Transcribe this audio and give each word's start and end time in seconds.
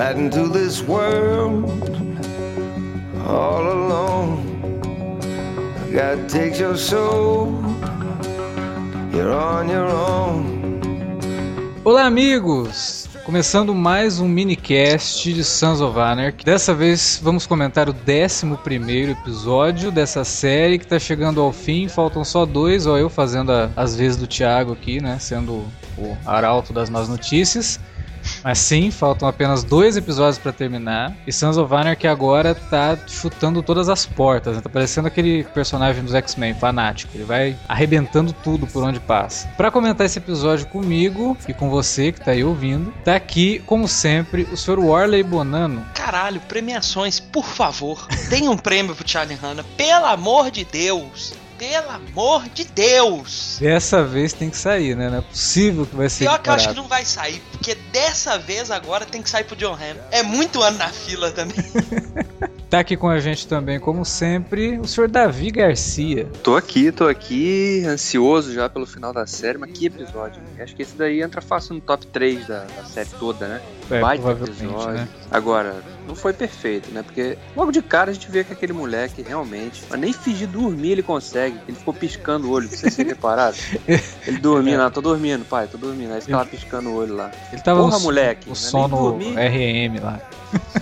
this 0.00 0.82
world 0.82 1.68
all 3.26 3.68
alone. 3.68 5.20
God 5.92 6.26
takes 6.26 6.58
your 6.58 6.74
soul, 6.74 7.52
you're 9.12 9.30
on 9.30 9.68
your 9.68 9.86
own. 9.90 10.58
Olá, 11.84 12.06
amigos! 12.06 13.10
Começando 13.26 13.74
mais 13.74 14.20
um 14.20 14.26
minicast 14.26 15.34
de 15.34 15.44
Sons 15.44 15.82
of 15.82 15.98
Anarchy. 15.98 16.46
Dessa 16.46 16.72
vez 16.72 17.20
vamos 17.22 17.46
comentar 17.46 17.86
o 17.90 17.92
11 17.94 19.10
episódio 19.10 19.90
dessa 19.90 20.24
série 20.24 20.78
que 20.78 20.84
está 20.86 20.98
chegando 20.98 21.42
ao 21.42 21.52
fim. 21.52 21.88
Faltam 21.88 22.24
só 22.24 22.46
dois, 22.46 22.86
ó, 22.86 22.96
eu 22.96 23.10
fazendo 23.10 23.52
as 23.76 23.94
vezes 23.96 24.16
do 24.16 24.26
Thiago 24.26 24.72
aqui, 24.72 24.98
né? 24.98 25.18
Sendo 25.18 25.62
o 25.98 26.16
arauto 26.24 26.72
das 26.72 26.88
más 26.88 27.06
notícias. 27.06 27.78
Mas 28.42 28.58
sim, 28.58 28.90
faltam 28.90 29.28
apenas 29.28 29.62
dois 29.62 29.96
episódios 29.96 30.38
para 30.38 30.52
terminar. 30.52 31.14
E 31.26 31.32
Sons 31.32 31.56
of 31.56 31.74
Anarchy 31.74 32.06
agora 32.06 32.54
tá 32.54 32.98
chutando 33.06 33.62
todas 33.62 33.88
as 33.88 34.06
portas. 34.06 34.56
Né? 34.56 34.62
Tá 34.62 34.68
parecendo 34.68 35.08
aquele 35.08 35.44
personagem 35.44 36.02
dos 36.02 36.14
X-Men, 36.14 36.54
fanático. 36.54 37.12
Ele 37.14 37.24
vai 37.24 37.56
arrebentando 37.68 38.32
tudo 38.32 38.66
por 38.66 38.82
onde 38.82 39.00
passa. 39.00 39.48
Para 39.56 39.70
comentar 39.70 40.06
esse 40.06 40.18
episódio 40.18 40.66
comigo 40.66 41.36
e 41.48 41.54
com 41.54 41.70
você 41.70 42.12
que 42.12 42.20
tá 42.20 42.32
aí 42.32 42.44
ouvindo, 42.44 42.92
tá 43.04 43.16
aqui, 43.16 43.60
como 43.66 43.86
sempre, 43.86 44.42
o 44.52 44.56
Sr. 44.56 44.78
Warley 44.78 45.22
Bonano. 45.22 45.84
Caralho, 45.94 46.40
premiações, 46.40 47.20
por 47.20 47.44
favor. 47.44 48.06
Deem 48.28 48.48
um 48.48 48.56
prêmio 48.56 48.94
pro 48.94 49.08
Charlie 49.08 49.36
Hanna, 49.36 49.64
pelo 49.76 50.06
amor 50.06 50.50
de 50.50 50.64
Deus. 50.64 51.34
Pelo 51.60 51.90
amor 51.90 52.48
de 52.48 52.64
Deus! 52.64 53.58
Dessa 53.60 54.02
vez 54.02 54.32
tem 54.32 54.48
que 54.48 54.56
sair, 54.56 54.96
né? 54.96 55.10
Não 55.10 55.18
é 55.18 55.20
possível 55.20 55.84
que 55.84 55.94
vai 55.94 56.08
ser. 56.08 56.24
Pior 56.24 56.38
que 56.38 56.48
eu 56.48 56.54
acho 56.54 56.68
que 56.70 56.74
não 56.74 56.88
vai 56.88 57.04
sair, 57.04 57.42
porque 57.52 57.74
dessa 57.92 58.38
vez 58.38 58.70
agora 58.70 59.04
tem 59.04 59.20
que 59.20 59.28
sair 59.28 59.44
pro 59.44 59.54
John 59.54 59.74
Hamm. 59.74 59.98
É 60.10 60.22
muito 60.22 60.62
ano 60.62 60.78
na 60.78 60.88
fila 60.88 61.30
também. 61.30 61.56
Tá 62.70 62.78
aqui 62.78 62.96
com 62.96 63.08
a 63.08 63.18
gente 63.18 63.48
também, 63.48 63.80
como 63.80 64.04
sempre, 64.04 64.78
o 64.78 64.86
senhor 64.86 65.10
Davi 65.10 65.50
Garcia. 65.50 66.28
Tô 66.40 66.54
aqui, 66.54 66.92
tô 66.92 67.08
aqui, 67.08 67.82
ansioso 67.84 68.54
já 68.54 68.68
pelo 68.68 68.86
final 68.86 69.12
da 69.12 69.26
série, 69.26 69.58
mas 69.58 69.72
que 69.72 69.86
episódio. 69.86 70.40
Acho 70.56 70.76
que 70.76 70.82
esse 70.82 70.94
daí 70.96 71.20
entra 71.20 71.40
fácil 71.40 71.74
no 71.74 71.80
top 71.80 72.06
3 72.06 72.46
da, 72.46 72.60
da 72.60 72.84
série 72.84 73.08
toda, 73.18 73.48
né? 73.48 73.60
É, 73.90 74.00
Baita 74.00 74.30
episódio. 74.30 74.92
Né? 74.92 75.08
Agora, 75.32 75.82
não 76.10 76.16
foi 76.16 76.32
perfeito, 76.32 76.90
né? 76.90 77.02
Porque 77.02 77.38
logo 77.56 77.70
de 77.70 77.80
cara 77.80 78.10
a 78.10 78.14
gente 78.14 78.30
vê 78.30 78.42
que 78.42 78.52
aquele 78.52 78.72
moleque 78.72 79.22
realmente, 79.22 79.84
mas 79.88 80.00
nem 80.00 80.12
fingir 80.12 80.48
dormir 80.48 80.92
ele 80.92 81.02
consegue. 81.02 81.56
Ele 81.68 81.76
ficou 81.76 81.94
piscando 81.94 82.48
o 82.48 82.50
olho, 82.50 82.68
não 82.68 82.76
sei 82.76 82.90
se 82.90 82.96
você 82.96 83.02
reparado. 83.04 83.56
Ele 84.26 84.38
dormia 84.38 84.78
lá, 84.78 84.90
tô 84.90 85.00
dormindo, 85.00 85.44
pai, 85.44 85.66
tô 85.66 85.78
dormindo. 85.78 86.12
Aí 86.12 86.20
ficava 86.20 86.44
piscando 86.44 86.90
o 86.90 86.94
olho 86.94 87.14
lá. 87.14 87.30
Ele 87.52 87.62
tava 87.62 87.80
Porra, 87.80 87.98
no, 87.98 88.00
moleque. 88.00 88.46
O 88.48 88.50
né? 88.50 88.54
sono 88.56 89.18
RM 89.18 90.02
lá. 90.02 90.20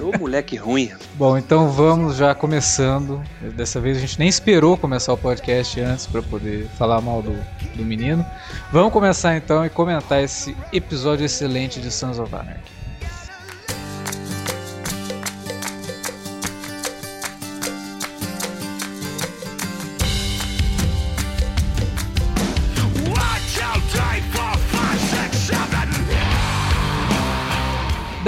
Ô 0.00 0.18
moleque 0.18 0.56
ruim. 0.56 0.90
Bom, 1.14 1.36
então 1.36 1.70
vamos 1.70 2.16
já 2.16 2.34
começando. 2.34 3.22
Dessa 3.54 3.80
vez 3.80 3.98
a 3.98 4.00
gente 4.00 4.18
nem 4.18 4.28
esperou 4.28 4.76
começar 4.76 5.12
o 5.12 5.18
podcast 5.18 5.80
antes 5.80 6.06
para 6.06 6.22
poder 6.22 6.66
falar 6.78 7.00
mal 7.00 7.22
do, 7.22 7.36
do 7.74 7.84
menino. 7.84 8.24
Vamos 8.72 8.92
começar 8.92 9.36
então 9.36 9.64
e 9.64 9.70
comentar 9.70 10.22
esse 10.22 10.56
episódio 10.72 11.24
excelente 11.24 11.80
de 11.80 11.90
Sons 11.90 12.18
of 12.18 12.34
Anarchy. 12.34 12.77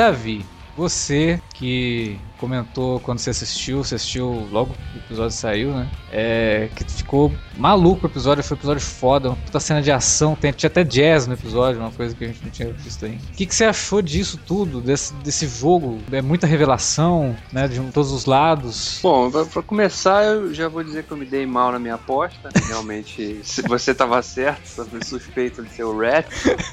Davi, 0.00 0.42
você 0.74 1.38
que 1.52 2.18
comentou 2.38 3.00
quando 3.00 3.18
você 3.18 3.28
assistiu, 3.28 3.84
você 3.84 3.96
assistiu 3.96 4.48
logo 4.50 4.72
que 4.72 4.96
o 4.96 5.00
episódio 5.02 5.36
saiu, 5.36 5.72
né? 5.72 5.90
É, 6.10 6.70
que 6.74 6.90
ficou 6.90 7.30
maluco 7.58 8.06
o 8.06 8.10
episódio, 8.10 8.42
foi 8.42 8.56
um 8.56 8.60
episódio 8.60 8.80
foda, 8.80 9.28
uma 9.28 9.36
puta 9.36 9.60
cena 9.60 9.82
de 9.82 9.92
ação, 9.92 10.34
tem, 10.34 10.52
tinha 10.52 10.68
até 10.68 10.84
jazz 10.84 11.26
no 11.26 11.34
episódio, 11.34 11.82
uma 11.82 11.90
coisa 11.90 12.14
que 12.14 12.24
a 12.24 12.28
gente 12.28 12.42
não 12.42 12.50
tinha 12.50 12.72
visto 12.72 13.04
aí. 13.04 13.16
O 13.30 13.36
que, 13.36 13.44
que 13.44 13.54
você 13.54 13.64
achou 13.66 14.00
disso 14.00 14.40
tudo, 14.46 14.80
desse, 14.80 15.12
desse 15.16 15.46
jogo? 15.46 15.98
É 16.10 16.22
muita 16.22 16.46
revelação, 16.46 17.36
né, 17.52 17.68
de 17.68 17.78
todos 17.92 18.10
os 18.10 18.24
lados. 18.24 19.00
Bom, 19.02 19.30
pra, 19.30 19.62
começar, 19.62 20.24
eu 20.24 20.54
já 20.54 20.66
vou 20.66 20.82
dizer 20.82 21.04
que 21.04 21.10
eu 21.10 21.16
me 21.18 21.26
dei 21.26 21.44
mal 21.44 21.72
na 21.72 21.78
minha 21.78 21.96
aposta, 21.96 22.48
realmente, 22.68 23.42
se 23.44 23.60
você 23.60 23.94
tava 23.94 24.22
certo 24.22 24.66
sobre 24.66 25.04
suspeito 25.04 25.62
de 25.62 25.68
ser 25.68 25.84
o 25.84 26.00
Rat, 26.00 26.26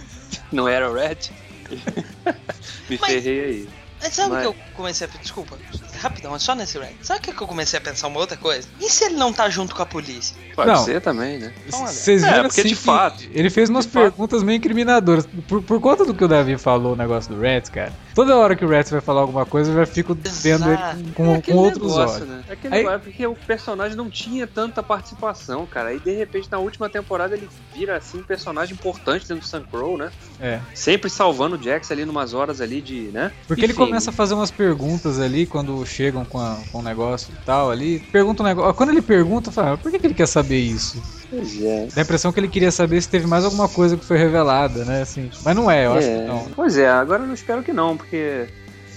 não 0.49 0.65
era 0.65 0.89
o 0.89 0.95
Rat. 0.95 1.29
me 2.89 2.97
Mas... 2.99 3.11
ferrei 3.11 3.45
aí. 3.45 3.69
Mas 3.99 4.13
sabe 4.13 4.29
o 4.29 4.33
Mas... 4.33 4.41
que 4.41 4.47
eu 4.47 4.55
comecei 4.75 5.07
a. 5.07 5.17
Desculpa, 5.17 5.57
rapidão, 5.99 6.35
é 6.35 6.39
só 6.39 6.53
nesse 6.53 6.77
rank. 6.77 6.95
Sabe 7.01 7.19
o 7.19 7.23
que 7.33 7.41
eu 7.41 7.47
comecei 7.47 7.79
a 7.79 7.81
pensar 7.81 8.07
uma 8.07 8.19
outra 8.19 8.37
coisa? 8.37 8.67
E 8.79 8.89
se 8.89 9.05
ele 9.05 9.15
não 9.15 9.33
tá 9.33 9.49
junto 9.49 9.73
com 9.73 9.81
a 9.81 9.85
polícia? 9.85 10.35
Pode 10.55 10.69
não. 10.69 10.83
ser 10.83 11.01
também, 11.01 11.39
né? 11.39 11.53
Vocês 11.67 12.21
viram 12.23 12.37
é, 12.37 12.43
porque 12.43 12.61
assim 12.61 12.69
de 12.69 12.75
fato. 12.75 13.23
Ele 13.31 13.49
fez 13.49 13.69
umas 13.69 13.85
perguntas 13.85 14.39
fato. 14.39 14.45
meio 14.45 14.57
incriminadoras. 14.57 15.27
Por, 15.47 15.63
por 15.63 15.81
conta 15.81 16.05
do 16.05 16.13
que 16.13 16.23
o 16.23 16.27
Davi 16.27 16.57
falou, 16.57 16.93
o 16.93 16.95
negócio 16.95 17.33
do 17.33 17.41
Rats, 17.41 17.69
cara. 17.69 17.93
Toda 18.17 18.35
hora 18.35 18.55
que 18.55 18.65
o 18.65 18.67
Rats 18.67 18.89
vai 18.89 18.99
falar 18.99 19.21
alguma 19.21 19.45
coisa, 19.45 19.69
eu 19.69 19.75
já 19.75 19.85
fico 19.85 20.17
vendo 20.41 20.65
ele 20.67 21.11
com, 21.13 21.35
é 21.35 21.41
com 21.43 21.53
outros 21.53 21.91
negócio, 21.91 22.15
olhos. 22.15 22.27
Né? 22.27 22.43
É 22.49 22.53
aquele 22.53 22.73
Aí... 22.73 22.81
negócio, 22.81 22.99
porque 23.01 23.27
o 23.27 23.35
personagem 23.35 23.95
não 23.95 24.09
tinha 24.09 24.47
tanta 24.47 24.81
participação, 24.81 25.67
cara. 25.67 25.89
Aí 25.89 25.99
de 25.99 26.13
repente 26.13 26.49
na 26.51 26.57
última 26.57 26.89
temporada 26.89 27.35
ele 27.35 27.47
vira 27.75 27.95
assim 27.95 28.17
um 28.17 28.23
personagem 28.23 28.73
importante 28.73 29.27
dentro 29.27 29.43
do 29.43 29.47
Sun 29.47 29.61
Crow, 29.69 29.99
né? 29.99 30.11
É. 30.39 30.59
Sempre 30.73 31.11
salvando 31.11 31.57
o 31.57 31.61
Jax 31.61 31.91
ali 31.91 32.05
numas 32.05 32.33
horas 32.33 32.59
ali 32.59 32.81
de, 32.81 33.01
né? 33.13 33.31
Porque 33.47 33.61
Enfim. 33.61 33.73
ele 33.73 33.85
começa 33.85 34.09
a 34.09 34.13
fazer 34.13 34.33
umas 34.33 34.49
perguntas 34.49 35.19
ali 35.19 35.45
quando 35.45 35.85
chegam 35.85 36.25
com, 36.25 36.39
a, 36.39 36.57
com 36.71 36.79
o 36.79 36.81
negócio 36.81 37.31
e 37.31 37.45
tal 37.45 37.69
ali. 37.69 37.99
Pergunta 37.99 38.41
um 38.41 38.47
negócio. 38.47 38.73
Quando 38.73 38.89
ele 38.89 39.01
pergunta, 39.03 39.51
fala, 39.51 39.73
ah, 39.73 39.77
por 39.77 39.91
que, 39.91 39.99
que 39.99 40.07
ele 40.07 40.15
quer 40.15 40.27
saber 40.27 40.57
isso? 40.57 40.99
Pois 41.29 41.61
é. 41.61 41.87
Dá 41.93 42.01
a 42.01 42.03
impressão 42.03 42.31
que 42.31 42.39
ele 42.39 42.47
queria 42.47 42.71
saber 42.71 43.01
se 43.01 43.09
teve 43.09 43.27
mais 43.27 43.43
alguma 43.43 43.67
coisa 43.67 43.97
que 43.97 44.05
foi 44.05 44.17
revelada, 44.17 44.85
né? 44.85 45.01
Assim, 45.01 45.29
mas 45.43 45.55
não 45.55 45.69
é, 45.69 45.85
eu 45.85 45.95
é. 45.95 45.97
acho 45.97 46.07
que 46.07 46.27
não. 46.27 46.51
Pois 46.55 46.77
é, 46.77 46.89
agora 46.89 47.23
eu 47.23 47.27
não 47.27 47.33
espero 47.33 47.63
que 47.63 47.73
não, 47.73 47.97
porque 47.97 48.47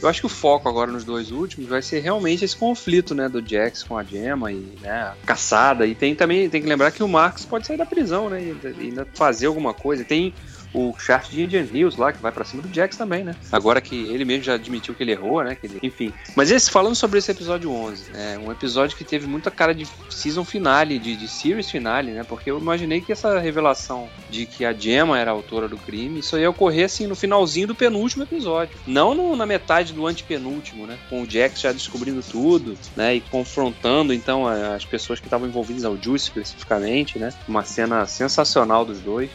eu 0.02 0.08
acho 0.08 0.20
que 0.20 0.26
o 0.26 0.30
foco 0.30 0.68
agora 0.68 0.90
nos 0.90 1.04
dois 1.04 1.30
últimos 1.30 1.68
vai 1.68 1.82
ser 1.82 2.00
realmente 2.00 2.44
esse 2.44 2.56
conflito, 2.56 3.14
né, 3.14 3.28
do 3.28 3.46
Jax 3.46 3.82
com 3.82 3.98
a 3.98 4.02
Gemma 4.02 4.50
e, 4.50 4.78
né, 4.80 4.90
a 4.90 5.14
caçada. 5.26 5.86
E 5.86 5.94
tem 5.94 6.14
também, 6.14 6.48
tem 6.48 6.62
que 6.62 6.68
lembrar 6.68 6.90
que 6.90 7.02
o 7.02 7.08
Marcos 7.08 7.44
pode 7.44 7.66
sair 7.66 7.76
da 7.76 7.84
prisão, 7.84 8.30
né, 8.30 8.42
e 8.42 8.66
ainda 8.80 9.06
fazer 9.12 9.46
alguma 9.46 9.74
coisa. 9.74 10.04
Tem 10.04 10.32
o 10.72 10.94
Shaft 10.98 11.30
de 11.30 11.42
Indian 11.42 11.66
Hills 11.72 11.98
lá, 11.98 12.12
que 12.12 12.20
vai 12.20 12.32
para 12.32 12.44
cima 12.44 12.62
do 12.62 12.72
Jax 12.72 12.96
também, 12.96 13.24
né? 13.24 13.34
Agora 13.50 13.80
que 13.80 13.96
ele 14.12 14.24
mesmo 14.24 14.44
já 14.44 14.54
admitiu 14.54 14.94
que 14.94 15.02
ele 15.02 15.12
errou, 15.12 15.42
né? 15.42 15.56
Ele... 15.62 15.78
Enfim. 15.82 16.12
Mas 16.36 16.50
esse, 16.50 16.70
falando 16.70 16.94
sobre 16.94 17.18
esse 17.18 17.30
episódio 17.30 17.70
11, 17.70 18.10
é 18.14 18.38
um 18.38 18.50
episódio 18.50 18.96
que 18.96 19.04
teve 19.04 19.26
muita 19.26 19.50
cara 19.50 19.74
de 19.74 19.86
season 20.08 20.44
finale, 20.44 20.98
de, 20.98 21.16
de 21.16 21.28
series 21.28 21.70
finale, 21.70 22.12
né? 22.12 22.24
Porque 22.24 22.50
eu 22.50 22.58
imaginei 22.58 23.00
que 23.00 23.12
essa 23.12 23.38
revelação 23.38 24.08
de 24.28 24.46
que 24.46 24.64
a 24.64 24.72
Gemma 24.72 25.18
era 25.18 25.30
a 25.30 25.34
autora 25.34 25.68
do 25.68 25.76
crime, 25.76 26.20
isso 26.20 26.38
ia 26.38 26.50
ocorrer 26.50 26.84
assim 26.84 27.06
no 27.06 27.16
finalzinho 27.16 27.68
do 27.68 27.74
penúltimo 27.74 28.22
episódio. 28.22 28.76
Não 28.86 29.14
no, 29.14 29.36
na 29.36 29.46
metade 29.46 29.92
do 29.92 30.06
antepenúltimo, 30.06 30.86
né? 30.86 30.98
Com 31.08 31.22
o 31.22 31.30
Jax 31.30 31.60
já 31.60 31.72
descobrindo 31.72 32.22
tudo, 32.22 32.76
né? 32.96 33.16
E 33.16 33.20
confrontando 33.20 34.12
então 34.12 34.46
as 34.46 34.84
pessoas 34.84 35.20
que 35.20 35.26
estavam 35.26 35.48
envolvidas, 35.48 35.84
ao 35.84 35.96
Juice 35.96 36.26
especificamente, 36.26 37.18
né? 37.18 37.32
Uma 37.48 37.64
cena 37.64 38.06
sensacional 38.06 38.84
dos 38.84 39.00
dois. 39.00 39.30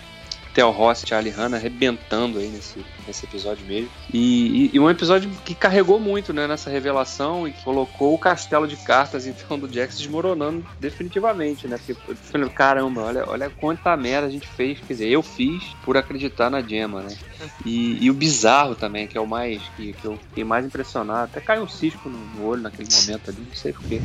Theo 0.55 0.71
Ross 0.71 1.03
e 1.03 1.07
Charlie 1.07 1.31
Hanna 1.31 1.57
arrebentando 1.57 2.39
aí 2.39 2.47
nesse, 2.47 2.83
nesse 3.05 3.25
episódio 3.25 3.65
mesmo. 3.65 3.89
E, 4.11 4.69
e, 4.71 4.75
e, 4.75 4.79
um 4.79 4.89
episódio 4.89 5.29
que 5.43 5.53
carregou 5.53 5.99
muito 5.99 6.31
né, 6.31 6.47
nessa 6.47 6.69
revelação 6.69 7.45
e 7.45 7.51
que 7.51 7.61
colocou 7.61 8.13
o 8.13 8.17
castelo 8.17 8.65
de 8.65 8.77
cartas 8.77 9.27
então 9.27 9.59
do 9.59 9.71
Jax 9.71 9.97
desmoronando 9.97 10.65
definitivamente, 10.79 11.67
né? 11.67 11.77
Porque 11.77 11.91
eu 12.09 12.15
falei, 12.15 12.49
caramba, 12.49 13.01
olha, 13.01 13.29
olha 13.29 13.49
quanta 13.49 13.95
merda 13.97 14.27
a 14.27 14.31
gente 14.31 14.47
fez, 14.47 14.79
quer 14.79 14.93
dizer, 14.93 15.09
eu 15.09 15.21
fiz 15.21 15.75
por 15.83 15.97
acreditar 15.97 16.49
na 16.49 16.61
Gemma, 16.61 17.01
né? 17.01 17.15
E, 17.65 18.05
e 18.05 18.09
o 18.09 18.13
bizarro 18.13 18.75
também, 18.75 19.07
que 19.07 19.17
é 19.17 19.21
o 19.21 19.27
mais, 19.27 19.61
que, 19.75 19.91
que 19.91 20.05
eu 20.05 20.17
fiquei 20.29 20.45
mais 20.45 20.65
impressionado, 20.65 21.25
até 21.25 21.41
caiu 21.41 21.63
um 21.63 21.67
cisco 21.67 22.07
no, 22.07 22.17
no 22.17 22.45
olho 22.45 22.61
naquele 22.61 22.87
momento 22.95 23.29
ali, 23.29 23.45
não 23.45 23.55
sei 23.55 23.73
porquê. 23.73 24.01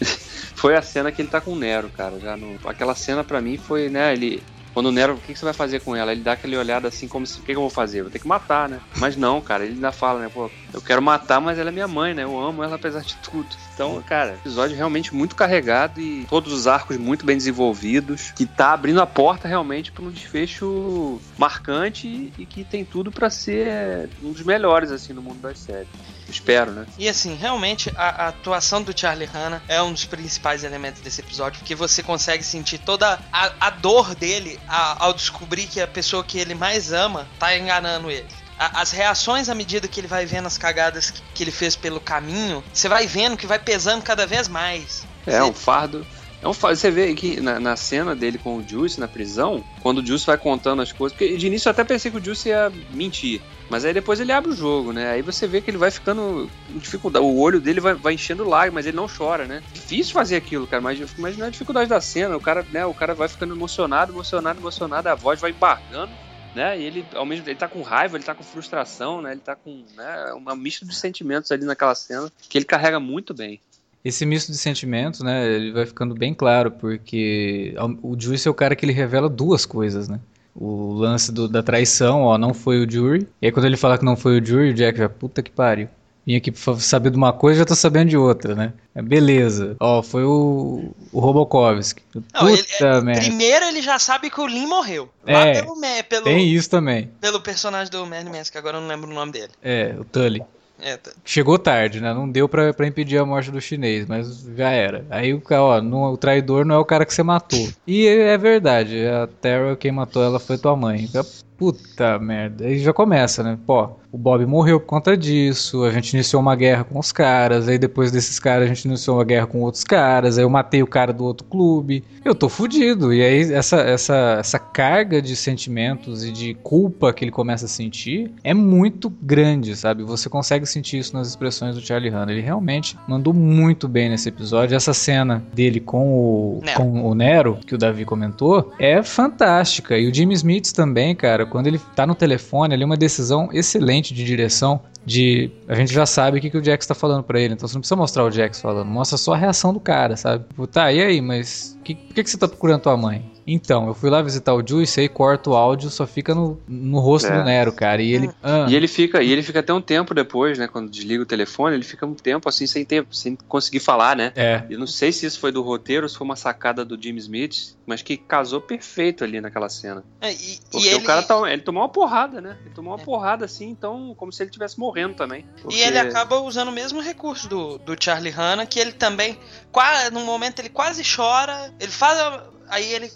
foi 0.54 0.76
a 0.76 0.82
cena 0.82 1.10
que 1.10 1.22
ele 1.22 1.30
tá 1.30 1.40
com 1.40 1.52
o 1.52 1.58
Nero, 1.58 1.88
cara. 1.88 2.18
Já 2.20 2.36
no, 2.36 2.58
aquela 2.68 2.94
cena 2.94 3.24
para 3.24 3.40
mim 3.40 3.56
foi, 3.56 3.88
né? 3.88 4.12
Ele, 4.12 4.42
quando 4.78 4.90
o 4.90 4.92
Nero, 4.92 5.14
o 5.14 5.18
que, 5.18 5.34
você 5.34 5.44
vai 5.44 5.52
fazer 5.52 5.80
com 5.80 5.96
ela? 5.96 6.12
Ele 6.12 6.22
dá 6.22 6.34
aquele 6.34 6.56
olhada 6.56 6.86
assim, 6.86 7.08
como 7.08 7.26
se, 7.26 7.40
o 7.40 7.42
que, 7.42 7.46
que, 7.46 7.56
eu 7.56 7.62
vou 7.62 7.68
fazer? 7.68 8.02
Vou 8.02 8.12
ter 8.12 8.20
que 8.20 8.28
matar, 8.28 8.68
né? 8.68 8.78
Mas 9.00 9.16
não, 9.16 9.40
cara, 9.40 9.64
ele 9.64 9.74
ainda 9.74 9.90
fala, 9.90 10.20
né? 10.20 10.28
Pô, 10.32 10.48
eu 10.72 10.80
quero 10.80 11.00
matar, 11.00 11.40
mas 11.40 11.58
ela 11.58 11.70
é 11.70 11.72
minha 11.72 11.88
mãe, 11.88 12.14
né? 12.14 12.24
Eu 12.24 12.38
amo 12.38 12.62
ela 12.62 12.76
apesar 12.76 13.02
de 13.02 13.16
tudo. 13.16 13.48
Então, 13.74 14.02
cara, 14.02 14.34
episódio 14.34 14.76
realmente 14.76 15.14
muito 15.14 15.36
carregado 15.36 16.00
e 16.00 16.26
todos 16.28 16.52
os 16.52 16.66
arcos 16.66 16.96
muito 16.96 17.24
bem 17.24 17.36
desenvolvidos, 17.36 18.32
que 18.32 18.44
tá 18.44 18.72
abrindo 18.72 19.00
a 19.00 19.06
porta 19.06 19.46
realmente 19.46 19.92
para 19.92 20.04
um 20.04 20.10
desfecho 20.10 21.20
marcante 21.36 22.32
e 22.36 22.44
que 22.44 22.64
tem 22.64 22.84
tudo 22.84 23.10
para 23.12 23.30
ser 23.30 24.10
um 24.22 24.32
dos 24.32 24.42
melhores, 24.42 24.90
assim, 24.90 25.12
no 25.12 25.22
mundo 25.22 25.40
das 25.40 25.58
séries. 25.58 25.88
Espero, 26.28 26.72
né? 26.72 26.86
E 26.98 27.08
assim, 27.08 27.34
realmente 27.34 27.90
a, 27.96 28.24
a, 28.24 28.28
atuação 28.28 28.82
do 28.82 28.98
Charlie 28.98 29.26
Hanna 29.26 29.62
é 29.66 29.80
um 29.80 29.92
dos 29.92 30.04
principais 30.04 30.62
elementos 30.62 31.00
desse 31.00 31.20
episódio, 31.20 31.58
porque 31.60 31.74
você 31.74 32.02
consegue 32.02 32.42
sentir 32.42 32.78
toda 32.78 33.18
a, 33.32 33.52
a 33.58 33.70
dor 33.70 34.14
dele 34.14 34.58
a, 34.68 35.04
ao 35.04 35.14
descobrir 35.14 35.66
que 35.66 35.80
a 35.80 35.86
pessoa 35.86 36.22
que 36.22 36.38
ele 36.38 36.54
mais 36.54 36.92
ama 36.92 37.26
tá 37.38 37.56
enganando 37.56 38.10
ele. 38.10 38.26
A- 38.58 38.80
as 38.80 38.90
reações 38.90 39.48
à 39.48 39.54
medida 39.54 39.86
que 39.88 40.00
ele 40.00 40.06
vai 40.08 40.26
vendo 40.26 40.46
as 40.46 40.58
cagadas 40.58 41.10
que, 41.10 41.22
que 41.34 41.44
ele 41.44 41.50
fez 41.50 41.76
pelo 41.76 42.00
caminho, 42.00 42.62
você 42.72 42.88
vai 42.88 43.06
vendo 43.06 43.36
que 43.36 43.46
vai 43.46 43.58
pesando 43.58 44.02
cada 44.02 44.26
vez 44.26 44.48
mais. 44.48 45.06
É, 45.26 45.40
Você- 45.40 45.50
um 45.50 45.54
fardo. 45.54 46.06
É 46.40 46.46
um 46.46 46.54
fardo. 46.54 46.76
Você 46.76 46.90
vê 46.90 47.14
que 47.14 47.40
na, 47.40 47.58
na 47.58 47.74
cena 47.76 48.14
dele 48.14 48.38
com 48.38 48.56
o 48.58 48.64
Juice 48.66 49.00
na 49.00 49.08
prisão, 49.08 49.64
quando 49.82 49.98
o 49.98 50.06
Juice 50.06 50.24
vai 50.24 50.38
contando 50.38 50.80
as 50.82 50.92
coisas, 50.92 51.16
porque 51.16 51.36
de 51.36 51.46
início 51.48 51.68
eu 51.68 51.72
até 51.72 51.82
pensei 51.82 52.10
que 52.12 52.16
o 52.18 52.24
Juice 52.24 52.48
ia 52.48 52.70
mentir. 52.92 53.40
Mas 53.68 53.84
aí 53.84 53.92
depois 53.92 54.18
ele 54.18 54.32
abre 54.32 54.50
o 54.50 54.56
jogo, 54.56 54.92
né? 54.92 55.10
Aí 55.10 55.20
você 55.20 55.46
vê 55.46 55.60
que 55.60 55.68
ele 55.70 55.76
vai 55.76 55.90
ficando 55.90 56.48
com 56.72 56.78
dificuldade. 56.78 57.22
O 57.24 57.38
olho 57.38 57.60
dele 57.60 57.80
vai, 57.80 57.92
vai 57.92 58.14
enchendo 58.14 58.48
lágrimas, 58.48 58.86
ele 58.86 58.96
não 58.96 59.06
chora, 59.08 59.46
né? 59.46 59.62
Difícil 59.74 60.14
fazer 60.14 60.36
aquilo, 60.36 60.66
cara. 60.66 60.80
Mas 60.80 60.98
imagina 61.18 61.46
a 61.46 61.50
dificuldade 61.50 61.88
da 61.90 62.00
cena. 62.00 62.34
O 62.36 62.40
cara, 62.40 62.64
né? 62.70 62.86
O 62.86 62.94
cara 62.94 63.14
vai 63.14 63.28
ficando 63.28 63.54
emocionado, 63.54 64.12
emocionado, 64.12 64.58
emocionado, 64.60 65.08
a 65.08 65.14
voz 65.14 65.38
vai 65.40 65.50
embargando. 65.50 66.12
Né? 66.54 66.80
E 66.80 66.84
ele, 66.84 67.04
ao 67.14 67.26
mesmo 67.26 67.46
ele 67.48 67.54
tá 67.54 67.68
com 67.68 67.82
raiva, 67.82 68.16
ele 68.16 68.24
tá 68.24 68.34
com 68.34 68.42
frustração, 68.42 69.20
né? 69.22 69.32
Ele 69.32 69.40
tá 69.40 69.54
com 69.54 69.84
né, 69.96 70.32
uma 70.34 70.56
misto 70.56 70.86
de 70.86 70.94
sentimentos 70.94 71.52
ali 71.52 71.64
naquela 71.64 71.94
cena 71.94 72.30
que 72.48 72.58
ele 72.58 72.64
carrega 72.64 72.98
muito 72.98 73.34
bem. 73.34 73.60
Esse 74.04 74.24
misto 74.24 74.50
de 74.52 74.58
sentimentos, 74.58 75.20
né, 75.20 75.46
ele 75.46 75.72
vai 75.72 75.84
ficando 75.84 76.14
bem 76.14 76.32
claro, 76.32 76.70
porque 76.70 77.74
o 78.02 78.18
Juice 78.18 78.46
é 78.46 78.50
o 78.50 78.54
cara 78.54 78.74
que 78.76 78.84
ele 78.86 78.92
revela 78.92 79.28
duas 79.28 79.66
coisas, 79.66 80.08
né? 80.08 80.20
O 80.54 80.92
lance 80.94 81.30
do- 81.30 81.48
da 81.48 81.62
traição, 81.62 82.22
ó, 82.22 82.38
não 82.38 82.54
foi 82.54 82.84
o 82.84 82.90
Jury. 82.90 83.28
E 83.42 83.46
aí 83.46 83.52
quando 83.52 83.66
ele 83.66 83.76
fala 83.76 83.98
que 83.98 84.04
não 84.04 84.16
foi 84.16 84.40
o 84.40 84.44
Jury, 84.44 84.70
o 84.70 84.74
Jack 84.74 84.98
já, 84.98 85.08
puta 85.08 85.42
que 85.42 85.50
pariu. 85.50 85.88
Vim 86.28 86.36
aqui 86.36 86.52
pra 86.52 86.76
saber 86.76 87.08
de 87.10 87.16
uma 87.16 87.32
coisa, 87.32 87.60
já 87.60 87.64
tô 87.64 87.74
sabendo 87.74 88.10
de 88.10 88.16
outra, 88.18 88.54
né? 88.54 88.74
É, 88.94 89.00
beleza. 89.00 89.76
Ó, 89.80 90.02
foi 90.02 90.24
o, 90.24 90.90
o 91.10 91.20
Robokovski. 91.20 92.02
Não, 92.34 92.50
ele- 92.50 92.62
Puta 92.62 93.00
merda. 93.00 93.22
Primeiro 93.22 93.64
ele 93.64 93.80
já 93.80 93.98
sabe 93.98 94.28
que 94.28 94.38
o 94.38 94.46
Lin 94.46 94.66
morreu. 94.66 95.08
Lá 95.26 95.46
É, 95.46 95.62
pelo, 95.62 95.74
pelo, 96.06 96.24
Tem 96.24 96.46
isso 96.46 96.68
também. 96.68 97.08
pelo 97.18 97.40
personagem 97.40 97.90
do 97.90 98.04
Mad 98.04 98.26
Max, 98.26 98.50
que 98.50 98.58
agora 98.58 98.76
eu 98.76 98.82
não 98.82 98.88
lembro 98.88 99.10
o 99.10 99.14
nome 99.14 99.32
dele. 99.32 99.48
É, 99.62 99.94
o 99.98 100.04
Tully. 100.04 100.42
É, 100.80 100.98
tá. 100.98 101.10
Chegou 101.24 101.58
tarde, 101.58 101.98
né? 101.98 102.12
Não 102.12 102.28
deu 102.30 102.46
pra, 102.46 102.74
pra 102.74 102.86
impedir 102.86 103.16
a 103.16 103.24
morte 103.24 103.50
do 103.50 103.58
chinês, 103.60 104.06
mas 104.06 104.46
já 104.54 104.68
era. 104.68 105.06
Aí 105.08 105.32
o 105.32 105.40
cara, 105.40 105.62
ó, 105.62 105.80
não- 105.80 106.12
o 106.12 106.16
traidor 106.18 106.66
não 106.66 106.74
é 106.74 106.78
o 106.78 106.84
cara 106.84 107.06
que 107.06 107.14
você 107.14 107.22
matou. 107.22 107.68
E 107.86 108.06
é 108.06 108.36
verdade, 108.36 109.06
a 109.06 109.26
Terra, 109.40 109.74
quem 109.76 109.90
matou 109.92 110.22
ela 110.22 110.38
foi 110.38 110.58
tua 110.58 110.76
mãe. 110.76 111.08
Puta 111.56 112.20
merda. 112.20 112.66
Aí 112.66 112.78
já 112.78 112.92
começa, 112.92 113.42
né? 113.42 113.58
Pô, 113.66 113.90
o 114.10 114.16
Bob 114.16 114.44
morreu 114.46 114.80
por 114.80 114.86
conta 114.86 115.16
disso, 115.16 115.84
a 115.84 115.90
gente 115.90 116.14
iniciou 116.14 116.40
uma 116.40 116.56
guerra 116.56 116.84
com 116.84 116.98
os 116.98 117.12
caras, 117.12 117.68
aí 117.68 117.78
depois 117.78 118.10
desses 118.10 118.38
caras 118.38 118.64
a 118.64 118.68
gente 118.68 118.86
iniciou 118.86 119.18
uma 119.18 119.24
guerra 119.24 119.46
com 119.46 119.60
outros 119.60 119.84
caras, 119.84 120.38
aí 120.38 120.44
eu 120.44 120.50
matei 120.50 120.82
o 120.82 120.86
cara 120.86 121.12
do 121.12 121.24
outro 121.24 121.46
clube. 121.46 122.02
Eu 122.24 122.34
tô 122.34 122.48
fudido. 122.48 123.12
E 123.12 123.22
aí 123.22 123.52
essa, 123.52 123.76
essa, 123.80 124.36
essa 124.40 124.58
carga 124.58 125.20
de 125.20 125.36
sentimentos 125.36 126.24
e 126.24 126.32
de 126.32 126.54
culpa 126.54 127.12
que 127.12 127.24
ele 127.24 127.30
começa 127.30 127.66
a 127.66 127.68
sentir 127.68 128.30
é 128.42 128.54
muito 128.54 129.10
grande, 129.10 129.76
sabe? 129.76 130.02
Você 130.02 130.28
consegue 130.28 130.64
sentir 130.66 130.98
isso 130.98 131.14
nas 131.14 131.28
expressões 131.28 131.74
do 131.74 131.80
Charlie 131.80 132.10
Hanna. 132.10 132.32
Ele 132.32 132.40
realmente 132.40 132.96
mandou 133.06 133.34
muito 133.34 133.86
bem 133.88 134.08
nesse 134.08 134.28
episódio. 134.28 134.74
Essa 134.74 134.94
cena 134.94 135.42
dele 135.52 135.80
com 135.80 136.08
o, 136.08 136.60
Nero. 136.62 136.76
com 136.78 137.02
o 137.04 137.14
Nero, 137.14 137.58
que 137.66 137.74
o 137.74 137.78
Davi 137.78 138.04
comentou, 138.04 138.72
é 138.78 139.02
fantástica. 139.02 139.98
E 139.98 140.08
o 140.08 140.14
Jimmy 140.14 140.34
Smith 140.34 140.72
também, 140.72 141.14
cara, 141.14 141.44
quando 141.44 141.66
ele 141.66 141.80
tá 141.94 142.06
no 142.06 142.14
telefone, 142.14 142.74
ali 142.74 142.82
é 142.82 142.86
uma 142.86 142.96
decisão 142.96 143.48
excelente 143.52 143.97
de 144.02 144.24
direção. 144.24 144.80
De 145.04 145.50
a 145.66 145.74
gente 145.74 145.92
já 145.92 146.04
sabe 146.04 146.38
o 146.38 146.40
que, 146.40 146.50
que 146.50 146.58
o 146.58 146.64
Jax 146.64 146.86
tá 146.86 146.94
falando 146.94 147.22
pra 147.22 147.40
ele, 147.40 147.54
então 147.54 147.66
você 147.66 147.74
não 147.74 147.80
precisa 147.80 147.96
mostrar 147.96 148.24
o 148.24 148.30
Jax 148.30 148.60
falando, 148.60 148.86
mostra 148.88 149.16
só 149.16 149.32
a 149.32 149.36
reação 149.36 149.72
do 149.72 149.80
cara, 149.80 150.16
sabe? 150.16 150.44
Tipo, 150.48 150.66
tá, 150.66 150.92
e 150.92 151.00
aí, 151.00 151.20
mas 151.22 151.78
que, 151.82 151.94
por 151.94 152.14
que, 152.14 152.24
que 152.24 152.30
você 152.30 152.36
tá 152.36 152.46
procurando 152.46 152.82
tua 152.82 152.96
mãe? 152.96 153.24
Então, 153.50 153.86
eu 153.88 153.94
fui 153.94 154.10
lá 154.10 154.20
visitar 154.20 154.54
o 154.54 154.66
Juice, 154.66 155.00
aí 155.00 155.08
corta 155.08 155.50
o 155.50 155.56
áudio, 155.56 155.88
só 155.90 156.06
fica 156.06 156.34
no, 156.34 156.60
no 156.68 156.98
rosto 157.00 157.28
É. 157.28 157.38
do 157.38 157.44
Nero, 157.44 157.72
cara. 157.72 158.02
E 158.02 158.12
ele. 158.12 158.30
ah, 158.42 158.66
E 158.68 158.76
ele 158.76 158.86
fica, 158.86 159.22
e 159.22 159.30
ele 159.32 159.42
fica 159.42 159.60
até 159.60 159.72
um 159.72 159.80
tempo 159.80 160.12
depois, 160.14 160.58
né? 160.58 160.68
Quando 160.68 160.90
desliga 160.90 161.22
o 161.22 161.26
telefone, 161.26 161.74
ele 161.74 161.84
fica 161.84 162.04
um 162.04 162.14
tempo 162.14 162.48
assim 162.48 162.66
sem 162.66 162.84
ter, 162.84 163.06
sem 163.10 163.36
conseguir 163.48 163.80
falar, 163.80 164.14
né? 164.16 164.32
É. 164.36 164.64
Eu 164.68 164.78
não 164.78 164.86
sei 164.86 165.12
se 165.12 165.24
isso 165.24 165.40
foi 165.40 165.50
do 165.50 165.62
roteiro 165.62 166.04
ou 166.04 166.08
se 166.08 166.16
foi 166.18 166.24
uma 166.26 166.36
sacada 166.36 166.84
do 166.84 167.00
Jim 167.00 167.16
Smith, 167.16 167.74
mas 167.86 168.02
que 168.02 168.16
casou 168.16 168.60
perfeito 168.60 169.24
ali 169.24 169.40
naquela 169.40 169.68
cena. 169.68 170.04
É, 170.20 170.30
e, 170.32 170.58
Porque 170.70 170.86
e 170.86 170.90
ele, 170.90 170.96
o 170.96 171.04
cara 171.04 171.22
tá, 171.22 171.50
ele 171.50 171.62
tomou 171.62 171.82
uma 171.82 171.88
porrada, 171.88 172.40
né? 172.40 172.58
Ele 172.66 172.74
tomou 172.74 172.92
uma 172.94 173.00
É. 173.00 173.04
porrada 173.04 173.44
assim, 173.46 173.68
então, 173.70 174.14
como 174.18 174.30
se 174.32 174.42
ele 174.42 174.50
estivesse 174.50 174.78
morrendo 174.78 175.14
também. 175.14 175.46
Porque- 175.62 175.76
E 175.76 175.80
ele 175.80 175.98
acaba 175.98 176.38
usando 176.40 176.68
o 176.68 176.72
mesmo 176.72 177.00
recurso 177.00 177.48
do, 177.48 177.78
do 177.78 177.96
Charlie 177.98 178.30
Hanna, 178.30 178.66
que 178.66 178.78
ele 178.78 178.92
também, 178.92 179.38
qua- 179.72 180.10
num 180.10 180.24
momento 180.26 180.58
ele 180.58 180.68
quase 180.68 181.02
chora, 181.02 181.72
ele 181.80 181.90
faz, 181.92 182.18
a- 182.18 182.44
aí 182.68 182.92
ele 182.92 183.12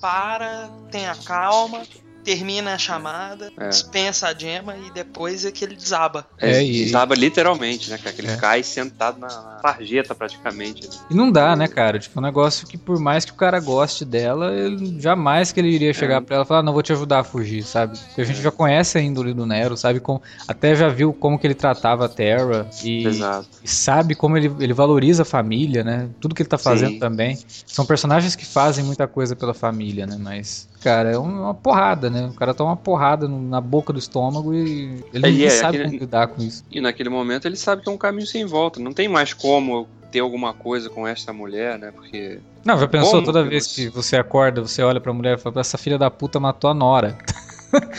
para, 0.00 0.70
tem 0.90 1.06
a 1.06 1.14
calma, 1.14 1.82
termina 2.24 2.74
a 2.74 2.78
chamada, 2.78 3.50
É. 3.58 3.68
dispensa 3.68 4.28
a 4.28 4.34
gema 4.34 4.76
e 4.76 4.90
depois 4.92 5.44
é 5.44 5.50
que 5.50 5.64
ele 5.64 5.74
desaba. 5.76 6.26
É, 6.38 6.52
É, 6.58 6.64
e- 6.64 6.84
desaba 6.84 7.14
literalmente, 7.14 7.90
né, 7.90 7.98
cara? 7.98 8.14
Que 8.14 8.20
ele 8.20 8.30
É. 8.30 8.36
cai 8.36 8.62
sentado 8.62 9.18
na, 9.18 9.28
na 9.28 9.58
sarjeta 9.62 10.14
praticamente. 10.14 10.88
né? 10.88 10.94
E 11.10 11.14
não 11.14 11.30
dá, 11.30 11.54
né, 11.56 11.66
cara? 11.68 11.98
Tipo, 11.98 12.18
um 12.20 12.22
negócio 12.22 12.66
que 12.66 12.76
por 12.76 12.98
mais 12.98 13.24
que 13.24 13.32
o 13.32 13.34
cara 13.34 13.58
goste 13.60 14.04
dela, 14.04 14.52
ele, 14.52 15.00
jamais 15.00 15.52
que 15.52 15.60
ele 15.60 15.68
iria 15.70 15.92
chegar 15.94 16.16
É. 16.16 16.20
pra 16.20 16.36
ela 16.36 16.44
e 16.44 16.48
falar, 16.48 16.62
não, 16.62 16.72
vou 16.72 16.82
te 16.82 16.92
ajudar 16.92 17.20
a 17.20 17.24
fugir, 17.24 17.62
sabe? 17.62 17.98
Porque 17.98 18.20
a 18.20 18.24
gente 18.24 18.40
já 18.42 18.50
conhece 18.50 18.98
a 18.98 19.00
índole 19.00 19.32
do 19.32 19.46
Nero, 19.46 19.76
sabe? 19.76 20.00
Como, 20.00 20.20
até 20.46 20.74
já 20.74 20.88
viu 20.88 21.12
como 21.12 21.38
que 21.38 21.46
ele 21.46 21.54
tratava 21.54 22.04
a 22.06 22.08
Terra 22.08 22.68
e, 22.82 23.06
e 23.62 23.68
sabe 23.68 24.14
como 24.14 24.36
ele, 24.36 24.52
ele 24.60 24.72
valoriza 24.74 25.22
a 25.22 25.24
família, 25.24 25.82
né? 25.82 26.08
Tudo 26.20 26.34
que 26.34 26.42
ele 26.42 26.48
tá 26.48 26.58
fazendo 26.58 26.92
Sim. 26.92 26.98
também. 26.98 27.38
São 27.66 27.86
personagens 27.86 28.34
que 28.36 28.44
fazem 28.44 28.84
muita 28.84 29.06
coisa 29.06 29.34
pela 29.34 29.54
família, 29.54 30.06
né? 30.06 30.16
Mas, 30.18 30.68
cara, 30.82 31.10
é 31.12 31.18
uma 31.18 31.54
porrada, 31.54 32.09
né? 32.10 32.26
O 32.26 32.34
cara 32.34 32.52
toma 32.52 32.70
uma 32.70 32.76
porrada 32.76 33.26
no- 33.28 33.40
na 33.40 33.60
boca 33.60 33.92
do 33.92 33.98
estômago 33.98 34.52
e 34.54 35.02
ele 35.12 35.26
É, 35.26 35.30
não 35.30 35.44
é, 35.46 35.50
sabe 35.50 35.76
aquele- 35.78 35.84
como 35.90 36.00
lidar 36.00 36.26
com 36.28 36.42
isso. 36.42 36.64
E 36.70 36.80
naquele 36.80 37.08
momento 37.08 37.46
ele 37.46 37.56
sabe 37.56 37.82
que 37.82 37.88
é 37.88 37.92
um 37.92 37.96
caminho 37.98 38.26
sem 38.26 38.44
volta. 38.44 38.80
Não 38.80 38.92
tem 38.92 39.08
mais 39.08 39.32
como 39.32 39.86
ter 40.10 40.20
alguma 40.20 40.52
coisa 40.52 40.90
com 40.90 41.06
esta 41.06 41.32
mulher, 41.32 41.78
né? 41.78 41.92
Porque. 41.94 42.38
Não, 42.64 42.78
já 42.78 42.88
pensou 42.88 43.22
toda 43.22 43.44
vez 43.44 43.66
você- 43.66 43.84
que 43.88 43.88
você 43.94 44.16
acorda, 44.16 44.60
você 44.60 44.82
olha 44.82 45.00
pra 45.00 45.12
mulher 45.12 45.38
e 45.38 45.40
fala, 45.40 45.60
essa 45.60 45.78
filha 45.78 45.96
da 45.96 46.10
puta 46.10 46.38
matou 46.40 46.68
a 46.68 46.74
Nora. 46.74 47.16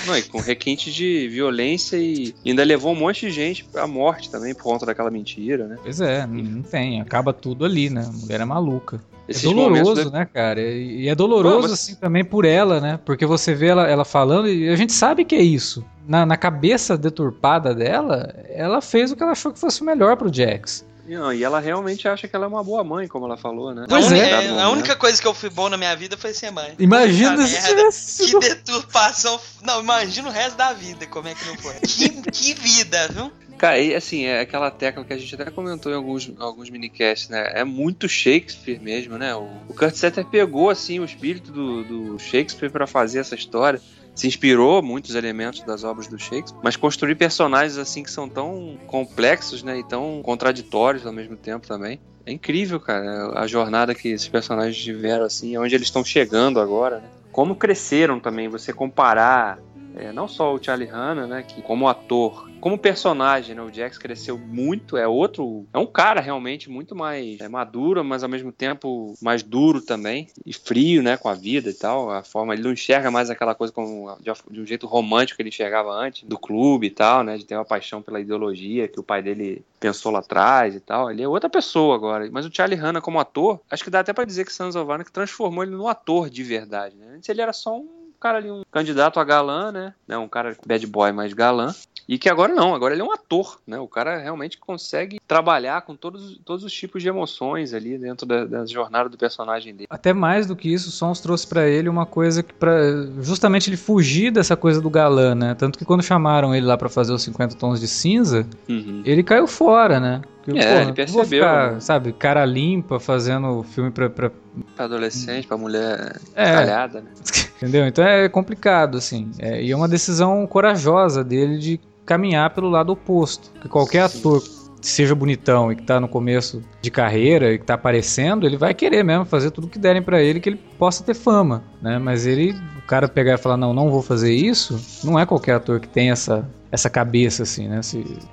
Não, 0.06 0.18
e 0.18 0.22
com 0.24 0.40
requinte 0.40 0.92
de 0.92 1.28
violência 1.28 1.98
e 1.98 2.34
ainda 2.46 2.64
levou 2.64 2.92
um 2.94 2.96
monte 2.96 3.28
de 3.28 3.32
gente 3.32 3.66
à 3.76 3.88
morte 3.88 4.30
também 4.30 4.54
por 4.54 4.64
conta 4.64 4.86
daquela 4.86 5.10
mentira, 5.12 5.68
né? 5.68 5.78
Pois 5.82 6.02
é, 6.02 6.26
não, 6.28 6.62
tem, 6.62 7.02
acaba 7.02 7.32
tudo 7.34 7.66
ali, 7.66 7.90
né? 7.90 8.06
A 8.08 8.12
mulher 8.12 8.42
é 8.42 8.46
maluca. 8.46 9.02
Esses 9.28 9.44
é 9.46 9.48
doloroso, 9.48 9.90
momentos, 9.92 10.12
né, 10.12 10.28
cara? 10.34 10.60
E 10.62 11.08
é 11.08 11.16
doloroso, 11.16 11.62
mas- 11.62 11.72
assim, 11.72 11.96
também 11.96 12.26
por 12.26 12.44
ela, 12.44 12.82
né? 12.82 13.00
Porque 13.06 13.26
você 13.26 13.54
vê 13.54 13.68
ela, 13.68 13.88
ela 13.88 14.04
falando 14.04 14.50
e 14.50 14.68
a 14.68 14.76
gente 14.76 14.92
sabe 14.92 15.24
que 15.24 15.36
é 15.36 15.42
isso. 15.42 15.86
Na, 16.08 16.26
na 16.26 16.36
cabeça 16.36 16.98
deturpada 16.98 17.74
dela, 17.74 18.34
ela 18.50 18.82
fez 18.82 19.12
o 19.12 19.16
que 19.16 19.24
ela 19.24 19.32
achou 19.32 19.54
que 19.54 19.60
fosse 19.60 19.82
o 19.82 19.86
melhor 19.86 20.18
pro 20.18 20.34
Jax. 20.34 20.86
Não, 21.16 21.34
e 21.34 21.44
ela 21.44 21.60
realmente 21.60 22.08
acha 22.08 22.28
que 22.28 22.36
ela 22.36 22.46
é 22.46 22.48
uma 22.48 22.64
boa 22.64 22.84
mãe, 22.84 23.08
como 23.08 23.26
ela 23.26 23.38
falou, 23.38 23.74
né? 23.74 23.86
Pois 23.90 24.12
a, 24.12 24.16
é. 24.18 24.22
uni- 24.22 24.30
Dado 24.32 24.44
a 24.46 24.52
momento. 24.64 24.74
única 24.74 24.96
coisa 24.96 25.22
que 25.22 25.28
eu 25.28 25.34
fui 25.34 25.50
bom 25.50 25.70
na 25.70 25.78
minha 25.78 25.96
vida 25.96 26.18
foi 26.18 26.34
ser 26.34 26.52
mãe. 26.52 26.74
Imagina 26.80 27.32
Puta 27.36 27.48
se 27.48 27.54
merda, 27.54 27.70
tivesse 27.70 28.32
Que 28.32 28.40
deturpação. 28.40 29.40
Não, 29.64 29.80
imagina 29.82 30.30
o 30.30 30.32
resto 30.32 30.56
da 30.58 30.74
vida, 30.74 31.06
como 31.08 31.28
é 31.28 31.36
que 31.36 31.46
não 31.46 31.58
foi. 31.58 31.74
Que, 31.82 32.10
que 32.32 32.54
vida, 32.54 33.08
viu? 33.10 33.32
Cara, 33.58 33.78
e 33.78 33.94
assim, 33.94 34.24
é 34.26 34.40
aquela 34.40 34.72
tecla 34.72 35.04
que 35.06 35.14
a 35.14 35.18
gente 35.18 35.36
até 35.36 35.52
comentou 35.52 35.92
em 35.92 35.96
alguns, 35.96 36.32
alguns 36.40 36.70
minicasts, 36.72 37.30
né? 37.30 37.52
É 37.54 37.64
muito 37.64 38.10
Shakespeare 38.10 38.80
mesmo, 38.82 39.18
né? 39.20 39.36
O, 39.36 39.48
o 39.70 39.74
Kurt 39.76 39.94
Sutter 39.94 40.26
pegou, 40.26 40.70
assim, 40.72 41.00
o 41.00 41.06
espírito 41.06 41.52
do, 41.52 41.84
do 41.84 42.20
Shakespeare 42.20 42.72
pra 42.72 42.88
fazer 42.88 43.20
essa 43.20 43.36
história. 43.36 43.80
Se 44.14 44.28
inspirou 44.28 44.82
muitos 44.82 45.16
elementos 45.16 45.64
das 45.64 45.84
obras 45.84 46.08
do 46.08 46.20
Shakespeare, 46.20 46.60
mas 46.64 46.76
construir 46.76 47.16
personagens 47.16 47.78
assim 47.78 48.04
que 48.04 48.12
são 48.12 48.28
tão 48.28 48.78
complexos, 48.88 49.64
né? 49.64 49.80
E 49.80 49.84
tão 49.84 50.22
contraditórios 50.22 51.06
ao 51.06 51.14
mesmo 51.14 51.36
tempo 51.36 51.68
também. 51.68 52.00
É 52.26 52.32
incrível, 52.32 52.80
cara, 52.80 53.40
a 53.40 53.48
jornada 53.48 53.96
que 53.96 54.10
esses 54.10 54.28
personagens 54.28 54.78
tiveram, 54.78 55.26
assim, 55.26 55.58
onde 55.58 55.74
eles 55.74 55.88
estão 55.88 56.04
chegando 56.04 56.60
agora, 56.60 57.00
né? 57.00 57.10
Como 57.32 57.56
cresceram 57.56 58.20
também, 58.20 58.48
você 58.50 58.74
comparar 58.74 59.58
é, 59.96 60.12
não 60.12 60.28
só 60.28 60.54
o 60.54 60.62
Charlie 60.62 60.88
Hanna, 60.88 61.28
né, 61.28 61.44
que 61.44 61.62
como 61.62 61.88
ator, 61.88 62.50
como 62.62 62.78
personagem, 62.78 63.56
né, 63.56 63.62
o 63.62 63.74
Jax 63.74 63.98
cresceu 63.98 64.38
muito, 64.38 64.96
é 64.96 65.08
outro, 65.08 65.66
é 65.74 65.80
um 65.80 65.86
cara 65.86 66.22
realmente 66.22 66.70
muito 66.70 66.96
mais 66.96 67.40
é, 67.42 67.50
maduro, 67.50 68.06
mas 68.06 68.24
ao 68.24 68.30
mesmo 68.30 68.52
tempo 68.52 69.16
mais 69.20 69.42
duro 69.42 69.82
também 69.82 70.28
e 70.46 70.54
frio, 70.54 71.02
né, 71.02 71.18
com 71.18 71.28
a 71.28 71.34
vida 71.34 71.70
e 71.72 71.74
tal, 71.74 72.12
a 72.12 72.24
forma 72.24 72.54
ele 72.54 72.62
não 72.62 72.72
enxerga 72.72 73.10
mais 73.10 73.30
aquela 73.30 73.56
coisa 73.56 73.74
como 73.74 74.16
de, 74.20 74.62
um 74.62 74.66
jeito 74.66 74.86
romântico 74.86 75.38
que 75.38 75.42
ele 75.42 75.50
enxergava 75.50 75.92
antes 75.92 76.24
do 76.24 76.38
clube 76.38 76.88
e 76.88 76.92
tal, 76.92 77.24
né, 77.24 77.38
de 77.38 77.46
ter 77.46 77.56
uma 77.56 77.66
paixão 77.66 78.02
pela 78.02 78.20
ideologia 78.20 78.88
que 78.88 79.00
o 79.00 79.04
pai 79.04 79.24
dele 79.24 79.66
pensou 79.80 80.12
lá 80.12 80.20
atrás 80.20 80.76
e 80.76 80.80
tal, 80.80 81.10
ele 81.10 81.24
é 81.24 81.28
outra 81.28 81.50
pessoa 81.50 81.96
agora, 81.96 82.30
mas 82.32 82.46
o 82.46 82.52
Charlie 82.54 82.80
Hanna 82.80 83.02
como 83.02 83.20
ator, 83.20 83.60
acho 83.70 83.84
que 83.84 83.90
dá 83.90 84.02
até 84.02 84.14
para 84.14 84.24
dizer 84.24 84.46
que 84.46 84.52
of 84.62 84.78
Anarchy 84.78 85.12
transformou 85.12 85.64
ele 85.64 85.72
num 85.72 85.88
ator 85.88 86.30
de 86.30 86.44
verdade, 86.44 86.96
né? 86.96 87.16
Antes 87.16 87.28
ele 87.28 87.42
era 87.42 87.52
só 87.52 87.76
um 87.76 88.02
cara 88.22 88.38
ali, 88.38 88.52
um 88.52 88.62
candidato 88.72 89.20
a 89.20 89.24
galã, 89.24 89.72
né? 89.72 89.96
né? 90.08 90.18
Um 90.18 90.30
cara 90.30 90.56
bad 90.66 90.86
boy 90.86 91.12
mais 91.12 91.34
galã. 91.34 91.74
E 92.12 92.18
que 92.18 92.28
agora 92.28 92.54
não, 92.54 92.76
agora 92.76 92.94
ele 92.94 93.02
é 93.02 93.06
um 93.06 93.12
ator, 93.14 93.58
né? 93.66 93.80
O 93.80 93.88
cara 93.88 94.18
realmente 94.20 94.58
consegue 94.58 95.18
trabalhar 95.26 95.82
com 95.84 95.96
todos, 95.96 96.38
todos 96.44 96.62
os 96.66 96.74
tipos 96.74 97.02
de 97.02 97.08
emoções 97.08 97.74
ali 97.74 97.98
dentro 97.98 98.26
da, 98.26 98.44
da 98.44 98.66
jornada 98.66 99.08
do 99.08 99.18
personagem 99.18 99.74
dele. 99.74 99.88
Até 99.90 100.12
mais 100.12 100.46
do 100.46 100.54
que 100.54 100.68
isso, 100.74 100.90
o 100.90 100.92
Sons 100.92 101.22
trouxe 101.22 101.48
para 101.48 101.70
ele 101.70 101.88
uma 101.88 102.06
coisa 102.06 102.44
que 102.44 102.54
para 102.54 102.74
justamente 103.22 103.70
ele 103.70 103.78
fugir 103.78 104.30
dessa 104.30 104.58
coisa 104.58 104.82
do 104.82 104.90
galã, 104.90 105.34
né? 105.34 105.56
Tanto 105.56 105.80
que 105.80 105.86
quando 105.86 106.04
chamaram 106.04 106.54
ele 106.54 106.66
lá 106.66 106.78
para 106.78 106.90
fazer 106.90 107.14
os 107.14 107.24
50 107.24 107.56
tons 107.56 107.80
de 107.80 107.88
cinza, 107.88 108.46
Uhum. 108.68 109.04
ele 109.06 109.24
caiu 109.24 109.48
fora, 109.48 109.98
né? 109.98 110.22
Porque, 110.44 110.60
É, 110.60 110.68
porra, 110.68 110.82
ele 110.82 110.94
percebeu, 110.94 111.26
ficar, 111.26 111.72
né? 111.76 111.80
sabe, 111.80 112.12
cara 112.12 112.44
limpa 112.44 113.00
fazendo 113.00 113.64
filme 113.64 113.90
pra, 113.90 114.10
pra 114.10 114.32
Pra 114.76 114.84
adolescente, 114.84 115.48
pra 115.48 115.56
mulher 115.56 116.20
É. 116.36 116.52
talhada, 116.52 117.00
né? 117.00 117.10
Entendeu? 117.56 117.86
Então 117.88 118.04
é 118.04 118.28
complicado, 118.28 118.98
assim. 118.98 119.32
É, 119.40 119.64
e 119.64 119.72
é 119.72 119.76
uma 119.78 119.88
decisão 119.88 120.46
corajosa 120.46 121.24
dele 121.24 121.58
de 121.58 121.80
caminhar 122.06 122.50
pelo 122.52 122.70
lado 122.70 122.92
oposto. 122.92 123.52
Que 123.62 123.68
qualquer 123.68 124.10
Sim. 124.10 124.20
ator 124.20 124.42
que 124.42 124.88
seja 124.88 125.14
bonitão 125.14 125.72
e 125.72 125.76
que 125.76 125.84
tá 125.84 126.00
no 126.00 126.08
começo 126.08 126.64
de 126.82 126.90
carreira 126.90 127.54
e 127.54 127.60
que 127.60 127.66
tá 127.66 127.76
aparecendo, 127.76 128.46
ele 128.46 128.58
vai 128.58 128.74
querer 128.74 129.04
mesmo 129.04 129.26
fazer 129.26 129.52
tudo 129.52 129.68
que 129.68 129.78
derem 129.78 130.02
pra 130.02 130.22
ele 130.22 130.40
que 130.40 130.50
ele 130.50 130.60
possa 130.78 131.04
ter 131.04 131.14
fama, 131.14 131.64
né? 131.82 132.00
Mas 132.00 132.26
ele, 132.26 132.56
o 132.78 132.82
cara 132.88 133.08
pegar 133.08 133.36
e 133.36 133.38
falar, 133.38 133.58
não, 133.58 133.74
não 133.74 133.92
vou 133.92 134.02
fazer 134.02 134.34
isso, 134.34 134.80
não 135.04 135.20
é 135.20 135.26
qualquer 135.26 135.56
ator 135.56 135.80
que 135.80 135.88
tem 135.88 136.10
essa 136.10 136.50
essa 136.72 136.90
cabeça 136.90 137.44
assim, 137.44 137.68
né? 137.68 137.82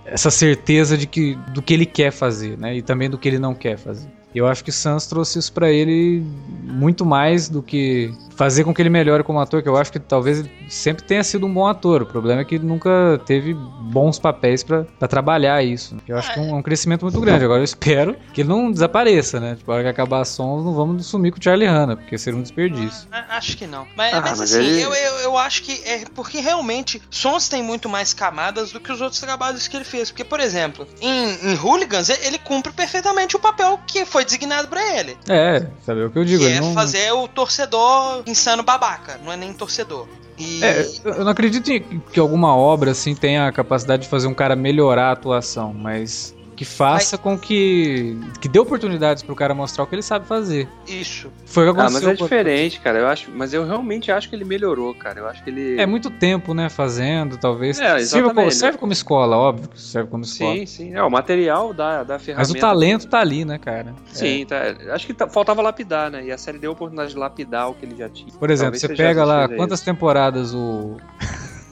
Essa 0.07 0.31
certeza 0.31 0.97
de 0.97 1.09
que 1.09 1.35
do 1.53 1.61
que 1.61 1.75
ele 1.75 1.85
quer 1.85 2.13
fazer, 2.13 2.57
né? 2.57 2.77
E 2.77 2.83
também 2.83 3.11
do 3.11 3.19
que 3.19 3.27
ele 3.27 3.39
não 3.39 3.53
quer 3.53 3.77
fazer. 3.77 4.09
E 4.35 4.39
eu 4.39 4.47
acho 4.47 4.63
que 4.63 4.71
Sans 4.71 5.07
trouxe 5.07 5.39
isso 5.39 5.53
pra 5.53 5.71
ele 5.71 6.23
muito 6.63 7.05
mais 7.05 7.49
do 7.49 7.63
que 7.63 8.13
fazer 8.39 8.63
com 8.63 8.73
que 8.73 8.81
ele 8.81 8.89
melhore 8.89 9.25
como 9.25 9.41
ator, 9.41 9.61
que 9.63 9.69
eu 9.69 9.77
acho 9.77 9.91
que 9.91 9.99
talvez 9.99 10.39
ele 10.39 10.51
sempre 10.69 11.03
tenha 11.05 11.25
sido 11.25 11.45
um 11.45 11.53
bom 11.53 11.67
ator. 11.67 12.03
O 12.03 12.07
problema 12.07 12.41
é 12.41 12.45
que 12.45 12.55
ele 12.55 12.65
nunca 12.67 13.21
teve 13.27 13.53
bons 13.53 14.19
papéis 14.19 14.63
pra 14.63 14.85
pra 14.99 15.09
trabalhar 15.09 15.63
isso. 15.63 15.97
Eu 16.07 16.17
acho 16.17 16.33
que 16.33 16.39
é 16.39 16.43
um, 16.43 16.51
é 16.51 16.55
um 16.55 16.63
crescimento 16.63 17.03
muito 17.03 17.21
grande. 17.21 17.45
Agora 17.45 17.61
eu 17.61 17.65
espero 17.65 18.17
que 18.33 18.43
ele 18.43 18.49
não 18.49 18.71
desapareça, 18.71 19.41
né? 19.41 19.57
Tipo, 19.57 19.73
a 19.73 19.75
hora 19.75 19.83
que 19.85 19.91
acabar 19.91 20.21
a 20.21 20.25
Sons, 20.25 20.65
não 20.65 20.73
vamos 20.73 21.05
sumir 21.07 21.33
com 21.33 21.39
o 21.41 21.43
Charlie 21.43 21.67
Hanna, 21.69 21.97
porque 21.97 22.17
seria 22.17 22.39
um 22.39 22.43
desperdício. 22.43 23.09
A- 23.11 23.37
Acho 23.39 23.57
que 23.57 23.67
não. 23.67 23.87
Mas, 23.97 24.15
Ah, 24.15 24.21
mas 24.21 24.39
mas 24.39 24.53
assim, 24.55 24.59
ele- 24.65 24.83
eu, 24.83 24.95
eu, 24.95 25.15
eu 25.21 25.37
acho 25.39 25.63
que 25.65 25.73
é 25.85 26.05
porque 26.15 26.39
realmente 26.41 27.03
Sons 27.11 27.49
tem 27.49 27.63
muito 27.63 27.89
mais 27.89 28.15
camadas 28.15 28.71
do 28.73 28.79
que 28.79 28.93
os 28.93 29.01
outros 29.01 29.21
trabalhos 29.21 29.67
que 29.67 29.77
ele 29.77 29.85
fez. 29.85 30.11
Porque, 30.11 30.25
por 30.25 30.39
exemplo, 30.39 30.87
em, 31.01 31.51
em 31.51 31.55
Hooligans, 31.57 32.09
ele, 32.09 32.39
cumpre 32.39 32.73
perfeitamente 32.73 33.35
o 33.37 33.39
papel 33.41 33.79
que 33.87 34.05
foi 34.07 34.25
designado 34.25 34.69
pra 34.69 34.97
ele. 34.97 35.17
É, 35.29 35.67
sabe 35.85 36.05
o 36.05 36.11
que 36.11 36.19
eu 36.19 36.25
digo? 36.25 36.39
que 36.41 36.47
ele 36.47 36.57
é 36.59 36.61
não... 36.61 36.73
fazer 36.73 37.11
o 37.13 37.27
torcedor 37.29 38.23
insano 38.29 38.63
babaca, 38.63 39.19
não 39.25 39.33
é 39.33 39.37
nem 39.37 39.53
torcedor. 39.53 40.07
E 40.39 40.63
É, 40.63 40.87
eu 41.05 41.25
não 41.25 41.33
acredito 41.33 41.69
que 42.13 42.21
alguma 42.21 42.55
obra 42.55 42.93
assim 42.93 43.15
tenha 43.15 43.49
a 43.49 43.53
capacidade 43.53 44.03
de 44.03 44.09
fazer 44.09 44.29
um 44.29 44.35
cara 44.35 44.55
melhorar 44.55 45.09
a 45.09 45.13
atuação, 45.13 45.75
mas 45.75 46.35
que 46.59 46.65
faça 46.65 47.17
com 47.17 47.39
que 47.39 48.19
que 48.41 48.49
dê 48.49 48.59
oportunidades 48.59 49.23
pro 49.23 49.37
cara 49.37 49.55
mostrar 49.55 49.85
o 49.85 49.87
que 49.87 49.95
ele 49.95 50.03
sabe 50.03 50.27
fazer. 50.27 50.69
isso. 50.89 51.31
Foi 51.47 51.69
o 51.69 51.73
que 51.73 51.79
Ah, 51.81 51.85
mas 51.85 51.95
aconteceu. 51.99 52.11
é 52.11 52.15
diferente, 52.17 52.81
cara. 52.81 52.99
Eu 52.99 53.07
acho, 53.07 53.31
mas 53.33 53.55
eu 53.55 53.65
realmente 53.65 54.11
acho 54.11 54.29
que 54.29 54.35
ele 54.35 54.45
melhorou, 54.45 54.93
cara. 54.93 55.21
Eu 55.21 55.29
acho 55.29 55.45
que 55.45 55.51
ele. 55.51 55.81
É 55.81 55.87
muito 55.87 56.11
tempo, 56.11 56.53
né, 56.55 56.69
fazendo, 56.69 57.37
talvez. 57.39 57.79
É, 57.79 58.01
Sirva 58.01 58.35
como- 58.35 58.51
serve 58.51 58.77
como 58.77 58.93
escola, 58.93 59.37
óbvio 59.37 59.69
que 59.69 59.81
serve 59.81 60.11
como 60.11 60.25
escola. 60.25 60.57
Sim, 60.57 60.67
sim. 60.67 60.95
É, 60.97 61.01
o 61.01 61.09
material 61.09 61.73
da, 61.73 62.03
da 62.03 62.19
ferramenta. 62.19 62.51
Mas 62.53 62.59
o 62.59 62.61
talento 62.61 63.07
tá 63.07 63.21
ali, 63.21 63.45
né, 63.45 63.57
cara? 63.57 63.95
Sim, 64.13 64.45
tá. 64.45 64.57
Acho 64.93 65.07
que 65.07 65.15
tá- 65.15 65.29
faltava 65.29 65.63
lapidar, 65.63 66.11
né? 66.11 66.25
E 66.25 66.33
a 66.33 66.39
série 66.39 66.59
deu 66.59 66.71
a 66.71 66.73
oportunidade 66.73 67.13
de 67.13 67.19
lapidar 67.19 67.71
o 67.71 67.75
que 67.75 67.87
ele 67.87 67.95
já 67.97 68.09
tinha. 68.09 68.33
Por 68.37 68.51
exemplo, 68.51 68.73
Talvez 68.81 68.83
você 68.83 68.97
pega 69.01 69.25
lá 69.25 69.47
quantas 69.49 69.79
isso. 69.79 69.85
temporadas 69.87 70.53
o 70.55 70.97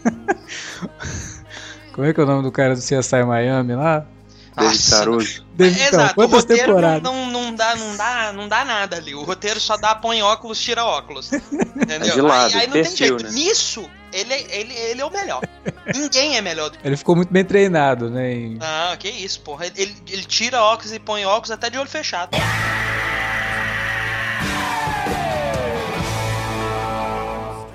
Como 1.93 2.07
é 2.07 2.13
que 2.15 2.21
é 2.21 2.23
o 2.23 2.27
nome 2.27 2.45
do 2.45 2.53
cara 2.53 2.75
do 2.75 2.81
CSI 2.81 3.25
Miami 3.27 3.75
lá? 3.75 4.07
David 4.57 4.75
Nossa, 4.79 4.97
Caruso. 4.99 5.47
David, 5.55 5.83
Exato, 5.83 6.13
o 6.13 6.15
quantas 6.15 6.41
roteiro 6.41 6.61
não, 6.63 6.67
temporadas? 6.69 7.03
não, 7.03 7.27
não 7.31 7.55
dá, 7.55 7.77
não, 7.77 7.97
dá, 7.97 8.33
não 8.33 8.49
dá 8.49 8.65
nada 8.65 8.97
ali. 8.97 9.15
O 9.15 9.23
roteiro 9.23 9.61
só 9.61 9.77
dá 9.77 9.95
põe 9.95 10.23
óculos, 10.23 10.59
tira 10.61 10.85
óculos. 10.85 11.31
Entendeu? 11.33 12.09
É 12.09 12.15
de 12.15 12.21
lado, 12.21 12.55
aí, 12.55 12.61
aí 12.63 12.67
não 12.67 12.73
tem 12.75 12.83
perfil, 12.85 13.19
jeito. 13.19 13.25
né? 13.25 13.31
Nisso, 13.31 13.91
ele, 14.13 14.33
ele, 14.33 14.73
ele 14.75 15.01
é 15.01 15.05
o 15.05 15.11
melhor. 15.11 15.43
Ninguém 15.95 16.37
é 16.37 16.41
melhor 16.41 16.71
do 16.71 16.79
que 16.79 16.87
Ele 16.87 16.97
ficou 16.97 17.15
muito 17.15 17.31
bem 17.33 17.45
treinado, 17.45 18.09
né? 18.11 18.33
em- 18.33 18.59
Ah, 18.61 18.97
que 18.99 19.09
isso, 19.09 19.41
porra. 19.41 19.67
Ele, 19.77 19.95
ele 20.09 20.25
tira 20.25 20.63
óculos 20.63 20.93
e 20.93 20.99
põe 20.99 21.25
óculos 21.27 21.51
até 21.51 21.69
de 21.69 21.77
olho 21.79 21.89
fechado. 21.89 22.31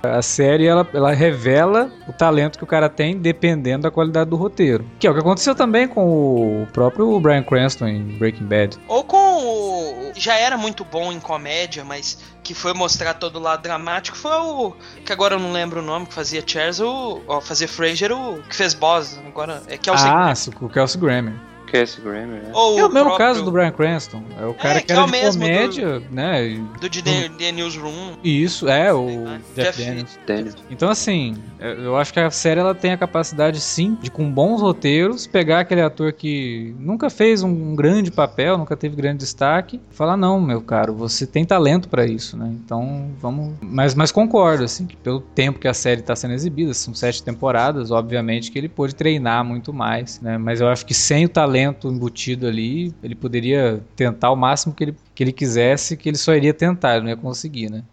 A 0.03 0.21
série 0.21 0.65
ela, 0.65 0.87
ela 0.93 1.13
revela 1.13 1.91
o 2.07 2.13
talento 2.13 2.57
que 2.57 2.63
o 2.63 2.67
cara 2.67 2.89
tem 2.89 3.17
dependendo 3.17 3.83
da 3.83 3.91
qualidade 3.91 4.29
do 4.29 4.35
roteiro. 4.35 4.85
Que 4.99 5.05
é 5.05 5.11
o 5.11 5.13
que 5.13 5.19
aconteceu 5.19 5.53
também 5.53 5.87
com 5.87 6.63
o 6.63 6.67
próprio 6.67 7.19
Bryan 7.19 7.43
Cranston 7.43 7.87
em 7.87 8.03
Breaking 8.17 8.45
Bad. 8.45 8.79
Ou 8.87 9.03
com 9.03 9.17
o. 9.17 10.11
Já 10.15 10.35
era 10.35 10.57
muito 10.57 10.83
bom 10.83 11.11
em 11.11 11.19
comédia, 11.19 11.83
mas 11.83 12.17
que 12.43 12.53
foi 12.53 12.73
mostrar 12.73 13.13
todo 13.13 13.37
o 13.37 13.39
lado 13.39 13.61
dramático 13.61 14.17
foi 14.17 14.31
o. 14.31 14.73
Que 15.05 15.13
agora 15.13 15.35
eu 15.35 15.39
não 15.39 15.51
lembro 15.51 15.81
o 15.81 15.83
nome, 15.83 16.07
que 16.07 16.13
fazia 16.13 16.43
Charles, 16.45 16.79
o. 16.79 17.21
Ó, 17.27 17.39
fazia 17.39 17.67
Fraser, 17.67 18.11
o. 18.11 18.41
Que 18.43 18.55
fez 18.55 18.73
Boss. 18.73 19.19
Agora. 19.27 19.61
É 19.67 19.77
que 19.77 19.89
o 19.89 19.93
ah, 19.93 20.33
o 20.61 20.69
Kelsey 20.69 20.99
Grammer. 20.99 21.50
Grammer, 21.71 22.43
né? 22.43 22.51
Ou 22.53 22.77
É 22.79 22.85
o 22.85 22.89
mesmo 22.89 22.91
próprio 23.09 23.17
caso 23.17 23.43
do 23.45 23.51
Bryan 23.51 23.71
Cranston. 23.71 24.23
É 24.39 24.45
o 24.45 24.53
cara 24.53 24.77
É, 24.77 24.81
que, 24.81 24.87
que 24.87 24.91
era 24.91 25.01
é 25.01 25.03
o 25.03 25.05
de 25.05 25.11
mesmo 25.11 25.41
do- 25.41 25.47
comédia, 25.47 26.01
né? 26.11 26.47
e- 26.47 26.57
Do 26.79 26.89
de 26.89 27.01
The, 27.01 27.29
The 27.37 27.51
Newsroom. 27.51 28.13
Isso, 28.23 28.67
é, 28.67 28.93
o 28.93 29.25
Jeff- 29.55 29.55
Jeff 29.55 29.83
Daniels. 29.83 30.19
Daniel. 30.27 30.53
Então, 30.69 30.89
assim, 30.89 31.35
é, 31.59 31.73
eu 31.73 31.95
acho 31.97 32.11
que 32.13 32.19
a 32.19 32.29
série 32.29 32.59
ela 32.59 32.75
tem 32.75 32.91
a 32.91 32.97
capacidade, 32.97 33.59
sim, 33.61 33.97
de 34.01 34.11
com 34.11 34.29
bons 34.31 34.61
roteiros, 34.61 35.25
pegar 35.27 35.61
aquele 35.61 35.81
ator 35.81 36.11
que 36.13 36.75
nunca 36.79 37.09
fez 37.09 37.43
um 37.43 37.75
grande 37.75 38.11
papel, 38.11 38.57
nunca 38.57 38.75
teve 38.75 38.95
grande 38.95 39.19
destaque, 39.19 39.79
e 39.91 39.95
falar, 39.95 40.17
não, 40.17 40.39
meu 40.41 40.61
caro, 40.61 40.93
você 40.93 41.25
tem 41.25 41.45
talento 41.45 41.87
pra 41.87 42.05
isso, 42.05 42.35
né? 42.37 42.51
Então, 42.65 43.09
vamos... 43.21 43.53
Mas, 43.61 43.95
mas 43.95 44.11
concordo, 44.11 44.63
assim, 44.63 44.85
que 44.85 44.95
pelo 44.97 45.21
tempo 45.21 45.59
que 45.59 45.67
a 45.67 45.73
série 45.73 46.01
tá 46.01 46.15
sendo 46.15 46.33
exibida, 46.33 46.73
são 46.73 46.93
sete 46.93 47.23
temporadas, 47.23 47.91
obviamente 47.91 48.51
que 48.51 48.57
ele 48.57 48.67
pôde 48.69 48.93
treinar 48.95 49.43
muito 49.45 49.71
mais, 49.73 50.19
né? 50.21 50.37
Mas 50.37 50.59
eu 50.61 50.67
acho 50.67 50.85
que 50.85 50.93
sem 50.93 51.25
o 51.25 51.29
talento 51.29 51.60
embutido 51.83 52.47
ali, 52.47 52.93
ele 53.03 53.15
poderia 53.15 53.81
tentar 53.95 54.31
o 54.31 54.35
máximo 54.35 54.73
que 54.73 54.83
ele, 54.83 54.95
que 55.13 55.23
ele 55.23 55.31
quisesse, 55.31 55.97
que 55.97 56.09
ele 56.09 56.17
só 56.17 56.33
iria 56.33 56.53
tentar, 56.53 56.95
ele 56.95 57.03
não 57.03 57.09
ia 57.09 57.17
conseguir, 57.17 57.69
né? 57.69 57.83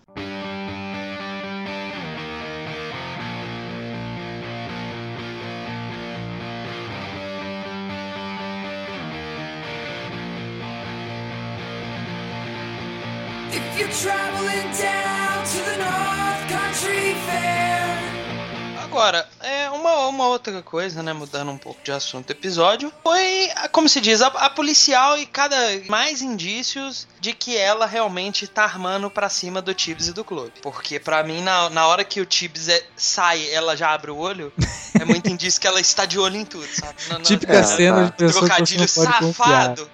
Outra 20.38 20.62
coisa, 20.62 21.02
né? 21.02 21.12
Mudando 21.12 21.50
um 21.50 21.58
pouco 21.58 21.80
de 21.84 21.92
assunto 21.92 22.26
do 22.26 22.30
episódio. 22.32 22.92
Foi, 23.02 23.48
como 23.72 23.88
se 23.88 24.00
diz, 24.00 24.22
a, 24.22 24.28
a 24.28 24.48
policial 24.50 25.18
e 25.18 25.26
cada 25.26 25.56
mais 25.88 26.22
indícios 26.22 27.06
de 27.20 27.32
que 27.32 27.56
ela 27.56 27.84
realmente 27.86 28.46
tá 28.46 28.64
armando 28.64 29.10
pra 29.10 29.28
cima 29.28 29.60
do 29.60 29.74
Tibbs 29.74 30.08
e 30.08 30.12
do 30.12 30.24
clube. 30.24 30.52
Porque 30.62 30.98
pra 31.00 31.22
mim, 31.22 31.42
na, 31.42 31.68
na 31.70 31.86
hora 31.86 32.04
que 32.04 32.20
o 32.20 32.26
Tibbs 32.26 32.68
é- 32.68 32.84
sai, 32.96 33.48
ela 33.50 33.76
já 33.76 33.90
abre 33.92 34.10
o 34.10 34.16
olho, 34.16 34.52
é 34.98 35.04
muito 35.04 35.28
indício 35.30 35.60
que 35.60 35.66
ela 35.66 35.80
está 35.80 36.04
de 36.06 36.18
olho 36.18 36.36
em 36.36 36.44
tudo, 36.44 36.66
sabe? 36.72 36.94
Na- 37.08 37.18
na- 37.18 37.24
Típica 37.24 37.52
É, 37.54 37.62
cena 37.62 37.96
tá. 37.96 38.04
de 38.04 38.12
pessoa 38.12 38.48
que 38.48 38.48
você 38.48 38.76
trocadilho 38.76 38.80
não 38.80 39.04
pode 39.04 39.18
confiar. 39.18 39.62
safado. 39.62 39.90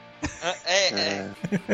É, 0.64 0.88
é, 0.94 1.28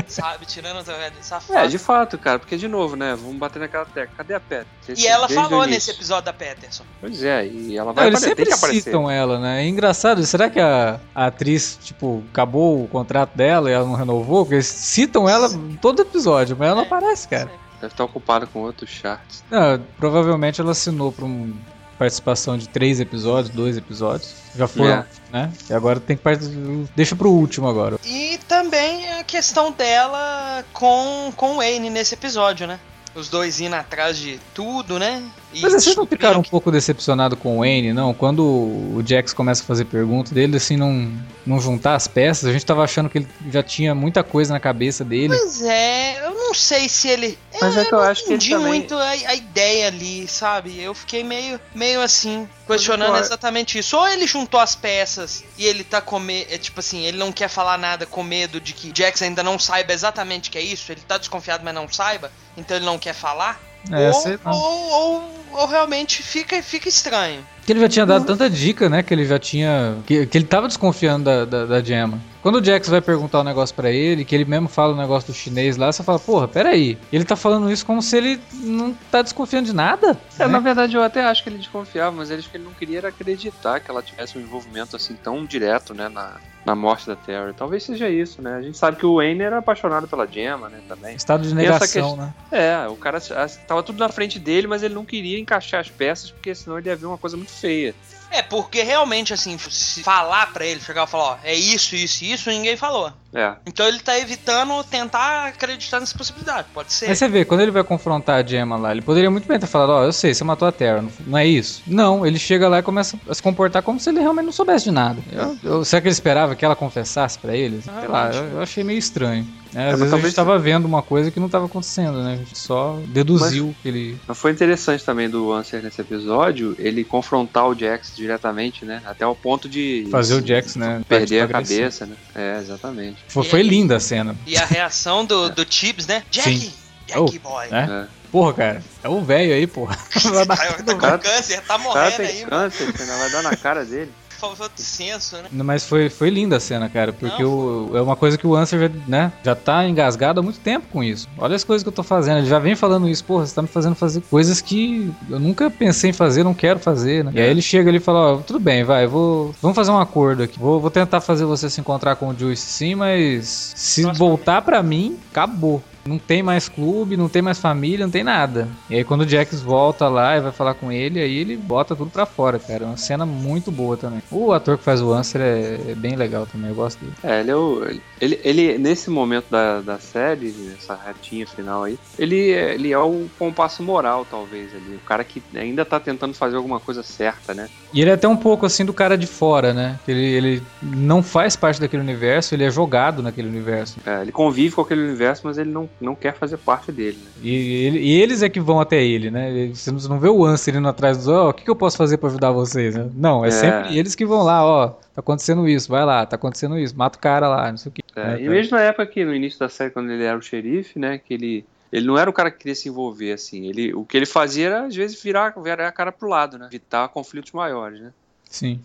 sabe? 0.06 0.46
Tirando 0.46 0.84
trocadilho 0.84 1.22
safado. 1.22 1.58
É, 1.58 1.66
de 1.66 1.78
fato, 1.78 2.18
cara, 2.18 2.38
porque 2.38 2.56
de 2.56 2.68
novo, 2.68 2.96
né? 2.96 3.16
Vamos 3.20 3.36
bater 3.36 3.58
naquela 3.58 3.84
tecla. 3.84 4.14
Cadê 4.16 4.34
a 4.34 4.40
Pet? 4.40 4.66
E 4.96 5.06
ela 5.06 5.28
falou 5.28 5.66
nesse 5.66 5.90
episódio 5.90 6.26
da 6.26 6.32
Peterson. 6.32 6.84
Pois 7.00 7.22
é, 7.22 7.46
e 7.46 7.76
ela 7.76 7.88
Não, 7.88 7.94
vai 7.94 8.06
eles 8.08 8.22
aparecer, 8.22 8.44
tem 8.44 8.56
sempre 8.56 8.82
citam 8.82 9.10
ela, 9.10 9.38
né? 9.38 9.64
É 9.64 9.68
engraçado, 9.68 10.24
será 10.24 10.48
que 10.50 10.60
a, 10.60 11.00
a 11.14 11.26
atriz, 11.26 11.78
tipo, 11.82 12.22
acabou 12.30 12.84
o 12.84 12.88
contrato 12.88 13.36
dela 13.36 13.70
e 13.70 13.72
ela 13.72 13.86
não 13.86 13.94
renovou? 13.94 14.44
Porque 14.44 14.56
eles 14.56 14.66
citam 14.66 15.28
ela 15.28 15.48
em 15.48 15.76
todo 15.76 16.02
episódio, 16.02 16.56
mas 16.58 16.68
ela 16.68 16.76
não 16.76 16.84
É. 16.84 16.86
aparece, 16.86 17.28
cara. 17.28 17.50
Deve 17.80 17.94
estar 17.94 18.04
ocupada 18.04 18.46
com 18.46 18.60
outros 18.60 18.90
charts. 18.90 19.42
Não, 19.50 19.80
provavelmente 19.96 20.60
ela 20.60 20.72
assinou 20.72 21.10
pra 21.10 21.24
uma 21.24 21.54
participação 22.00 22.56
de 22.56 22.66
três 22.66 22.98
episódios, 22.98 23.54
dois 23.54 23.76
episódios. 23.76 24.32
Já 24.56 24.66
foram, 24.66 24.90
É. 24.90 25.04
né? 25.30 25.52
E 25.68 25.74
agora 25.74 26.00
tem 26.00 26.16
que 26.16 26.22
participar. 26.22 26.56
Deixa 26.96 27.14
pro 27.14 27.30
último 27.30 27.68
agora. 27.68 27.98
E 28.06 28.38
também 28.48 29.06
a 29.18 29.22
questão 29.22 29.70
dela 29.70 30.64
com, 30.72 31.30
com 31.36 31.52
o 31.52 31.56
Wayne 31.56 31.90
nesse 31.90 32.14
episódio, 32.14 32.66
né? 32.66 32.80
Os 33.14 33.28
dois 33.28 33.60
indo 33.60 33.74
atrás 33.74 34.16
de 34.16 34.38
tudo, 34.54 34.98
né? 34.98 35.22
E 35.52 35.60
Mas 35.62 35.72
vocês 35.72 35.96
não 35.96 36.06
ficaram 36.06 36.38
um 36.40 36.42
que- 36.42 36.50
pouco 36.50 36.70
decepcionados 36.70 37.36
com 37.38 37.56
o 37.56 37.60
Wayne, 37.60 37.92
não? 37.92 38.14
Quando 38.14 38.44
o 38.44 39.02
Jax 39.04 39.32
começa 39.32 39.62
a 39.64 39.66
fazer 39.66 39.84
perguntas 39.86 40.32
dele, 40.32 40.56
assim, 40.56 40.76
não, 40.76 41.10
não 41.44 41.60
juntar 41.60 41.96
as 41.96 42.06
peças, 42.06 42.48
a 42.48 42.52
gente 42.52 42.64
tava 42.64 42.84
achando 42.84 43.08
que 43.10 43.18
ele 43.18 43.28
já 43.50 43.62
tinha 43.64 43.94
muita 43.96 44.22
coisa 44.22 44.52
na 44.54 44.60
cabeça 44.60 45.04
dele. 45.04 45.36
Pois 45.36 45.60
é, 45.62 46.24
eu 46.24 46.34
não 46.34 46.54
sei 46.54 46.88
se 46.88 47.08
ele. 47.08 47.36
Mas 47.60 47.76
é 47.76 47.84
que 47.84 47.92
eu 47.92 47.98
acho 48.00 48.22
que 48.22 48.28
ele 48.28 48.36
entendi 48.36 48.50
também... 48.52 48.68
muito 48.68 48.94
a, 48.94 49.08
a 49.10 49.34
ideia 49.34 49.88
ali, 49.88 50.28
sabe? 50.28 50.80
Eu 50.80 50.94
fiquei 50.94 51.24
meio, 51.24 51.58
meio 51.74 52.00
assim. 52.00 52.48
Questionando 52.70 53.16
exatamente 53.16 53.78
isso. 53.78 53.96
Ou 53.96 54.08
ele 54.08 54.26
juntou 54.26 54.60
as 54.60 54.74
peças 54.74 55.44
e 55.56 55.66
ele 55.66 55.84
tá 55.84 56.00
com 56.00 56.18
medo. 56.18 56.52
É 56.52 56.58
tipo 56.58 56.80
assim, 56.80 57.04
ele 57.04 57.18
não 57.18 57.32
quer 57.32 57.48
falar 57.48 57.78
nada 57.78 58.06
com 58.06 58.22
medo 58.22 58.60
de 58.60 58.72
que 58.72 58.92
Jax 58.94 59.22
ainda 59.22 59.42
não 59.42 59.58
saiba 59.58 59.92
exatamente 59.92 60.48
o 60.48 60.52
que 60.52 60.58
é 60.58 60.62
isso. 60.62 60.90
Ele 60.90 61.00
tá 61.00 61.18
desconfiado, 61.18 61.64
mas 61.64 61.74
não 61.74 61.90
saiba. 61.90 62.30
Então 62.56 62.76
ele 62.76 62.86
não 62.86 62.98
quer 62.98 63.14
falar. 63.14 63.60
É, 63.90 64.10
ou, 64.10 64.54
ou, 64.54 64.90
ou, 64.90 65.44
ou 65.52 65.66
realmente 65.66 66.22
fica, 66.22 66.62
fica 66.62 66.88
estranho. 66.88 67.46
Que 67.70 67.74
ele 67.74 67.80
já 67.82 67.88
tinha 67.88 68.04
dado 68.04 68.24
tanta 68.26 68.50
dica, 68.50 68.88
né? 68.88 69.00
Que 69.00 69.14
ele 69.14 69.24
já 69.24 69.38
tinha. 69.38 69.96
Que, 70.04 70.26
que 70.26 70.36
ele 70.36 70.44
tava 70.44 70.66
desconfiando 70.66 71.26
da, 71.26 71.44
da, 71.44 71.66
da 71.66 71.80
Gemma. 71.80 72.20
Quando 72.42 72.56
o 72.56 72.64
Jax 72.64 72.88
vai 72.88 73.00
perguntar 73.00 73.42
um 73.42 73.44
negócio 73.44 73.76
pra 73.76 73.92
ele, 73.92 74.24
que 74.24 74.34
ele 74.34 74.44
mesmo 74.44 74.66
fala 74.66 74.92
o 74.92 74.96
negócio 74.96 75.32
do 75.32 75.36
chinês 75.36 75.76
lá, 75.76 75.92
você 75.92 76.02
fala, 76.02 76.18
porra, 76.18 76.48
peraí. 76.48 76.98
Ele 77.12 77.24
tá 77.24 77.36
falando 77.36 77.70
isso 77.70 77.86
como 77.86 78.02
se 78.02 78.16
ele 78.16 78.40
não 78.54 78.92
tá 79.08 79.22
desconfiando 79.22 79.66
de 79.66 79.72
nada. 79.72 80.18
É, 80.36 80.46
né? 80.46 80.48
na 80.48 80.58
verdade 80.58 80.96
eu 80.96 81.02
até 81.04 81.22
acho 81.24 81.44
que 81.44 81.48
ele 81.48 81.58
desconfiava, 81.58 82.10
mas 82.10 82.28
ele 82.28 82.40
acho 82.40 82.50
que 82.50 82.56
ele 82.56 82.64
não 82.64 82.72
queria 82.72 83.06
acreditar 83.06 83.78
que 83.78 83.88
ela 83.88 84.02
tivesse 84.02 84.36
um 84.36 84.40
envolvimento 84.40 84.96
assim 84.96 85.14
tão 85.14 85.44
direto, 85.44 85.94
né, 85.94 86.08
na, 86.08 86.40
na 86.64 86.74
morte 86.74 87.06
da 87.06 87.16
Terry. 87.16 87.52
Talvez 87.54 87.82
seja 87.82 88.08
isso, 88.08 88.42
né? 88.42 88.54
A 88.54 88.62
gente 88.62 88.76
sabe 88.76 88.96
que 88.98 89.06
o 89.06 89.16
Wayne 89.16 89.42
era 89.42 89.58
apaixonado 89.58 90.06
pela 90.06 90.26
Gemma, 90.26 90.68
né, 90.68 90.80
também. 90.88 91.16
Estado 91.16 91.42
de 91.46 91.54
negação, 91.54 92.16
né? 92.16 92.34
É, 92.52 92.86
o 92.88 92.96
cara 92.96 93.16
as- 93.18 93.56
tava 93.66 93.82
tudo 93.82 93.98
na 93.98 94.08
frente 94.08 94.38
dele, 94.38 94.66
mas 94.66 94.82
ele 94.82 94.94
não 94.94 95.04
queria 95.04 95.38
encaixar 95.38 95.80
as 95.80 95.88
peças, 95.90 96.30
porque 96.30 96.54
senão 96.54 96.78
ele 96.78 96.88
ia 96.88 96.96
ver 96.96 97.06
uma 97.06 97.18
coisa 97.18 97.36
muito 97.36 97.52
feia. 97.52 97.94
É, 98.30 98.42
porque 98.42 98.82
realmente, 98.82 99.32
assim, 99.34 99.58
se 99.58 100.02
falar 100.02 100.52
pra 100.52 100.64
ele, 100.64 100.80
chegar 100.80 101.04
e 101.04 101.06
falar, 101.06 101.24
ó, 101.24 101.36
é 101.42 101.54
isso, 101.54 101.96
isso 101.96 102.24
e 102.24 102.32
isso, 102.32 102.48
ninguém 102.50 102.76
falou. 102.76 103.12
É. 103.34 103.54
Então 103.66 103.86
ele 103.86 104.00
tá 104.00 104.18
evitando 104.18 104.82
tentar 104.84 105.46
acreditar 105.48 106.00
nessa 106.00 106.16
possibilidade. 106.16 106.68
Pode 106.74 106.92
ser. 106.92 107.06
Aí 107.08 107.14
você 107.16 107.28
vê, 107.28 107.44
quando 107.44 107.60
ele 107.60 107.70
vai 107.70 107.84
confrontar 107.84 108.42
a 108.42 108.46
Gemma 108.46 108.76
lá, 108.76 108.90
ele 108.92 109.02
poderia 109.02 109.30
muito 109.30 109.46
bem 109.46 109.58
ter 109.58 109.66
falado, 109.66 109.90
ó, 109.90 110.02
eu 110.04 110.12
sei, 110.12 110.34
você 110.34 110.42
matou 110.44 110.66
a 110.66 110.72
Terra, 110.72 111.04
não, 111.26 111.38
é 111.38 111.46
isso? 111.46 111.82
Não, 111.86 112.26
ele 112.26 112.38
chega 112.38 112.68
lá 112.68 112.78
e 112.78 112.82
começa 112.82 113.18
a 113.28 113.34
se 113.34 113.42
comportar 113.42 113.82
como 113.82 114.00
se 114.00 114.10
ele 114.10 114.20
realmente 114.20 114.46
não 114.46 114.52
soubesse 114.52 114.84
de 114.86 114.90
nada. 114.90 115.20
Eu, 115.32 115.56
eu- 115.62 115.84
será 115.84 116.00
que 116.02 116.08
ele 116.08 116.12
esperava 116.12 116.54
que 116.56 116.64
ela 116.64 116.74
confessasse 116.76 117.38
pra 117.38 117.54
ele? 117.56 117.80
Sei 117.82 118.08
lá, 118.08 118.30
eu, 118.32 118.44
eu 118.50 118.62
achei 118.62 118.82
meio 118.84 118.98
estranho. 118.98 119.46
É, 119.74 119.86
às 119.86 119.90
mas 119.92 120.10
vezes 120.10 120.14
a 120.14 120.18
gente 120.18 120.34
tava 120.34 120.58
vendo 120.58 120.84
uma 120.84 121.02
coisa 121.02 121.30
que 121.30 121.38
não 121.38 121.48
tava 121.48 121.66
acontecendo, 121.66 122.22
né? 122.22 122.34
A 122.34 122.36
gente 122.36 122.58
só 122.58 122.98
deduziu 123.06 123.74
que 123.82 123.88
ele... 123.88 124.18
Mas 124.26 124.36
foi 124.38 124.50
interessante 124.50 125.04
também 125.04 125.28
do 125.30 125.52
Answer 125.52 125.82
nesse 125.82 126.00
episódio, 126.00 126.74
ele 126.78 127.04
confrontar 127.04 127.68
o 127.68 127.74
Jax 127.78 128.12
diretamente, 128.16 128.84
né? 128.84 129.00
Até 129.06 129.26
o 129.26 129.34
ponto 129.34 129.68
de 129.68 130.08
Fazer 130.10 130.34
o 130.34 130.46
Jax, 130.46 130.76
né? 130.76 131.02
perder 131.08 131.42
a 131.42 131.48
cabeça, 131.48 132.06
né? 132.06 132.16
É, 132.34 132.58
exatamente. 132.60 133.18
Foi, 133.28 133.44
foi 133.44 133.62
linda 133.62 133.96
a 133.96 134.00
cena. 134.00 134.34
E 134.46 134.56
a 134.56 134.64
reação 134.64 135.24
do, 135.24 135.48
do 135.50 135.64
Tibbs, 135.64 136.06
né? 136.06 136.22
Jack! 136.30 136.58
Sim. 136.58 136.72
Jack 137.06 137.20
Oh, 137.20 137.48
boy. 137.48 137.68
né? 137.68 138.06
É. 138.06 138.20
Porra, 138.30 138.52
cara, 138.54 138.82
é 139.02 139.08
o 139.08 139.20
velho 139.22 139.52
aí, 139.52 139.66
porra. 139.66 139.98
Vai 140.22 140.46
Tá, 140.46 140.54
bater 140.56 140.84
tá 140.84 140.94
com 140.94 141.18
câncer, 141.18 141.60
tá 141.62 141.74
O 141.76 141.92
cara 141.92 142.10
morrendo 142.10 142.16
tem 142.16 142.26
aí, 142.26 142.40
mano. 142.42 142.50
câncer, 142.50 143.06
não 143.06 143.18
vai 143.18 143.30
dar 143.30 143.42
na 143.42 143.56
cara 143.56 143.84
dele. 143.84 144.12
Faltou 144.40 144.70
de 144.74 144.82
senso, 144.82 145.36
né? 145.36 145.48
Mas 145.52 145.84
foi, 145.84 146.08
foi 146.08 146.30
linda 146.30 146.56
a 146.56 146.60
cena, 146.60 146.88
cara, 146.88 147.12
porque 147.12 147.42
Não, 147.42 147.88
o, 147.90 147.96
é 147.96 148.00
uma 148.00 148.16
coisa 148.16 148.38
que 148.38 148.46
o 148.46 148.56
Answer 148.56 148.80
já, 148.80 148.90
né, 149.06 149.32
já 149.44 149.54
tá 149.54 149.86
engasgado 149.86 150.40
há 150.40 150.42
muito 150.42 150.60
tempo 150.60 150.86
com 150.90 151.04
isso. 151.04 151.28
Olha 151.36 151.54
as 151.54 151.62
coisas 151.62 151.82
que 151.82 151.88
eu 151.88 151.92
tô 151.92 152.02
fazendo, 152.02 152.38
ele 152.38 152.46
já 152.46 152.58
vem 152.58 152.74
falando 152.74 153.08
isso, 153.08 153.22
porra, 153.22 153.46
você 153.46 153.54
tá 153.54 153.60
me 153.60 153.68
fazendo 153.68 153.94
fazer 153.94 154.22
coisas 154.22 154.60
que 154.60 155.12
eu 155.28 155.38
nunca 155.38 155.70
pensei 155.70 156.10
em 156.10 156.14
fazer, 156.14 156.42
não 156.42 156.54
quero 156.54 156.78
fazer, 156.78 157.24
né? 157.24 157.32
E 157.34 157.40
aí 157.40 157.50
ele 157.50 157.60
chega 157.60 157.90
ali 157.90 157.98
e 157.98 158.00
fala, 158.00 158.34
ó, 158.34 158.36
tudo 158.38 158.58
bem, 158.58 158.82
vai, 158.82 159.06
vou, 159.06 159.54
vamos 159.60 159.74
fazer 159.76 159.90
um 159.90 159.98
acordo 159.98 160.42
aqui, 160.42 160.58
vou, 160.58 160.80
vou 160.80 160.90
tentar 160.90 161.20
fazer 161.20 161.44
você 161.44 161.68
se 161.68 161.80
encontrar 161.80 162.16
com 162.16 162.28
o 162.28 162.38
Juice 162.38 162.64
sim, 162.66 162.94
mas 162.94 163.72
se 163.76 164.02
Próximo. 164.02 164.26
voltar 164.26 164.62
pra 164.62 164.82
mim, 164.82 165.18
acabou. 165.30 165.82
Não 166.10 166.18
tem 166.18 166.42
mais 166.42 166.68
clube, 166.68 167.16
não 167.16 167.28
tem 167.28 167.40
mais 167.40 167.58
família, 167.60 168.04
não 168.04 168.10
tem 168.10 168.24
nada. 168.24 168.66
E 168.90 168.96
aí 168.96 169.04
quando 169.04 169.20
o 169.20 169.28
Jax 169.28 169.60
volta 169.62 170.08
lá 170.08 170.36
e 170.36 170.40
vai 170.40 170.50
falar 170.50 170.74
com 170.74 170.90
ele, 170.90 171.20
aí 171.20 171.38
ele 171.38 171.56
bota 171.56 171.94
tudo 171.94 172.10
pra 172.10 172.26
fora, 172.26 172.58
cara. 172.58 172.82
É 172.82 172.86
uma 172.88 172.96
cena 172.96 173.24
muito 173.24 173.70
boa 173.70 173.96
também. 173.96 174.20
O 174.30 174.52
ator 174.52 174.76
que 174.76 174.82
faz 174.82 175.00
o 175.00 175.12
Answer 175.12 175.40
é, 175.40 175.78
é 175.92 175.94
bem 175.94 176.16
legal 176.16 176.46
também, 176.46 176.70
eu 176.70 176.74
gosto 176.74 176.98
dele. 176.98 177.12
É, 177.22 177.40
ele 177.40 177.50
é 177.52 177.56
o. 177.56 177.84
Ele, 178.20 178.40
ele 178.42 178.78
nesse 178.78 179.08
momento 179.08 179.46
da, 179.50 179.80
da 179.80 179.98
série, 180.00 180.52
essa 180.76 180.94
retinha 181.06 181.46
final 181.46 181.84
aí, 181.84 181.96
ele, 182.18 182.50
é- 182.50 182.74
ele 182.74 182.90
é 182.92 182.98
o 182.98 183.26
compasso 183.38 183.82
moral, 183.82 184.26
talvez, 184.28 184.74
ali. 184.74 184.96
O 184.96 185.06
cara 185.06 185.22
que 185.22 185.40
ainda 185.54 185.84
tá 185.84 186.00
tentando 186.00 186.34
fazer 186.34 186.56
alguma 186.56 186.80
coisa 186.80 187.02
certa, 187.04 187.54
né? 187.54 187.68
E 187.94 188.00
ele 188.00 188.10
é 188.10 188.14
até 188.14 188.26
um 188.28 188.36
pouco 188.36 188.66
assim 188.66 188.84
do 188.84 188.92
cara 188.92 189.16
de 189.16 189.26
fora, 189.26 189.72
né? 189.72 189.98
Ele, 190.06 190.24
ele 190.24 190.62
não 190.82 191.22
faz 191.22 191.54
parte 191.56 191.80
daquele 191.80 192.02
universo, 192.02 192.54
ele 192.54 192.64
é 192.64 192.70
jogado 192.70 193.22
naquele 193.22 193.48
universo. 193.48 193.98
É, 194.04 194.22
ele 194.22 194.32
convive 194.32 194.74
com 194.74 194.82
aquele 194.82 195.02
universo, 195.02 195.42
mas 195.44 195.58
ele 195.58 195.70
não, 195.70 195.88
não 196.00 196.14
quer 196.14 196.34
fazer 196.34 196.56
parte 196.56 196.90
dele, 196.90 197.18
né? 197.22 197.30
E, 197.42 197.84
ele- 197.86 197.98
e 198.00 198.20
eles 198.22 198.42
é 198.42 198.48
que 198.48 198.58
vão 198.60 198.80
até 198.80 199.02
ele, 199.02 199.30
né? 199.30 199.68
Você 199.74 199.90
não- 199.90 200.18
vê 200.18 200.28
o 200.28 200.44
Answer 200.44 200.76
indo 200.76 200.88
atrás 200.88 201.18
dos, 201.18 201.28
ó, 201.28 201.50
o 201.50 201.52
que, 201.52 201.64
que 201.64 201.70
eu 201.70 201.76
posso 201.76 201.96
fazer 201.96 202.16
pra 202.18 202.28
ajudar 202.28 202.50
vocês? 202.52 202.94
né? 202.94 203.10
Não, 203.14 203.44
é, 203.44 203.48
É. 203.48 203.50
sempre 203.50 203.98
eles 203.98 204.14
que 204.14 204.24
vão 204.24 204.42
lá, 204.42 204.64
ó, 204.64 204.88
tá 204.88 205.20
acontecendo 205.20 205.68
isso, 205.68 205.88
vai 205.90 206.04
lá, 206.04 206.24
tá 206.24 206.36
acontecendo 206.36 206.78
isso, 206.78 206.96
mata 206.96 207.18
o 207.18 207.20
cara 207.20 207.48
lá, 207.48 207.70
não 207.70 207.76
sei 207.78 207.90
o 207.90 207.92
que. 207.92 208.02
É, 208.16 208.40
e 208.40 208.48
mesmo 208.48 208.76
na 208.76 208.82
época 208.82 209.06
que 209.06 209.24
no 209.24 209.34
início 209.34 209.58
da 209.58 209.68
série, 209.68 209.90
quando 209.90 210.10
ele 210.10 210.24
era 210.24 210.36
o 210.38 210.42
xerife, 210.42 210.98
né? 210.98 211.18
Que 211.18 211.34
ele. 211.34 211.64
Ele 211.92 212.06
não 212.06 212.16
era 212.16 212.30
o 212.30 212.32
cara 212.32 212.52
que 212.52 212.58
queria 212.58 212.74
se 212.76 212.88
envolver, 212.88 213.32
assim. 213.32 213.66
Ele, 213.68 213.92
o 213.94 214.04
que 214.04 214.16
ele 214.16 214.24
fazia 214.26 214.66
era, 214.68 214.86
às 214.86 214.94
vezes, 214.94 215.20
virar, 215.20 215.52
virar 215.60 215.88
a 215.88 215.92
cara 215.92 216.12
pro 216.12 216.28
lado, 216.28 216.56
né? 216.56 216.66
Evitar 216.68 217.08
conflitos 217.08 217.50
maiores, 217.50 218.00
né? 218.00 218.12
Sim. 218.48 218.80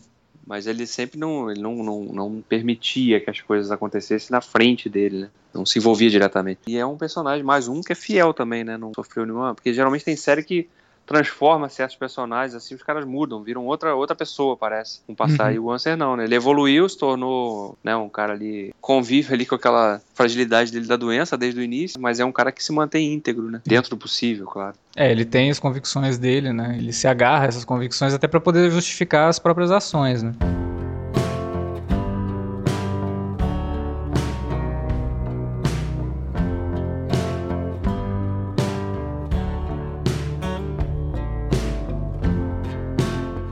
Mas 0.46 0.68
ele 0.68 0.86
sempre 0.86 1.20
não, 1.20 1.50
ele 1.50 1.62
não, 1.62 1.76
não, 1.78 2.04
não 2.04 2.44
permitia 2.48 3.20
que 3.20 3.30
as 3.30 3.42
coisas 3.42 3.72
acontecessem 3.72 4.32
na 4.32 4.42
frente 4.42 4.88
dele, 4.88 5.22
né? 5.22 5.30
Não 5.54 5.66
se 5.66 5.80
envolvia 5.80 6.10
diretamente. 6.10 6.60
E 6.68 6.78
é 6.78 6.86
um 6.86 6.98
personagem, 6.98 7.44
mais 7.44 7.68
um, 7.68 7.82
que 7.82 7.94
é 7.94 7.96
fiel 7.96 8.34
também, 8.34 8.64
né? 8.64 8.78
Não 8.78 8.92
sofreu 8.94 9.26
nenhuma. 9.26 9.56
Porque 9.56 9.74
geralmente 9.74 10.06
tem 10.06 10.16
série 10.16 10.44
que 10.44 10.68
transforma 11.06 11.70
certos 11.70 11.96
personagens, 11.96 12.56
assim, 12.56 12.76
os 12.76 12.84
caras 12.84 13.06
mudam, 13.06 13.44
viram 13.44 13.66
outra, 13.66 13.96
outra 13.96 14.16
pessoa, 14.16 14.58
parece, 14.58 15.02
com 15.06 15.14
passar. 15.14 15.50
Uhum. 15.50 15.56
E 15.56 15.60
o 15.60 15.72
Answer 15.72 15.96
não, 15.96 16.16
né? 16.16 16.24
Ele 16.24 16.36
evoluiu, 16.36 16.88
se 16.90 16.98
tornou, 16.98 17.78
né, 17.84 17.96
um 17.96 18.10
cara 18.10 18.34
ali, 18.34 18.74
convive 18.82 19.34
ali 19.34 19.46
com 19.46 19.56
aquela 19.56 20.02
fragilidade 20.14 20.72
dele 20.72 20.88
da 20.88 20.96
doença 20.96 21.38
desde 21.38 21.60
o 21.60 21.64
início, 21.64 22.00
mas 22.00 22.20
é 22.20 22.26
um 22.26 22.32
cara 22.32 22.52
que 22.52 22.64
se 22.64 22.72
mantém 22.72 23.14
íntegro, 23.14 23.50
né? 23.50 23.62
Dentro 23.66 23.92
do 23.92 23.98
possível, 23.98 24.46
claro. 24.48 24.76
É, 24.96 25.12
ele 25.12 25.26
tem 25.26 25.52
as 25.52 25.60
convicções 25.60 26.18
dele, 26.18 26.52
né? 26.52 26.76
Ele 26.78 26.94
se 26.94 27.08
agarra 27.08 27.46
a 27.46 27.48
essas 27.48 27.66
convicções 27.66 28.14
até 28.14 28.28
pra 28.28 28.40
poder 28.40 28.72
justificar 28.72 29.30
as 29.30 29.40
próprias 29.40 29.72
ações, 29.72 30.24
né? 30.24 30.34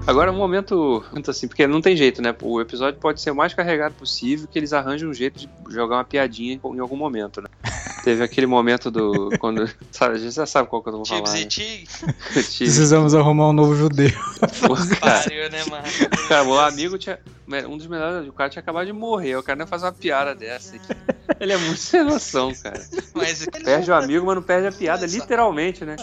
Agora 0.06 0.32
um 0.32 0.36
momento, 0.36 1.04
muito 1.14 1.32
assim, 1.32 1.48
porque 1.48 1.66
não 1.66 1.82
tem 1.82 1.96
jeito, 1.96 2.22
né? 2.22 2.36
O 2.42 2.60
episódio 2.60 3.00
pode 3.00 3.22
ser 3.22 3.32
o 3.32 3.36
mais 3.36 3.54
carregado 3.54 3.96
possível, 3.96 4.48
que 4.52 4.60
eles 4.60 4.74
arranjam 4.74 5.10
um 5.10 5.14
jeito 5.14 5.40
de 5.40 5.50
jogar 5.70 5.98
uma 5.98 6.04
piadinha 6.04 6.60
em 6.64 6.80
algum 6.80 6.98
momento, 6.98 7.42
né? 7.42 7.48
Teve 8.04 8.22
aquele 8.22 8.46
momento 8.46 8.92
do. 8.92 9.30
quando. 9.40 9.66
Sabe, 9.92 10.16
a 10.16 10.18
gente 10.18 10.36
já 10.36 10.46
sabe 10.46 10.68
qual 10.68 10.84
que 10.84 10.90
eu 10.90 10.94
vou 10.94 11.06
falar. 11.06 11.22
e 11.38 11.46
Né? 12.02 12.14
Precisamos 12.34 13.16
arrumar 13.16 13.50
um 13.50 13.54
novo 13.54 13.76
judeu. 13.76 14.12
Pô, 14.68 14.76
cara, 14.76 15.24
Pariu, 15.24 15.50
né, 15.50 15.64
mano? 15.70 15.84
cara, 16.28 16.44
o 16.44 16.60
amigo 16.60 16.98
tinha. 16.98 17.18
Um 17.70 17.78
dos 17.78 17.88
melhores, 17.88 18.28
o 18.28 18.34
cara 18.34 18.50
tinha 18.50 18.62
acabado 18.62 18.86
de 18.86 18.94
morrer. 18.94 19.36
O 19.38 19.44
cara 19.44 19.58
não 19.58 19.68
faz 19.68 19.84
uma 19.84 19.92
piada 19.92 20.34
dessa. 20.34 20.76
Ele 21.40 21.54
é 21.54 21.58
muito 21.58 21.80
sem 21.80 22.04
noção, 22.04 22.54
cara. 22.56 22.82
Mas 23.14 23.46
Perde 23.46 23.92
o 23.92 23.94
amigo, 23.94 24.26
mas 24.26 24.36
não 24.36 24.44
perde 24.44 24.68
a 24.68 24.72
piada, 24.72 25.06
literalmente, 25.06 25.86
né? 25.86 25.96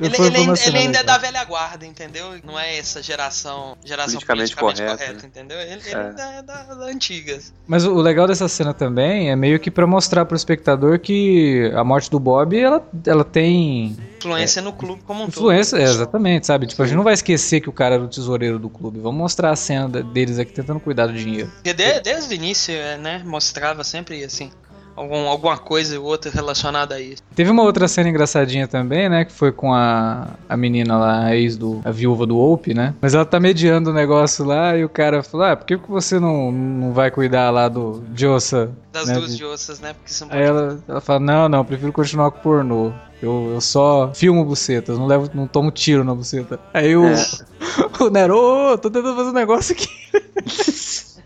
Ele, 0.00 0.16
ele 0.16 0.36
ele 0.66 0.78
ainda 0.78 0.98
é 0.98 1.02
da 1.02 1.18
velha 1.18 1.42
guarda, 1.44 1.84
entendeu? 1.84 2.34
Não 2.44 2.58
é 2.58 2.78
essa 2.78 3.02
geração, 3.02 3.76
geração 3.84 4.20
Politicamente 4.20 4.54
politicamente, 4.56 4.82
correta, 4.82 5.04
correta, 5.04 5.22
né? 5.22 5.28
entendeu? 5.28 5.58
Ele, 5.60 5.72
ele 5.84 5.90
É. 5.90 5.96
ainda 6.08 6.22
é 6.22 6.42
da, 6.42 6.62
da 6.74 6.84
antiga. 6.86 7.38
Mas 7.66 7.84
o 7.84 7.94
legal 7.94 8.26
dessa 8.26 8.48
cena 8.48 8.72
também 8.72 9.30
é 9.30 9.36
meio 9.36 9.58
que 9.58 9.70
pra 9.70 9.86
mostrar 9.86 10.24
pro 10.24 10.36
espectador 10.36 10.98
que 11.00 11.70
a 11.74 11.82
morte 11.82 12.10
do 12.10 12.18
Bob, 12.20 12.56
ela, 12.58 12.82
ela 13.06 13.24
tem 13.24 13.96
Influência 14.18 14.62
no 14.62 14.72
clube 14.72 15.02
como 15.06 15.24
um 15.24 15.28
influência, 15.28 15.76
é, 15.76 15.80
todo. 15.80 15.90
exatamente, 15.90 16.46
sabe? 16.46 16.66
Tipo, 16.66 16.82
a 16.82 16.86
gente 16.86 16.96
não 16.96 17.04
vai 17.04 17.14
esquecer 17.14 17.60
que 17.60 17.68
o 17.68 17.72
cara 17.72 17.94
era 17.96 18.04
o 18.04 18.08
tesoureiro 18.08 18.58
do 18.58 18.68
clube. 18.68 18.98
Vamos 19.00 19.18
mostrar 19.18 19.50
a 19.50 19.56
cena 19.56 19.88
deles 19.88 20.38
aqui 20.38 20.52
tentando 20.52 20.80
cuidar 20.80 21.06
do 21.06 21.12
dinheiro. 21.12 21.50
Porque 21.54 21.72
de- 21.72 22.00
desde 22.00 22.32
o 22.32 22.34
início, 22.34 22.74
é, 22.74 22.96
né, 22.98 23.22
mostrava 23.24 23.82
sempre 23.84 24.22
assim, 24.24 24.50
algum, 24.98 25.28
alguma 25.28 25.56
coisa 25.56 25.98
ou 25.98 26.06
outra 26.06 26.30
relacionada 26.30 26.94
a 26.96 27.00
isso. 27.00 27.22
Teve 27.34 27.50
uma 27.50 27.62
outra 27.62 27.86
cena 27.88 28.08
engraçadinha 28.08 28.66
também, 28.66 29.08
né? 29.08 29.24
Que 29.24 29.32
foi 29.32 29.52
com 29.52 29.72
a, 29.72 30.28
a 30.48 30.56
menina 30.56 30.96
lá, 30.98 31.24
a 31.26 31.36
ex 31.36 31.56
do. 31.56 31.80
a 31.84 31.90
viúva 31.90 32.26
do 32.26 32.38
Ope, 32.38 32.74
né? 32.74 32.94
Mas 33.00 33.14
ela 33.14 33.24
tá 33.24 33.38
mediando 33.40 33.90
o 33.90 33.94
negócio 33.94 34.44
lá 34.44 34.76
e 34.76 34.84
o 34.84 34.88
cara 34.88 35.22
falou: 35.22 35.46
Ah, 35.46 35.56
por 35.56 35.64
que 35.66 35.76
você 35.76 36.18
não, 36.18 36.50
não 36.52 36.92
vai 36.92 37.10
cuidar 37.10 37.50
lá 37.50 37.68
do 37.68 38.02
Jossa? 38.14 38.70
Das 38.92 39.06
né, 39.08 39.14
duas 39.14 39.30
de- 39.32 39.36
de 39.38 39.44
ossas, 39.44 39.80
né? 39.80 39.92
Porque 39.92 40.12
são 40.12 40.28
Aí 40.30 40.42
ela, 40.42 40.78
ela 40.88 41.00
fala: 41.00 41.20
Não, 41.20 41.48
não, 41.48 41.58
eu 41.58 41.64
prefiro 41.64 41.92
continuar 41.92 42.30
com 42.30 42.38
o 42.38 42.42
pornô. 42.42 42.92
Eu, 43.20 43.50
eu 43.54 43.60
só 43.60 44.12
filmo 44.14 44.44
bucetas, 44.44 44.96
não, 44.96 45.04
levo, 45.06 45.28
não 45.34 45.46
tomo 45.48 45.72
tiro 45.72 46.04
na 46.04 46.14
buceta. 46.14 46.60
Aí 46.72 46.96
o, 46.96 47.04
É. 47.04 47.16
o 48.00 48.08
Nero, 48.10 48.36
"Ô, 48.72 48.78
tô 48.78 48.88
tentando 48.90 49.16
fazer 49.16 49.30
um 49.30 49.32
negócio 49.32 49.74
aqui. 49.74 49.88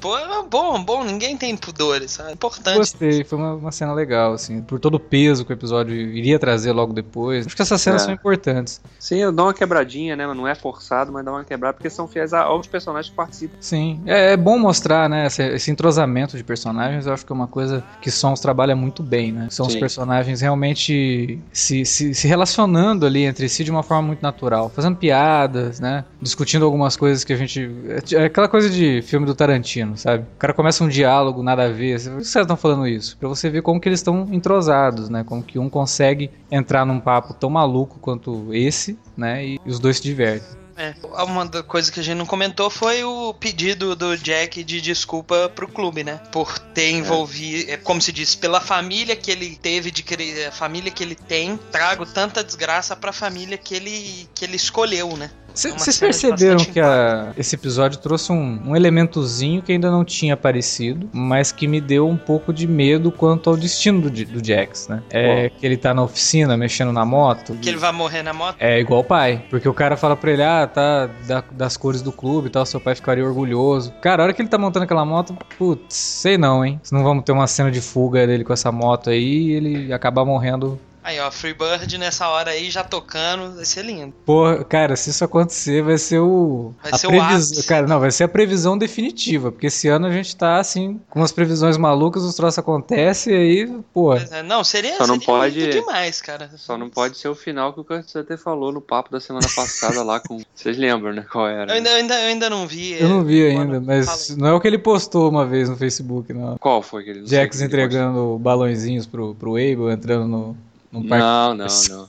Pô, 0.00 0.16
é 0.16 0.26
bom, 0.48 0.82
bom, 0.82 1.04
ninguém 1.04 1.36
tem 1.36 1.56
pudores, 1.56 2.12
sabe? 2.12 2.32
Importante. 2.32 2.76
Gostei, 2.78 3.24
foi 3.24 3.38
uma, 3.38 3.54
uma 3.54 3.72
cena 3.72 3.92
legal, 3.92 4.32
assim, 4.32 4.62
por 4.62 4.78
todo 4.80 4.94
o 4.96 5.00
peso 5.00 5.44
que 5.44 5.52
o 5.52 5.54
episódio 5.54 5.94
iria 5.94 6.38
trazer 6.38 6.72
logo 6.72 6.92
depois. 6.92 7.46
Acho 7.46 7.54
que 7.56 7.62
essas 7.62 7.80
cenas 7.80 8.02
É. 8.02 8.04
são 8.06 8.14
importantes. 8.14 8.80
Sim, 8.98 9.32
dá 9.32 9.42
uma 9.44 9.54
quebradinha, 9.54 10.16
né? 10.16 10.26
Mas 10.26 10.36
não 10.36 10.46
é 10.48 10.54
forçado, 10.54 11.12
mas 11.12 11.24
dá 11.24 11.30
uma 11.32 11.44
quebrada 11.44 11.74
porque 11.74 11.90
são 11.90 12.06
fiéis 12.08 12.32
a- 12.32 12.42
aos 12.42 12.66
personagens 12.66 13.10
que 13.10 13.16
participam. 13.16 13.56
Sim, 13.60 14.02
é, 14.06 14.32
é 14.32 14.36
bom 14.36 14.58
mostrar, 14.58 15.08
né, 15.08 15.26
esse, 15.26 15.42
esse 15.42 15.70
entrosamento 15.70 16.36
de 16.36 16.44
personagens, 16.44 17.06
eu 17.06 17.12
acho 17.12 17.24
que 17.24 17.32
é 17.32 17.34
uma 17.34 17.48
coisa 17.48 17.84
que 18.00 18.10
Sons 18.10 18.40
trabalha 18.40 18.74
muito 18.74 19.02
bem, 19.02 19.32
né? 19.32 19.48
São 19.50 19.66
os 19.66 19.72
Sim. 19.72 19.80
personagens 19.80 20.40
realmente 20.40 21.38
se, 21.52 21.84
se, 21.84 22.14
se 22.14 22.28
relacionando 22.28 23.04
ali 23.06 23.24
entre 23.24 23.48
si 23.48 23.62
de 23.64 23.70
uma 23.70 23.82
forma 23.82 24.02
muito 24.08 24.22
natural, 24.22 24.70
fazendo 24.70 24.96
piadas, 24.96 25.80
né? 25.80 26.04
Discutindo 26.20 26.64
algumas 26.64 26.96
coisas 26.96 27.24
que 27.24 27.32
a 27.32 27.36
gente. 27.36 27.68
É 28.12 28.24
aquela 28.24 28.48
coisa 28.48 28.68
de 28.70 29.02
filme 29.02 29.26
do 29.26 29.34
Tarantino, 29.34 29.65
sabe? 29.96 30.24
O 30.34 30.38
cara 30.38 30.54
começa 30.54 30.84
um 30.84 30.88
diálogo, 30.88 31.42
nada 31.42 31.64
a 31.64 31.68
ver. 31.68 32.00
Por 32.00 32.18
que 32.18 32.32
caras 32.32 32.46
estão 32.46 32.56
falando 32.56 32.86
isso? 32.86 33.16
Pra 33.18 33.28
você 33.28 33.50
ver 33.50 33.62
como 33.62 33.80
que 33.80 33.88
eles 33.88 34.00
estão 34.00 34.26
entrosados, 34.30 35.08
né? 35.08 35.24
Como 35.24 35.42
que 35.42 35.58
um 35.58 35.68
consegue 35.68 36.30
entrar 36.50 36.84
num 36.84 37.00
papo 37.00 37.34
tão 37.34 37.50
maluco 37.50 37.98
quanto 38.00 38.54
esse, 38.54 38.98
né? 39.16 39.44
E 39.46 39.60
os 39.66 39.78
dois 39.78 39.96
se 39.96 40.02
divertem. 40.02 40.65
É, 40.76 40.94
uma 41.24 41.46
coisa 41.62 41.90
que 41.90 42.00
a 42.00 42.02
gente 42.02 42.18
não 42.18 42.26
comentou 42.26 42.68
foi 42.68 43.02
o 43.04 43.32
pedido 43.34 43.96
do 43.96 44.16
Jack 44.16 44.62
de 44.62 44.80
desculpa 44.80 45.50
pro 45.54 45.66
clube, 45.68 46.04
né? 46.04 46.20
Por 46.30 46.58
ter 46.58 46.90
envolvido, 46.90 47.70
é, 47.70 47.76
como 47.76 48.00
se 48.02 48.12
diz, 48.12 48.34
pela 48.34 48.60
família 48.60 49.16
que 49.16 49.30
ele 49.30 49.56
teve 49.56 49.90
de 49.90 50.04
a 50.46 50.52
família 50.52 50.90
que 50.90 51.02
ele 51.02 51.14
tem, 51.14 51.56
trago 51.72 52.04
tanta 52.04 52.44
desgraça 52.44 52.94
pra 52.94 53.12
família 53.12 53.56
que 53.56 53.74
ele 53.74 54.28
que 54.34 54.44
ele 54.44 54.56
escolheu, 54.56 55.16
né? 55.16 55.30
É 55.64 55.68
Vocês 55.70 55.94
de 55.94 56.00
perceberam 56.00 56.62
que 56.62 56.78
a- 56.78 57.32
esse 57.38 57.54
episódio 57.54 57.98
trouxe 57.98 58.30
um, 58.30 58.60
um 58.72 58.76
elementozinho 58.76 59.62
que 59.62 59.72
ainda 59.72 59.90
não 59.90 60.04
tinha 60.04 60.34
aparecido, 60.34 61.08
mas 61.14 61.50
que 61.50 61.66
me 61.66 61.80
deu 61.80 62.06
um 62.06 62.16
pouco 62.18 62.52
de 62.52 62.66
medo 62.66 63.10
quanto 63.10 63.48
ao 63.48 63.56
destino 63.56 64.02
do, 64.02 64.10
do 64.10 64.46
Jax, 64.46 64.88
né? 64.88 65.02
É 65.08 65.48
que 65.48 65.64
ele 65.64 65.78
tá 65.78 65.94
na 65.94 66.02
oficina 66.02 66.58
mexendo 66.58 66.92
na 66.92 67.06
moto. 67.06 67.56
Que 67.62 67.70
ele 67.70 67.78
vai 67.78 67.90
morrer 67.90 68.22
na 68.22 68.34
moto. 68.34 68.56
É 68.60 68.78
igual 68.78 69.00
o 69.00 69.04
pai, 69.04 69.46
porque 69.48 69.66
o 69.66 69.72
cara 69.72 69.96
fala 69.96 70.14
pra 70.14 70.30
ele, 70.30 70.42
ah, 70.42 70.65
tá 70.66 71.06
da- 71.26 71.44
das 71.50 71.76
cores 71.76 72.02
do 72.02 72.12
clube 72.12 72.48
e 72.48 72.50
tal, 72.50 72.64
seu 72.66 72.80
pai 72.80 72.94
ficaria 72.94 73.24
orgulhoso. 73.24 73.92
Cara, 74.00 74.22
a 74.22 74.24
hora 74.24 74.32
que 74.32 74.42
ele 74.42 74.48
tá 74.48 74.58
montando 74.58 74.84
aquela 74.84 75.04
moto, 75.04 75.36
putz, 75.58 75.94
sei 75.94 76.36
não, 76.38 76.64
hein? 76.64 76.80
Se 76.82 76.92
não 76.92 77.02
vamos 77.02 77.24
ter 77.24 77.32
uma 77.32 77.46
cena 77.46 77.70
de 77.70 77.80
fuga 77.80 78.26
dele 78.26 78.44
com 78.44 78.52
essa 78.52 78.70
moto 78.72 79.10
aí 79.10 79.48
e 79.48 79.52
ele 79.52 79.92
acabar 79.92 80.24
morrendo 80.24 80.78
Aí, 81.06 81.20
ó, 81.20 81.30
Freebird 81.30 81.96
nessa 81.98 82.26
hora 82.28 82.50
aí 82.50 82.68
já 82.68 82.82
tocando, 82.82 83.54
vai 83.54 83.64
ser 83.64 83.84
lindo. 83.84 84.12
Porra, 84.24 84.64
cara, 84.64 84.96
se 84.96 85.10
isso 85.10 85.24
acontecer, 85.24 85.80
vai 85.80 85.98
ser 85.98 86.18
o. 86.18 86.72
Vai 86.82 86.90
a 86.92 86.98
ser 86.98 87.06
o 87.06 87.10
previs- 87.10 87.52
ápice. 87.52 87.66
Cara, 87.68 87.86
não, 87.86 88.00
vai 88.00 88.10
ser 88.10 88.24
a 88.24 88.28
previsão 88.28 88.76
definitiva. 88.76 89.52
Porque 89.52 89.68
esse 89.68 89.86
ano 89.86 90.08
a 90.08 90.10
gente 90.10 90.34
tá 90.34 90.58
assim, 90.58 91.00
com 91.08 91.20
umas 91.20 91.30
previsões 91.30 91.76
malucas, 91.76 92.24
os 92.24 92.34
troços 92.34 92.58
acontecem 92.58 93.32
e 93.32 93.36
aí, 93.36 93.80
pô. 93.94 94.14
É, 94.14 94.42
Não, 94.42 94.64
seria, 94.64 94.96
Só 94.96 95.06
não 95.06 95.14
seria 95.14 95.26
pode- 95.26 95.60
lindo 95.60 95.70
demais, 95.70 96.20
cara. 96.20 96.50
Só 96.56 96.76
não 96.76 96.90
pode 96.90 97.16
ser 97.18 97.28
o 97.28 97.36
final 97.36 97.72
que 97.72 97.78
o 97.78 97.84
Kurt 97.84 98.08
Sutter 98.08 98.36
falou 98.36 98.72
no 98.72 98.80
papo 98.80 99.08
da 99.12 99.20
semana 99.20 99.46
passada 99.54 100.02
lá 100.02 100.18
com. 100.18 100.38
Vocês 100.52 100.76
lembram, 100.76 101.12
né? 101.12 101.24
Qual 101.30 101.46
era? 101.46 101.70
Eu 101.70 101.76
ainda, 101.76 101.90
eu 101.90 101.96
ainda, 101.98 102.14
eu 102.20 102.26
ainda 102.28 102.50
não 102.50 102.66
vi. 102.66 102.94
Eu 103.00 103.08
não 103.08 103.22
vi 103.22 103.46
ainda, 103.46 103.74
Fala- 103.74 103.80
mas 103.86 104.06
fala 104.28 104.38
não 104.40 104.48
é 104.48 104.52
o 104.54 104.60
que 104.60 104.66
ele 104.66 104.78
postou 104.78 105.30
uma 105.30 105.46
vez 105.46 105.68
no 105.68 105.76
Facebook, 105.76 106.32
não. 106.32 106.56
Qual 106.58 106.82
foi 106.82 107.02
aquele? 107.02 107.20
não 107.20 107.26
Jax 107.28 107.54
o 107.54 107.58
que 107.58 107.64
ele 107.64 107.66
entregando 107.72 108.38
balõezinhos 108.40 109.06
pro, 109.06 109.36
pro 109.36 109.52
Abel, 109.52 109.88
entrando 109.90 110.26
no. 110.26 110.65
Não, 111.02 111.54
não, 111.54 111.66
não. 111.88 112.08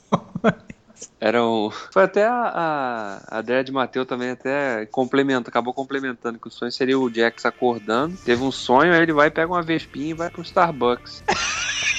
Era 1.19 1.43
um. 1.43 1.71
Foi 1.91 2.03
até 2.03 2.25
a, 2.25 3.21
a, 3.29 3.39
a 3.39 3.41
Dredd 3.41 3.71
Mateu 3.71 4.05
também 4.05 4.31
até 4.31 4.85
complementa, 4.87 5.49
acabou 5.49 5.73
complementando 5.73 6.39
que 6.39 6.47
o 6.47 6.51
sonho 6.51 6.71
seria 6.71 6.97
o 6.97 7.11
Jax 7.11 7.45
acordando. 7.45 8.15
Teve 8.23 8.43
um 8.43 8.51
sonho, 8.51 8.93
aí 8.93 9.01
ele 9.01 9.13
vai, 9.13 9.31
pega 9.31 9.51
uma 9.51 9.63
vespinha 9.63 10.11
e 10.11 10.13
vai 10.13 10.29
pro 10.29 10.41
Starbucks 10.41 11.23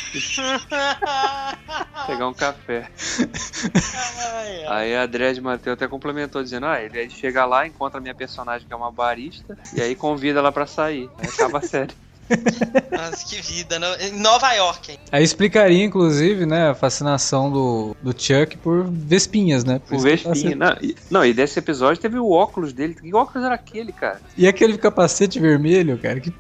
pegar 2.07 2.29
um 2.29 2.35
café. 2.35 2.91
Ai, 4.35 4.65
ai. 4.65 4.67
Aí 4.67 4.97
a 4.97 5.07
Dredd 5.07 5.41
Mateu 5.41 5.73
até 5.73 5.89
complementou 5.89 6.43
dizendo: 6.43 6.67
Ah, 6.67 6.81
ele 6.81 6.99
aí 6.99 7.11
chega 7.11 7.45
lá, 7.45 7.67
encontra 7.67 7.99
a 7.99 8.03
minha 8.03 8.15
personagem 8.15 8.67
que 8.67 8.73
é 8.73 8.77
uma 8.77 8.93
barista, 8.93 9.57
e 9.75 9.81
aí 9.81 9.95
convida 9.95 10.39
ela 10.39 10.53
pra 10.53 10.67
sair. 10.67 11.11
Aí 11.19 11.29
acaba 11.29 11.59
a 11.59 11.63
série. 11.63 11.95
Nossa, 12.93 13.25
que 13.27 13.41
vida. 13.41 13.79
no- 13.79 13.95
Em 13.97 14.13
Nova 14.21 14.53
York, 14.53 14.93
hein? 14.93 14.99
Aí 15.11 15.23
explicaria, 15.25 15.85
inclusive, 15.85 16.45
né, 16.47 16.71
a 16.71 16.75
fascinação 16.75 17.51
do, 17.51 17.97
do 18.03 18.11
Chuck 18.13 18.57
por 18.59 18.87
Vespinhas, 18.91 19.65
né? 19.65 19.79
Por 19.79 19.97
tá 19.97 20.03
Vespinha. 20.03 20.35
sendo- 20.35 20.57
Não, 20.57 20.77
e- 20.81 20.97
não, 21.11 21.25
e 21.25 21.33
desse 21.33 21.59
episódio 21.59 22.01
teve 22.01 22.19
o 22.19 22.31
óculos 22.31 22.73
dele. 22.73 22.95
Que 22.95 23.15
óculos 23.15 23.45
era 23.45 23.55
aquele, 23.55 23.93
cara? 23.93 24.21
E 24.37 24.47
aquele 24.47 24.77
capacete 24.79 25.39
vermelho, 25.41 25.99
cara, 25.99 26.21
que. 26.21 26.33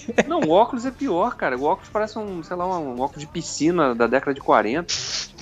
Não, 0.28 0.40
o 0.40 0.50
óculos 0.50 0.84
é 0.84 0.90
pior, 0.90 1.36
cara. 1.36 1.56
O 1.56 1.64
óculos 1.64 1.88
parece 1.92 2.18
um, 2.18 2.42
sei 2.42 2.56
lá, 2.56 2.66
um 2.78 3.00
óculos 3.00 3.20
de 3.20 3.26
piscina 3.26 3.94
da 3.94 4.06
década 4.06 4.34
de 4.34 4.40
40. 4.40 4.86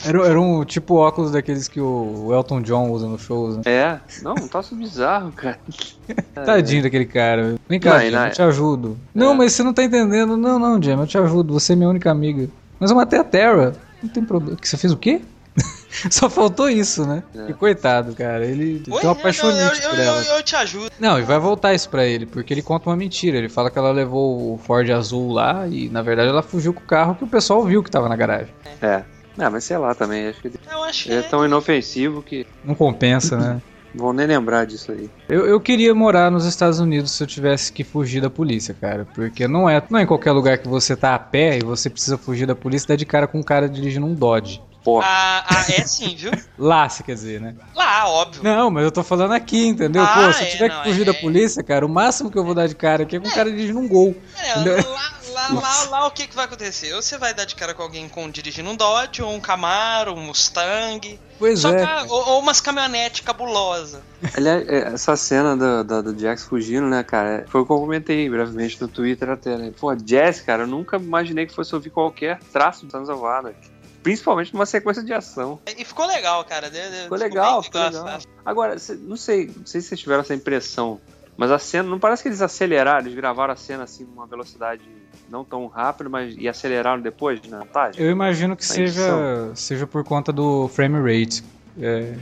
Era, 0.04 0.26
era 0.26 0.40
um 0.40 0.64
tipo 0.64 0.94
óculos 0.94 1.30
daqueles 1.32 1.68
que 1.68 1.80
o 1.80 2.32
Elton 2.32 2.62
John 2.62 2.90
usa 2.90 3.06
no 3.06 3.18
shows, 3.18 3.56
né? 3.56 3.62
É, 3.66 4.00
não, 4.22 4.32
um 4.32 4.48
troço 4.48 4.74
bizarro, 4.74 5.30
cara. 5.32 5.58
Tadinho 6.34 6.82
daquele 6.82 7.04
cara. 7.06 7.54
Vem 7.68 7.78
cá, 7.78 7.94
Não, 7.98 8.00
Jam, 8.00 8.10
na- 8.10 8.28
eu 8.28 8.32
te 8.32 8.42
ajudo. 8.42 8.98
Não, 9.14 9.32
É. 9.32 9.36
mas 9.36 9.52
você 9.52 9.62
não 9.62 9.72
tá 9.74 9.82
entendendo. 9.84 10.36
Não, 10.36 10.58
não, 10.58 10.82
Jam, 10.82 11.00
eu 11.00 11.06
te 11.06 11.18
ajudo. 11.18 11.52
Você 11.54 11.74
é 11.74 11.76
minha 11.76 11.88
única 11.88 12.10
amiga. 12.10 12.48
Mas 12.78 12.90
eu 12.90 12.96
matei 12.96 13.18
a 13.18 13.24
Terra. 13.24 13.74
Não 14.02 14.08
tem 14.08 14.24
problema. 14.24 14.56
Que 14.56 14.66
Você 14.68 14.76
fez 14.78 14.92
o 14.92 14.96
quê? 14.96 15.20
Só 16.10 16.30
faltou 16.30 16.68
isso, 16.68 17.04
né? 17.04 17.22
É. 17.34 17.50
E 17.50 17.54
coitado, 17.54 18.14
cara. 18.14 18.44
Ele 18.46 18.82
Oi? 18.88 19.00
tem 19.00 19.10
eu, 19.10 19.16
por 19.16 19.28
eu, 19.28 19.94
ela. 19.94 20.24
eu, 20.24 20.36
eu 20.36 20.42
te 20.42 20.56
ajudo. 20.56 20.90
Não, 20.98 21.18
e 21.18 21.22
vai 21.22 21.38
voltar 21.38 21.74
isso 21.74 21.88
pra 21.88 22.06
ele, 22.06 22.26
porque 22.26 22.54
ele 22.54 22.62
conta 22.62 22.88
uma 22.88 22.96
mentira. 22.96 23.36
Ele 23.36 23.48
fala 23.48 23.70
que 23.70 23.78
ela 23.78 23.90
levou 23.90 24.54
o 24.54 24.58
Ford 24.58 24.88
azul 24.90 25.32
lá 25.32 25.66
e, 25.66 25.88
na 25.88 26.02
verdade, 26.02 26.28
ela 26.28 26.42
fugiu 26.42 26.72
com 26.72 26.80
o 26.80 26.86
carro 26.86 27.14
que 27.14 27.24
o 27.24 27.28
pessoal 27.28 27.64
viu 27.64 27.82
que 27.82 27.90
tava 27.90 28.08
na 28.08 28.16
garagem. 28.16 28.54
É. 28.80 29.02
Ah, 29.38 29.50
mas 29.50 29.64
sei 29.64 29.78
lá 29.78 29.94
também. 29.94 30.28
Acho 30.28 30.40
que 30.40 30.48
ele 30.48 30.60
Eu 30.70 30.82
acho 30.84 31.04
que 31.04 31.10
ele 31.10 31.20
é 31.20 31.22
tão 31.22 31.44
inofensivo 31.44 32.22
que 32.22 32.46
Não 32.64 32.74
compensa, 32.74 33.36
né? 33.36 33.62
não 33.94 34.04
vão 34.04 34.12
nem 34.12 34.26
lembrar 34.26 34.64
disso 34.64 34.92
aí. 34.92 35.10
Eu, 35.28 35.46
eu 35.46 35.60
queria 35.60 35.94
morar 35.94 36.30
nos 36.30 36.44
Estados 36.44 36.78
Unidos 36.78 37.12
se 37.12 37.22
eu 37.22 37.26
tivesse 37.26 37.72
que 37.72 37.82
fugir 37.82 38.20
da 38.20 38.30
polícia, 38.30 38.74
cara. 38.74 39.06
Porque 39.14 39.48
não 39.48 39.68
é, 39.68 39.82
não 39.90 39.98
é 39.98 40.02
em 40.02 40.06
qualquer 40.06 40.32
lugar 40.32 40.58
que 40.58 40.68
você 40.68 40.96
tá 40.96 41.14
a 41.14 41.18
pé 41.18 41.58
e 41.58 41.64
você 41.64 41.90
precisa 41.90 42.16
fugir 42.16 42.46
da 42.46 42.54
polícia, 42.54 42.88
dá 42.88 42.96
de 42.96 43.06
cara 43.06 43.26
com 43.26 43.38
um 43.38 43.42
cara 43.42 43.68
dirigindo 43.68 44.06
um 44.06 44.14
Dodge. 44.14 44.62
Porra. 44.82 45.06
Ah, 45.06 45.44
ah, 45.46 45.64
é 45.72 45.84
sim, 45.86 46.14
viu? 46.16 46.30
Lá, 46.58 46.88
se 46.88 47.02
quer 47.02 47.14
dizer, 47.14 47.40
né? 47.40 47.54
Lá, 47.74 48.08
óbvio. 48.08 48.42
Não, 48.42 48.70
mas 48.70 48.84
eu 48.84 48.90
tô 48.90 49.02
falando 49.04 49.32
aqui, 49.32 49.66
entendeu? 49.66 50.02
Ah, 50.02 50.14
Pô, 50.14 50.32
se 50.32 50.42
eu 50.42 50.46
é, 50.46 50.50
tiver 50.50 50.68
não, 50.68 50.82
que 50.82 50.88
fugir 50.88 51.02
é- 51.02 51.04
da 51.04 51.14
polícia, 51.14 51.62
cara, 51.62 51.84
o 51.84 51.88
máximo 51.88 52.30
que 52.30 52.38
eu 52.38 52.44
vou 52.44 52.54
dar 52.54 52.66
de 52.66 52.74
cara 52.74 53.02
aqui 53.02 53.16
é 53.16 53.20
com 53.20 53.28
um 53.28 53.30
cara 53.30 53.50
dirigindo 53.50 53.78
um 53.78 53.88
gol. 53.88 54.16
É, 54.42 54.54
lá, 54.54 55.12
lá, 55.32 55.48
lá, 55.60 55.84
lá, 55.90 56.06
o 56.06 56.10
que, 56.10 56.26
que 56.26 56.34
vai 56.34 56.46
acontecer? 56.46 56.94
Ou 56.94 57.02
você 57.02 57.18
vai 57.18 57.34
dar 57.34 57.44
de 57.44 57.54
cara 57.54 57.74
com 57.74 57.82
alguém 57.82 58.08
com 58.08 58.30
dirigindo 58.30 58.70
um 58.70 58.76
Dodge, 58.76 59.22
ou 59.22 59.34
um 59.34 59.40
Camaro, 59.40 60.14
um 60.14 60.20
Mustang. 60.20 61.18
Pois 61.38 61.60
Só 61.60 61.70
é. 61.70 61.84
que, 61.86 62.12
ou, 62.12 62.28
ou 62.30 62.40
umas 62.40 62.60
caminhonetes 62.60 63.20
cabulosas. 63.20 64.00
Aliás, 64.34 64.66
é, 64.68 64.92
essa 64.94 65.16
cena 65.16 65.56
do, 65.56 65.84
do, 65.84 66.12
do 66.12 66.18
Jax 66.18 66.44
fugindo, 66.44 66.86
né, 66.86 67.02
cara? 67.02 67.44
Foi 67.48 67.60
o 67.60 67.66
que 67.66 67.72
eu 67.72 67.78
comentei 67.78 68.28
brevemente 68.28 68.80
no 68.80 68.88
Twitter 68.88 69.28
até, 69.28 69.56
né? 69.56 69.72
Pô, 69.78 69.94
Jazz, 69.94 70.40
cara, 70.40 70.62
eu 70.62 70.66
nunca 70.66 70.96
imaginei 70.96 71.46
que 71.46 71.54
fosse 71.54 71.74
ouvir 71.74 71.90
qualquer 71.90 72.38
traço 72.52 72.86
of 72.86 73.26
Anarchy. 73.26 73.79
Principalmente 74.02 74.52
numa 74.54 74.66
sequência 74.66 75.02
de 75.02 75.12
ação. 75.12 75.60
E 75.76 75.84
ficou 75.84 76.06
legal, 76.06 76.44
cara. 76.44 76.70
de- 76.70 76.90
de- 76.90 77.02
Ficou 77.02 77.18
legal, 77.18 77.62
ficou 77.62 77.80
legal. 77.82 78.18
Agora, 78.44 78.78
cê- 78.78 78.94
não 79.00 79.16
sei, 79.16 79.46
não 79.56 79.66
sei 79.66 79.80
se 79.80 79.88
vocês 79.88 80.00
tiveram 80.00 80.22
essa 80.22 80.34
impressão, 80.34 81.00
mas 81.36 81.50
a 81.50 81.58
cena, 81.58 81.88
não 81.88 81.98
parece 81.98 82.22
que 82.22 82.28
eles 82.28 82.40
aceleraram, 82.42 83.00
eles 83.00 83.14
gravaram 83.14 83.52
a 83.52 83.56
cena 83.56 83.84
assim 83.84 84.04
numa 84.04 84.26
velocidade 84.26 84.82
não 85.28 85.44
tão 85.44 85.66
rápida, 85.66 86.08
mas 86.08 86.34
e 86.36 86.48
aceleraram 86.48 87.00
depois 87.00 87.40
na 87.48 87.58
montagem? 87.60 88.02
Eu 88.02 88.10
imagino 88.10 88.56
que 88.56 88.64
seja, 88.66 89.52
seja 89.54 89.86
por 89.86 90.02
conta 90.02 90.32
do 90.32 90.66
frame 90.68 90.98
rate. 90.98 91.44
É, 91.80 92.14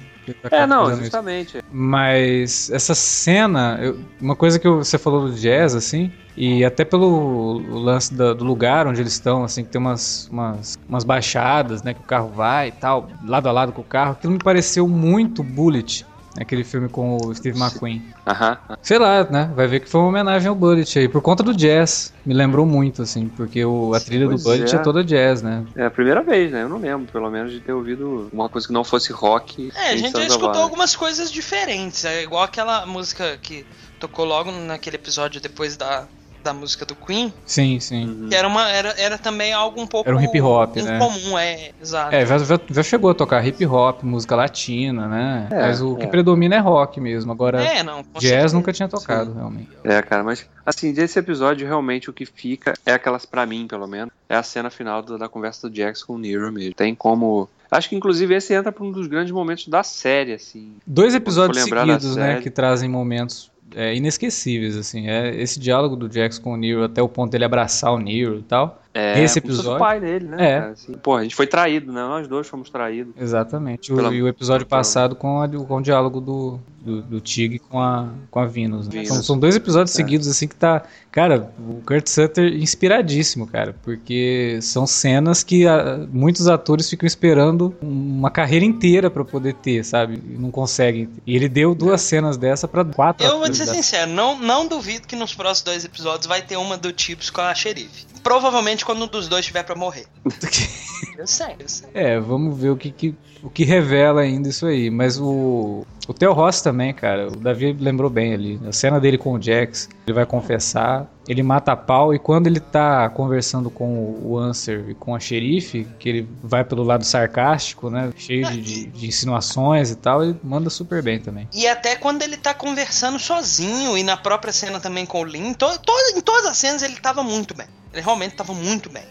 tá 0.42 0.56
É, 0.58 0.66
não, 0.66 0.80
fazendo 0.80 0.94
isso. 0.96 1.02
justamente. 1.04 1.62
Mas 1.70 2.70
essa 2.70 2.94
cena, 2.94 3.78
eu- 3.80 3.98
uma 4.20 4.36
coisa 4.36 4.58
que 4.58 4.66
eu- 4.68 4.84
você 4.84 4.98
falou 4.98 5.28
do 5.28 5.34
jazz, 5.34 5.74
assim, 5.74 6.12
e 6.40 6.64
até 6.64 6.84
pelo 6.84 7.58
lance 7.80 8.14
da- 8.14 8.32
do 8.32 8.44
lugar 8.44 8.86
onde 8.86 9.00
eles 9.00 9.12
estão, 9.12 9.42
assim, 9.42 9.64
que 9.64 9.70
tem 9.70 9.80
umas, 9.80 10.28
umas, 10.30 10.78
umas 10.88 11.02
baixadas, 11.02 11.82
né, 11.82 11.92
que 11.92 12.00
o 12.00 12.04
carro 12.04 12.28
vai 12.28 12.68
e 12.68 12.72
tal, 12.72 13.08
lado 13.26 13.48
a 13.48 13.52
lado 13.52 13.72
com 13.72 13.80
o 13.80 13.84
carro, 13.84 14.12
aquilo 14.12 14.32
me 14.34 14.38
pareceu 14.38 14.86
muito 14.86 15.42
Bullet, 15.42 16.06
aquele 16.38 16.62
filme 16.62 16.88
com 16.88 17.16
o 17.16 17.34
Steve 17.34 17.58
McQueen. 17.58 18.02
Aham. 18.26 18.56
Sei 18.82 18.98
lá, 18.98 19.24
né, 19.24 19.50
vai 19.54 19.66
ver 19.66 19.80
que 19.80 19.88
foi 19.88 20.00
uma 20.00 20.08
homenagem 20.10 20.48
ao 20.48 20.54
Bullet 20.54 20.98
aí, 20.98 21.08
por 21.08 21.20
conta 21.20 21.42
do 21.42 21.52
jazz, 21.52 22.12
me 22.24 22.32
lembrou 22.32 22.64
muito, 22.64 23.02
assim, 23.02 23.26
porque 23.28 23.64
o, 23.64 23.92
a 23.92 23.98
trilha 23.98 24.26
Pois 24.26 24.42
do 24.42 24.44
Bullet 24.48 24.72
é. 24.72 24.78
é. 24.78 24.82
toda 24.82 25.02
jazz, 25.02 25.42
né. 25.42 25.64
É 25.74 25.86
a 25.86 25.90
primeira 25.90 26.22
vez, 26.22 26.52
né? 26.52 26.62
Eu 26.62 26.68
não 26.68 26.78
lembro, 26.78 27.10
pelo 27.12 27.28
menos, 27.30 27.50
de 27.52 27.60
ter 27.60 27.72
ouvido 27.72 28.28
uma 28.32 28.48
coisa 28.48 28.66
que 28.66 28.72
não 28.72 28.84
fosse 28.84 29.12
rock. 29.12 29.70
É, 29.74 29.90
a 29.90 29.96
gente 29.96 30.12
já 30.12 30.26
escutou 30.26 30.62
algumas 30.62 30.94
coisas 30.94 31.32
diferentes. 31.32 32.04
É 32.04 32.22
igual 32.22 32.44
aquela 32.44 32.86
música 32.86 33.36
que 33.38 33.66
tocou 33.98 34.24
logo 34.24 34.52
naquele 34.52 34.96
episódio 34.96 35.40
depois 35.40 35.76
da, 35.76 36.06
da 36.48 36.54
música 36.54 36.86
do 36.86 36.94
Queen, 36.94 37.32
Sim, 37.44 37.78
sim. 37.78 38.26
que 38.30 38.34
era, 38.34 38.48
uma, 38.48 38.68
era, 38.70 38.94
era 38.98 39.18
também 39.18 39.52
algo 39.52 39.80
um 39.80 39.86
pouco 39.86 40.08
Era 40.08 40.16
um 40.16 40.20
hip 40.20 40.40
hop, 40.40 40.76
né? 40.76 40.96
incomum, 40.96 41.38
é, 41.38 41.70
exato. 41.80 42.14
É, 42.14 42.24
já, 42.24 42.38
já, 42.38 42.58
já 42.70 42.82
chegou 42.82 43.10
a 43.10 43.14
tocar 43.14 43.46
hip 43.46 43.64
hop, 43.66 44.02
música 44.02 44.34
latina, 44.34 45.06
né? 45.06 45.48
É, 45.50 45.60
Mas 45.62 45.82
o 45.82 45.96
que 45.96 46.04
é. 46.04 46.06
predomina 46.06 46.54
é 46.56 46.58
rock 46.58 47.00
mesmo. 47.00 47.30
Agora, 47.32 47.62
É, 47.62 47.82
não, 47.82 48.02
jazz 48.14 48.22
certeza. 48.30 48.56
nunca 48.56 48.72
tinha 48.72 48.88
tocado, 48.88 49.34
realmente. 49.34 49.68
É, 49.84 50.00
cara, 50.00 50.24
mas 50.24 50.46
assim, 50.64 50.92
desse 50.92 51.18
episódio 51.18 51.66
realmente 51.66 52.08
o 52.08 52.12
que 52.12 52.24
fica 52.24 52.72
é 52.86 52.92
aquelas, 52.94 53.26
pra 53.26 53.44
mim 53.44 53.66
pelo 53.68 53.86
menos, 53.86 54.10
é 54.28 54.34
a 54.36 54.42
cena 54.42 54.70
final 54.70 55.02
do- 55.02 55.18
da 55.18 55.28
conversa 55.28 55.68
do 55.68 55.76
Jax 55.76 56.02
com 56.02 56.14
o 56.14 56.18
Nero 56.18 56.50
mesmo. 56.50 56.72
Tem 56.74 56.94
como. 56.94 57.48
Acho 57.70 57.90
que 57.90 57.96
inclusive 57.96 58.34
esse 58.34 58.54
entra 58.54 58.72
pra 58.72 58.82
um 58.82 58.90
dos 58.90 59.06
grandes 59.06 59.30
momentos 59.32 59.68
da 59.68 59.82
série, 59.82 60.32
assim. 60.32 60.72
Dois 60.86 61.14
episódios 61.14 61.58
da 61.58 61.76
seguidos, 61.76 62.16
né, 62.16 62.40
que 62.40 62.48
trazem 62.50 62.88
momentos 62.88 63.50
é, 63.74 63.94
inesquecíveis, 63.94 64.76
assim. 64.76 65.08
É 65.08 65.34
esse 65.40 65.58
diálogo 65.58 65.96
do 65.96 66.12
Jax 66.12 66.38
com 66.38 66.52
o 66.52 66.56
Nero, 66.56 66.84
até 66.84 67.02
o 67.02 67.08
ponto 67.08 67.30
dele 67.30 67.44
abraçar 67.44 67.92
o 67.92 67.98
Nero 67.98 68.38
e 68.38 68.42
tal. 68.42 68.82
É, 68.98 69.22
Esse 69.22 69.38
episódio- 69.38 69.74
o 69.74 69.78
pai 69.78 70.00
dele, 70.00 70.26
né? 70.26 70.50
É. 70.50 70.58
assim. 70.70 70.92
Pô, 70.94 71.14
a 71.16 71.22
gente 71.22 71.34
foi 71.34 71.46
traído, 71.46 71.92
né? 71.92 72.00
Nós 72.00 72.26
dois 72.26 72.46
fomos 72.46 72.68
traídos. 72.70 73.12
Exatamente. 73.18 73.94
Pela- 73.94 74.12
e 74.14 74.22
o 74.22 74.28
episódio 74.28 74.66
passado 74.66 75.14
com, 75.14 75.40
a- 75.42 75.48
com 75.48 75.76
o 75.76 75.80
diálogo 75.82 76.20
do, 76.20 76.58
do, 76.80 77.02
do 77.02 77.20
Tig 77.20 77.58
com 77.58 77.80
a, 77.80 78.08
com 78.30 78.40
a 78.40 78.46
Venus. 78.46 78.86
né? 78.86 78.92
Venus. 78.94 79.08
São, 79.08 79.22
são 79.22 79.38
dois 79.38 79.54
episódios 79.56 79.92
É. 79.92 79.96
seguidos, 79.96 80.26
assim, 80.28 80.48
que 80.48 80.54
tá. 80.56 80.82
Cara, 81.12 81.50
o 81.58 81.80
Kurt 81.86 82.06
Sutter 82.06 82.52
inspiradíssimo, 82.54 83.46
cara. 83.46 83.74
Porque 83.82 84.58
são 84.62 84.86
cenas 84.86 85.42
que 85.42 85.66
ah, 85.66 86.06
muitos 86.12 86.48
atores 86.48 86.88
ficam 86.88 87.06
esperando 87.06 87.74
uma 87.82 88.30
carreira 88.30 88.64
inteira 88.64 89.10
pra 89.10 89.24
poder 89.24 89.54
ter, 89.54 89.84
sabe? 89.84 90.22
E 90.28 90.38
não 90.38 90.50
conseguem. 90.50 91.08
E 91.26 91.34
ele 91.36 91.48
deu 91.48 91.74
duas 91.74 92.00
cenas 92.02 92.36
dessa 92.36 92.66
pra 92.68 92.84
quatro 92.84 93.26
Eu 93.26 93.38
vou 93.38 93.52
ser 93.52 93.66
sincero, 93.66 94.10
não, 94.10 94.38
não 94.38 94.66
duvido 94.66 95.06
que 95.06 95.16
nos 95.16 95.34
próximos 95.34 95.62
dois 95.64 95.84
episódios 95.84 96.26
vai 96.26 96.42
ter 96.42 96.56
uma 96.56 96.76
do 96.76 96.92
Tibbs 96.92 97.30
com 97.30 97.40
a 97.40 97.54
xerife. 97.54 98.06
Provavelmente 98.22 98.84
quando 98.84 99.02
um 99.04 99.06
dos 99.06 99.28
dois 99.28 99.44
tiver 99.46 99.62
pra 99.62 99.74
morrer. 99.74 100.06
eu 101.16 101.26
sei, 101.26 101.56
eu 101.58 101.68
sei. 101.68 101.88
É, 101.94 102.18
vamos 102.20 102.58
ver 102.58 102.70
o 102.70 102.76
que, 102.76 102.90
que- 102.90 103.14
o 103.42 103.50
que 103.50 103.64
revela 103.64 104.20
ainda 104.22 104.48
isso 104.48 104.66
aí. 104.66 104.90
Mas 104.90 105.18
o. 105.18 105.84
O 106.06 106.14
Theo 106.14 106.32
Ross 106.32 106.62
também, 106.62 106.94
cara. 106.94 107.28
O 107.28 107.36
Davi 107.36 107.70
lembrou 107.78 108.08
bem 108.08 108.32
ali. 108.32 108.58
A 108.66 108.72
cena 108.72 108.98
dele 108.98 109.18
com 109.18 109.34
o 109.34 109.42
Jax. 109.42 109.90
Ele 110.06 110.14
vai 110.14 110.24
confessar. 110.24 111.06
Ele 111.28 111.42
mata 111.42 111.72
a 111.72 111.76
pau. 111.76 112.14
E 112.14 112.18
quando 112.18 112.46
ele 112.46 112.60
tá 112.60 113.10
conversando 113.10 113.68
com 113.68 114.18
o 114.22 114.38
Answer 114.38 114.86
e 114.88 114.94
com 114.94 115.14
a 115.14 115.20
xerife, 115.20 115.86
que 115.98 116.08
ele 116.08 116.28
vai 116.42 116.64
pelo 116.64 116.82
lado 116.82 117.04
sarcástico, 117.04 117.90
né? 117.90 118.10
Cheio 118.16 118.46
de, 118.50 118.62
de- 118.62 118.86
de 118.86 119.06
insinuações 119.06 119.90
e 119.90 119.96
tal, 119.96 120.24
ele 120.24 120.34
manda 120.42 120.70
super 120.70 121.02
bem 121.02 121.18
também. 121.20 121.46
E 121.52 121.66
até 121.68 121.94
quando 121.94 122.22
ele 122.22 122.38
tá 122.38 122.54
conversando 122.54 123.18
sozinho 123.18 123.96
e 123.98 124.02
na 124.02 124.16
própria 124.16 124.52
cena 124.52 124.80
também 124.80 125.04
com 125.04 125.20
o 125.20 125.24
Lin, 125.24 125.52
to, 125.52 125.66
to- 125.80 125.92
em 126.16 126.22
todas 126.22 126.46
as 126.46 126.56
cenas 126.56 126.82
ele 126.82 126.96
tava 126.96 127.22
muito 127.22 127.54
bem. 127.54 127.66
Ele 127.92 128.00
realmente 128.02 128.34
tava 128.34 128.54
muito 128.54 128.88
bem. 128.88 129.02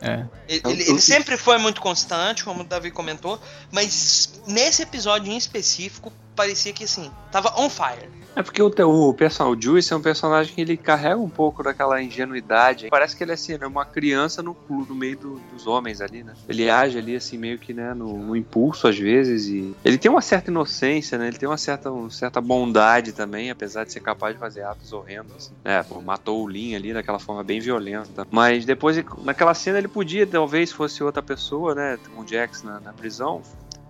É. 0.00 0.24
Ele, 0.48 0.60
eu- 0.64 0.70
ele 0.70 1.00
sempre 1.00 1.36
foi 1.36 1.58
muito 1.58 1.80
constante, 1.80 2.44
como 2.44 2.60
o 2.62 2.64
Davi 2.64 2.90
comentou, 2.90 3.40
mas 3.72 4.40
nesse 4.46 4.82
episódio 4.82 5.32
em 5.32 5.36
específico 5.36 6.12
parecia 6.34 6.72
que 6.72 6.84
assim, 6.84 7.10
tava 7.32 7.52
on 7.58 7.70
fire. 7.70 8.10
É 8.36 8.42
porque 8.42 8.62
o, 8.62 8.68
teu- 8.68 8.90
o 8.90 9.14
personal 9.14 9.56
Juice 9.58 9.90
é 9.92 9.96
um 9.96 10.02
personagem 10.02 10.54
que 10.54 10.60
ele 10.60 10.76
carrega 10.76 11.16
um 11.18 11.30
pouco 11.30 11.62
daquela 11.62 12.02
ingenuidade. 12.02 12.88
Parece 12.90 13.16
que 13.16 13.24
ele 13.24 13.30
é 13.30 13.34
assim, 13.34 13.56
né, 13.56 13.66
uma 13.66 13.86
criança 13.86 14.42
no, 14.42 14.54
no 14.68 14.94
meio 14.94 15.16
do- 15.16 15.40
dos 15.50 15.66
homens 15.66 16.02
ali, 16.02 16.22
né? 16.22 16.34
Ele 16.46 16.68
age 16.68 16.98
ali 16.98 17.16
assim 17.16 17.38
meio 17.38 17.58
que 17.58 17.72
né, 17.72 17.94
no, 17.94 18.18
no 18.26 18.36
impulso 18.36 18.86
às 18.88 18.98
vezes 18.98 19.46
e 19.46 19.74
ele 19.82 19.96
tem 19.96 20.10
uma 20.10 20.20
certa 20.20 20.50
inocência, 20.50 21.16
né? 21.16 21.28
Ele 21.28 21.38
tem 21.38 21.48
uma 21.48 21.56
certa, 21.56 21.90
uma 21.90 22.10
certa 22.10 22.38
bondade 22.38 23.14
também, 23.14 23.50
apesar 23.50 23.84
de 23.84 23.92
ser 23.92 24.00
capaz 24.00 24.34
de 24.34 24.38
fazer 24.38 24.62
atos 24.64 24.92
horrendos. 24.92 25.34
Assim. 25.34 25.54
É, 25.64 25.82
pô, 25.82 26.02
matou 26.02 26.44
o 26.44 26.48
Lin 26.48 26.74
ali 26.74 26.92
daquela 26.92 27.18
forma 27.18 27.42
bem 27.42 27.58
violenta. 27.58 28.26
Mas 28.30 28.66
depois, 28.66 29.02
naquela 29.24 29.54
cena, 29.54 29.78
ele 29.78 29.88
podia, 29.88 30.26
talvez 30.26 30.70
fosse 30.70 31.02
outra 31.02 31.22
pessoa, 31.22 31.74
né? 31.74 31.98
Com 32.14 32.20
o 32.20 32.26
Jax 32.26 32.62
na, 32.62 32.80
na 32.80 32.92
prisão, 32.92 33.42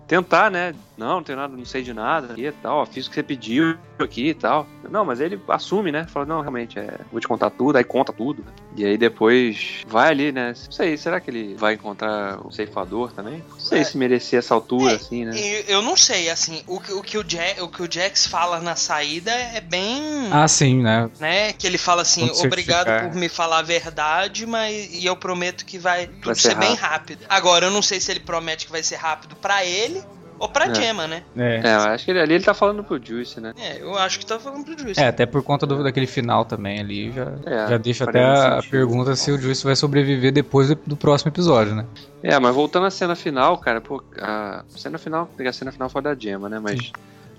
tentar, 0.07 0.49
né? 0.49 0.73
Não, 0.97 1.15
não 1.17 1.23
tenho 1.23 1.37
nada, 1.37 1.55
não 1.55 1.65
sei 1.65 1.83
de 1.83 1.93
nada 1.93 2.33
e 2.37 2.51
tal, 2.51 2.85
fiz 2.85 3.05
o 3.05 3.09
que 3.09 3.15
você 3.15 3.23
pediu 3.23 3.77
aqui 3.99 4.29
e 4.29 4.33
tal. 4.33 4.65
Não, 4.89 5.03
mas 5.05 5.19
ele 5.19 5.39
assume, 5.49 5.91
né? 5.91 6.05
Fala, 6.07 6.25
não, 6.25 6.41
realmente, 6.41 6.79
é, 6.79 6.99
vou 7.11 7.19
te 7.19 7.27
contar 7.27 7.49
tudo, 7.51 7.75
aí 7.77 7.83
conta 7.83 8.13
tudo. 8.13 8.43
né? 8.43 8.51
E 8.77 8.85
aí 8.85 8.95
depois 8.95 9.81
vai 9.87 10.09
ali, 10.09 10.31
né? 10.31 10.49
Não 10.49 10.71
sei, 10.71 10.95
será 10.97 11.19
que 11.19 11.31
ele 11.31 11.55
vai 11.55 11.73
encontrar 11.73 12.39
o 12.45 12.51
ceifador 12.51 13.11
também? 13.11 13.43
Não 13.49 13.59
sei 13.59 13.79
É. 13.79 13.83
se 13.83 13.97
merecia 13.97 14.37
essa 14.37 14.53
altura, 14.53 14.93
É, 14.93 14.95
assim, 14.97 15.25
né? 15.25 15.31
E 15.35 15.65
eu 15.67 15.81
não 15.81 15.97
sei, 15.97 16.29
assim, 16.29 16.61
o, 16.67 16.79
que- 16.79 16.93
o, 16.93 17.01
que 17.01 17.17
o, 17.17 17.23
Ja- 17.27 17.63
o 17.63 17.69
que 17.69 17.81
o 17.81 17.91
Jax 17.91 18.27
fala 18.27 18.59
na 18.59 18.75
saída 18.75 19.31
é 19.31 19.59
bem. 19.59 20.29
Ah, 20.31 20.47
sim, 20.47 20.83
né? 20.83 21.09
né? 21.19 21.53
Que 21.53 21.65
ele 21.65 21.79
fala 21.79 22.03
assim, 22.03 22.21
Vamos 22.27 22.43
obrigado 22.43 22.87
por 23.09 23.15
me 23.15 23.27
falar 23.27 23.59
a 23.59 23.63
verdade, 23.63 24.45
mas 24.45 24.89
e 24.93 25.05
eu 25.05 25.15
prometo 25.15 25.65
que 25.65 25.79
vai 25.79 26.05
tudo 26.05 26.25
Vai 26.25 26.35
ser, 26.35 26.49
ser 26.49 26.55
bem 26.55 26.75
rápido. 26.75 27.25
Agora, 27.27 27.65
eu 27.65 27.71
não 27.71 27.81
sei 27.81 27.99
se 27.99 28.11
ele 28.11 28.19
promete 28.19 28.65
que 28.67 28.71
vai 28.71 28.83
ser 28.83 28.97
rápido 28.97 29.35
pra 29.35 29.65
ele 29.65 30.03
ou 30.39 30.49
pra 30.49 30.65
É. 30.67 30.75
Gemma, 30.75 31.07
né? 31.07 31.23
É. 31.35 31.61
É, 31.63 31.75
eu 31.75 31.79
acho 31.81 32.05
que 32.05 32.11
ele, 32.11 32.19
ali 32.19 32.33
ele 32.35 32.43
tá 32.43 32.53
falando 32.53 32.83
pro 32.83 32.99
Juice, 33.03 33.39
né? 33.41 33.53
É, 33.59 33.81
eu 33.81 33.97
acho 33.97 34.19
que 34.19 34.25
tá 34.25 34.39
falando 34.39 34.63
pro 34.65 34.77
Juice. 34.77 34.99
É, 34.99 35.07
até 35.07 35.25
por 35.25 35.41
conta 35.43 35.65
do- 35.65 35.83
daquele 35.83 36.07
final 36.07 36.45
também 36.45 36.79
ali, 36.79 37.11
já, 37.11 37.31
É, 37.45 37.67
já 37.69 37.77
deixa 37.77 38.03
até 38.03 38.23
a 38.23 38.55
sentido. 38.55 38.71
pergunta 38.71 39.15
se 39.15 39.31
o 39.31 39.37
Juice 39.39 39.63
vai 39.63 39.75
sobreviver 39.75 40.31
depois 40.31 40.67
do, 40.69 40.75
do 40.85 40.95
próximo 40.97 41.29
episódio, 41.29 41.75
né? 41.75 41.85
É, 42.23 42.37
mas 42.39 42.53
voltando 42.53 42.85
à 42.85 42.91
cena 42.91 43.15
final, 43.15 43.57
cara, 43.57 43.79
pô, 43.81 44.03
a 44.21 44.63
cena 44.69 44.97
final, 44.97 45.29
a 45.39 45.53
cena 45.53 45.71
final 45.71 45.89
foi 45.89 46.01
da 46.01 46.15
Gemma, 46.15 46.49
né? 46.49 46.59
Mas 46.59 46.91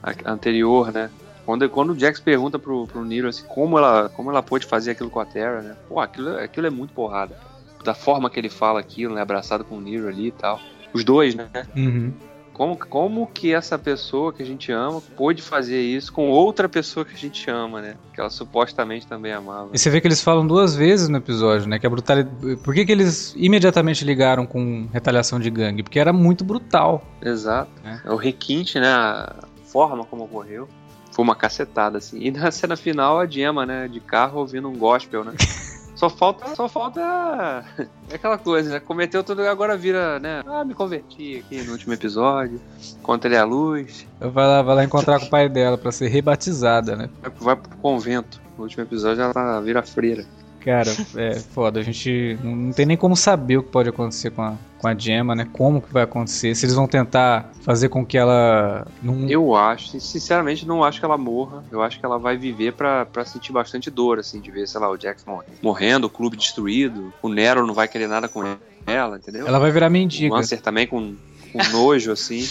a, 0.03 0.13
a 0.25 0.33
anterior, 0.33 0.93
né? 0.93 1.11
Quando, 1.45 1.69
quando 1.71 1.95
o 1.95 1.99
Jax 1.99 2.21
pergunta 2.21 2.59
pro, 2.59 2.87
pro 2.87 3.03
Nero 3.05 3.27
assim, 3.29 3.43
como 3.49 3.79
ela, 3.79 4.11
como 4.11 4.31
ela 4.31 4.43
pôde 4.43 4.67
fazer 4.67 4.91
aquilo 4.91 5.09
com 5.09 5.19
a 5.19 5.25
Terra, 5.25 5.63
né? 5.63 5.77
Pô, 5.89 5.99
aquilo, 5.99 6.37
aquilo 6.39 6.67
é 6.67 6.71
muito 6.71 6.93
porrada. 6.93 7.35
Da 7.83 7.95
forma 7.95 8.29
que 8.29 8.39
ele 8.39 8.51
fala 8.51 8.79
aquilo, 8.81 9.15
né? 9.15 9.23
Abraçado 9.23 9.65
com 9.65 9.77
o 9.77 9.81
Nero 9.81 10.09
ali 10.09 10.27
e 10.27 10.33
tal. 10.33 10.61
Os 10.93 11.05
dois, 11.05 11.35
né? 11.35 11.49
Uhum. 11.75 12.13
Como, 12.59 12.77
como 12.77 13.27
que 13.29 13.55
essa 13.55 13.79
pessoa 13.79 14.33
que 14.33 14.43
a 14.43 14.45
gente 14.45 14.73
ama 14.73 15.01
pôde 15.17 15.41
fazer 15.41 15.81
isso 15.81 16.13
com 16.13 16.29
outra 16.29 16.69
pessoa 16.69 17.07
que 17.07 17.15
a 17.15 17.17
gente 17.17 17.49
ama, 17.49 17.81
né? 17.81 17.95
Que 18.13 18.21
ela 18.21 18.29
supostamente 18.29 19.07
também 19.07 19.33
amava. 19.33 19.71
E 19.73 19.79
você 19.79 19.89
vê 19.89 20.01
que 20.01 20.09
eles 20.09 20.21
falam 20.21 20.45
duas 20.45 20.75
vezes 20.75 21.09
no 21.09 21.19
episódio, 21.19 21.69
né? 21.69 21.79
Que 21.79 21.87
a 21.87 21.91
brutalidade. 21.91 22.57
Por 22.57 22.75
que, 22.75 22.85
que 22.85 22.91
eles 22.91 23.33
imediatamente 23.37 24.05
ligaram 24.05 24.45
com 24.45 24.89
retaliação 24.93 25.39
de 25.39 25.49
gangue? 25.51 25.85
Porque 25.85 26.01
era 26.01 26.13
muito 26.13 26.43
brutal. 26.43 27.05
Exato. 27.23 27.71
É. 27.85 28.01
É. 28.05 28.11
O 28.11 28.17
requinte, 28.17 28.81
né? 28.81 28.89
A 28.89 29.37
forma 29.65 30.05
como 30.05 30.25
ocorreu. 30.25 30.69
Foi 31.13 31.23
uma 31.23 31.37
cacetada, 31.37 31.99
assim. 31.99 32.19
E 32.21 32.33
na 32.33 32.51
cena 32.51 32.77
final, 32.77 33.21
a 33.21 33.27
Gemma, 33.27 33.65
né? 33.65 33.87
De 33.87 34.01
carro 34.01 34.41
ouvindo 34.41 34.69
um 34.69 34.77
gospel, 34.77 35.23
né? 35.23 35.35
Só 35.99 36.09
falta, 36.09 36.55
só 36.55 36.69
falta 36.69 37.01
é 38.09 38.15
aquela 38.15 38.39
coisa, 38.39 38.71
né? 38.71 38.79
Cometeu 38.79 39.25
tudo 39.25 39.43
agora 39.43 39.77
vira, 39.77 40.21
né? 40.21 40.45
Ah, 40.47 40.65
me 40.65 40.73
converti 40.73 41.39
aqui 41.45 41.61
no 41.63 41.73
último 41.73 41.93
episódio, 41.93 42.61
encontrei 43.01 43.37
a 43.37 43.45
luz, 43.45 44.07
Vai 44.21 44.47
lá, 44.47 44.63
vai 44.63 44.77
lá 44.77 44.85
encontrar 44.85 45.19
com 45.19 45.27
o 45.27 45.31
pai 45.31 45.49
dela 45.49 45.77
pra 45.77 45.91
ser 45.91 46.07
rebatizada, 46.07 46.95
né? 46.95 47.11
vai- 47.41 47.57
pro 47.57 47.77
convento. 47.79 48.41
No 48.57 48.63
último 48.63 48.85
episódio 48.85 49.23
ela 49.25 49.61
vira 49.61 49.83
freira. 49.83 50.25
Cara, 50.61 50.91
é 51.17 51.35
foda. 51.35 51.81
A 51.81 51.83
gente 51.83 52.39
não, 52.43 52.73
tem 52.73 52.85
nem 52.85 52.97
como 52.97 53.17
saber 53.17 53.59
o 53.59 53.63
que 53.63 53.71
pode 53.71 53.89
acontecer 53.89 54.31
com 54.31 54.43
a, 54.43 54.55
com 54.79 54.89
a 54.89 54.95
Gemma, 54.95 55.35
né? 55.35 55.49
Como 55.53 55.81
que 55.81 55.93
vai 55.93 56.03
acontecer. 56.03 56.55
Se 56.55 56.67
eles 56.67 56.75
vão 56.75 56.87
tentar 56.87 57.53
fazer 57.63 57.89
com 57.89 58.05
que 58.05 58.19
ela. 58.19 58.87
Não... 59.03 59.29
Eu 59.29 59.55
acho, 59.55 59.99
sinceramente, 60.01 60.67
não 60.67 60.83
acho 60.83 60.99
que 60.99 61.05
ela 61.05 61.17
morra. 61.19 61.65
Eu 61.71 61.83
acho 61.83 61.99
que 61.99 62.05
ela 62.05 62.19
vai 62.19 62.37
viver 62.37 62.73
pra, 62.73 63.07
pra 63.07 63.25
sentir 63.25 63.53
bastante 63.53 63.91
dor, 63.91 64.19
assim, 64.19 64.41
de 64.41 64.51
ver, 64.51 64.67
sei 64.67 64.81
lá, 64.81 64.91
o 64.91 64.97
Jackson 64.97 65.41
morrendo, 65.63 66.07
o 66.07 66.11
clube 66.11 66.37
destruído, 66.37 67.13
o 67.23 67.29
Nero 67.29 67.67
não 67.67 67.75
vai 67.75 67.89
querer 67.89 68.09
nada 68.09 68.29
com 68.29 68.43
ela, 68.87 69.17
entendeu? 69.17 69.47
Ela 69.47 69.59
vai 69.59 69.71
virar 69.71 69.89
O 69.89 69.91
mendiga. 69.91 70.35
Lancer 70.35 70.61
também 70.61 70.87
com, 70.87 71.15
com 71.53 71.63
nojo, 71.71 72.13
assim. 72.13 72.49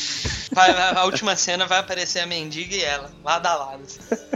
Vai- 0.51 0.71
a 0.71 1.03
última 1.05 1.36
cena 1.36 1.65
vai 1.65 1.79
aparecer 1.79 2.19
a 2.19 2.25
mendiga 2.25 2.75
e 2.75 2.83
ela, 2.83 3.12
lado 3.23 3.45
a 3.45 3.55
lado, 3.55 3.83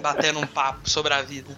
batendo 0.01 0.39
um 0.39 0.47
papo 0.47 0.89
sobre 0.89 1.13
a 1.13 1.21
vida. 1.21 1.57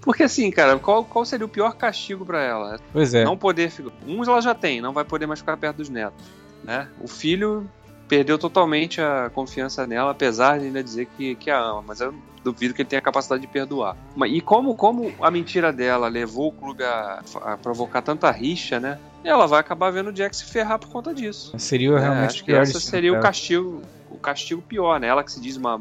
Porque 0.00 0.22
assim, 0.22 0.50
cara, 0.50 0.78
qual, 0.78 1.04
qual 1.04 1.24
seria 1.24 1.46
o 1.46 1.48
pior 1.48 1.74
castigo 1.74 2.24
pra 2.24 2.42
ela? 2.42 2.80
Pois 2.92 3.14
é. 3.14 3.24
Não 3.24 3.36
poder 3.36 3.70
ficar. 3.70 3.90
Uns 4.06 4.28
ela 4.28 4.40
já 4.40 4.54
tem, 4.54 4.80
não 4.80 4.92
vai 4.92 5.04
poder 5.04 5.26
mais 5.26 5.40
ficar 5.40 5.56
perto 5.56 5.76
dos 5.78 5.88
netos. 5.88 6.24
Né? 6.62 6.88
O 7.00 7.08
filho 7.08 7.68
perdeu 8.14 8.38
totalmente 8.38 9.00
a 9.00 9.28
confiança 9.34 9.86
nela, 9.86 10.12
apesar 10.12 10.60
de 10.60 10.66
ainda 10.66 10.82
dizer 10.82 11.08
que, 11.16 11.34
que 11.34 11.50
a 11.50 11.58
ama, 11.58 11.82
mas 11.86 12.00
eu 12.00 12.14
duvido 12.44 12.72
que 12.72 12.82
ele 12.82 12.88
tenha 12.88 13.00
a 13.00 13.02
capacidade 13.02 13.40
de 13.40 13.48
perdoar. 13.48 13.96
E 14.26 14.40
como, 14.40 14.76
como 14.76 15.12
a 15.20 15.30
mentira 15.30 15.72
dela 15.72 16.06
levou 16.06 16.48
o 16.48 16.52
clube 16.52 16.84
a, 16.84 17.22
a 17.42 17.56
provocar 17.56 18.02
tanta 18.02 18.30
rixa, 18.30 18.78
né? 18.78 19.00
Ela 19.24 19.46
vai 19.46 19.58
acabar 19.58 19.90
vendo 19.90 20.10
o 20.10 20.12
Jack 20.12 20.36
se 20.36 20.44
ferrar 20.44 20.78
por 20.78 20.90
conta 20.90 21.12
disso. 21.12 21.58
Seria 21.58 21.96
É, 21.96 22.00
realmente 22.00 22.26
acho 22.26 22.44
que 22.44 22.52
pior 22.52 22.60
destino 22.60 22.80
seria 22.80 23.12
o 23.12 23.20
castigo, 23.20 23.82
o 24.10 24.18
castigo 24.18 24.62
pior, 24.62 25.00
né? 25.00 25.08
Ela 25.08 25.24
que 25.24 25.32
se 25.32 25.40
diz 25.40 25.56
uma. 25.56 25.80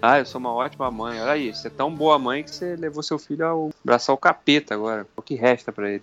Ah, 0.00 0.20
eu 0.20 0.26
sou 0.26 0.38
uma 0.38 0.52
ótima 0.52 0.90
mãe. 0.90 1.20
Olha 1.20 1.32
aí, 1.32 1.52
você 1.52 1.66
é 1.66 1.70
tão 1.70 1.92
boa 1.92 2.18
mãe 2.18 2.44
que 2.44 2.54
você 2.54 2.76
levou 2.76 3.02
seu 3.02 3.18
filho 3.18 3.44
ao 3.44 3.70
abraçar 3.82 4.14
o 4.14 4.18
capeta 4.18 4.74
agora. 4.74 5.06
O 5.16 5.22
que 5.22 5.34
resta 5.34 5.72
pra 5.72 5.90
ele? 5.90 6.02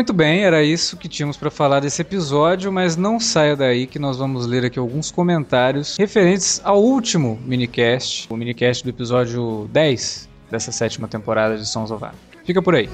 Muito 0.00 0.14
bem, 0.14 0.44
era 0.44 0.62
isso 0.62 0.96
que 0.96 1.06
tínhamos 1.06 1.36
para 1.36 1.50
falar 1.50 1.80
desse 1.80 2.00
episódio, 2.00 2.72
mas 2.72 2.96
não 2.96 3.20
saia 3.20 3.54
daí 3.54 3.86
que 3.86 3.98
nós 3.98 4.16
vamos 4.16 4.46
ler 4.46 4.64
aqui 4.64 4.78
alguns 4.78 5.10
comentários 5.10 5.98
referentes 5.98 6.58
ao 6.64 6.82
último 6.82 7.38
minicast, 7.44 8.26
o 8.32 8.34
minicast 8.34 8.82
do 8.82 8.88
episódio 8.88 9.68
10 9.70 10.26
dessa 10.50 10.72
sétima 10.72 11.06
temporada 11.06 11.58
de 11.58 11.68
Sons 11.68 11.90
of. 11.90 12.02
Fica 12.46 12.62
por 12.62 12.74
aí. 12.76 12.88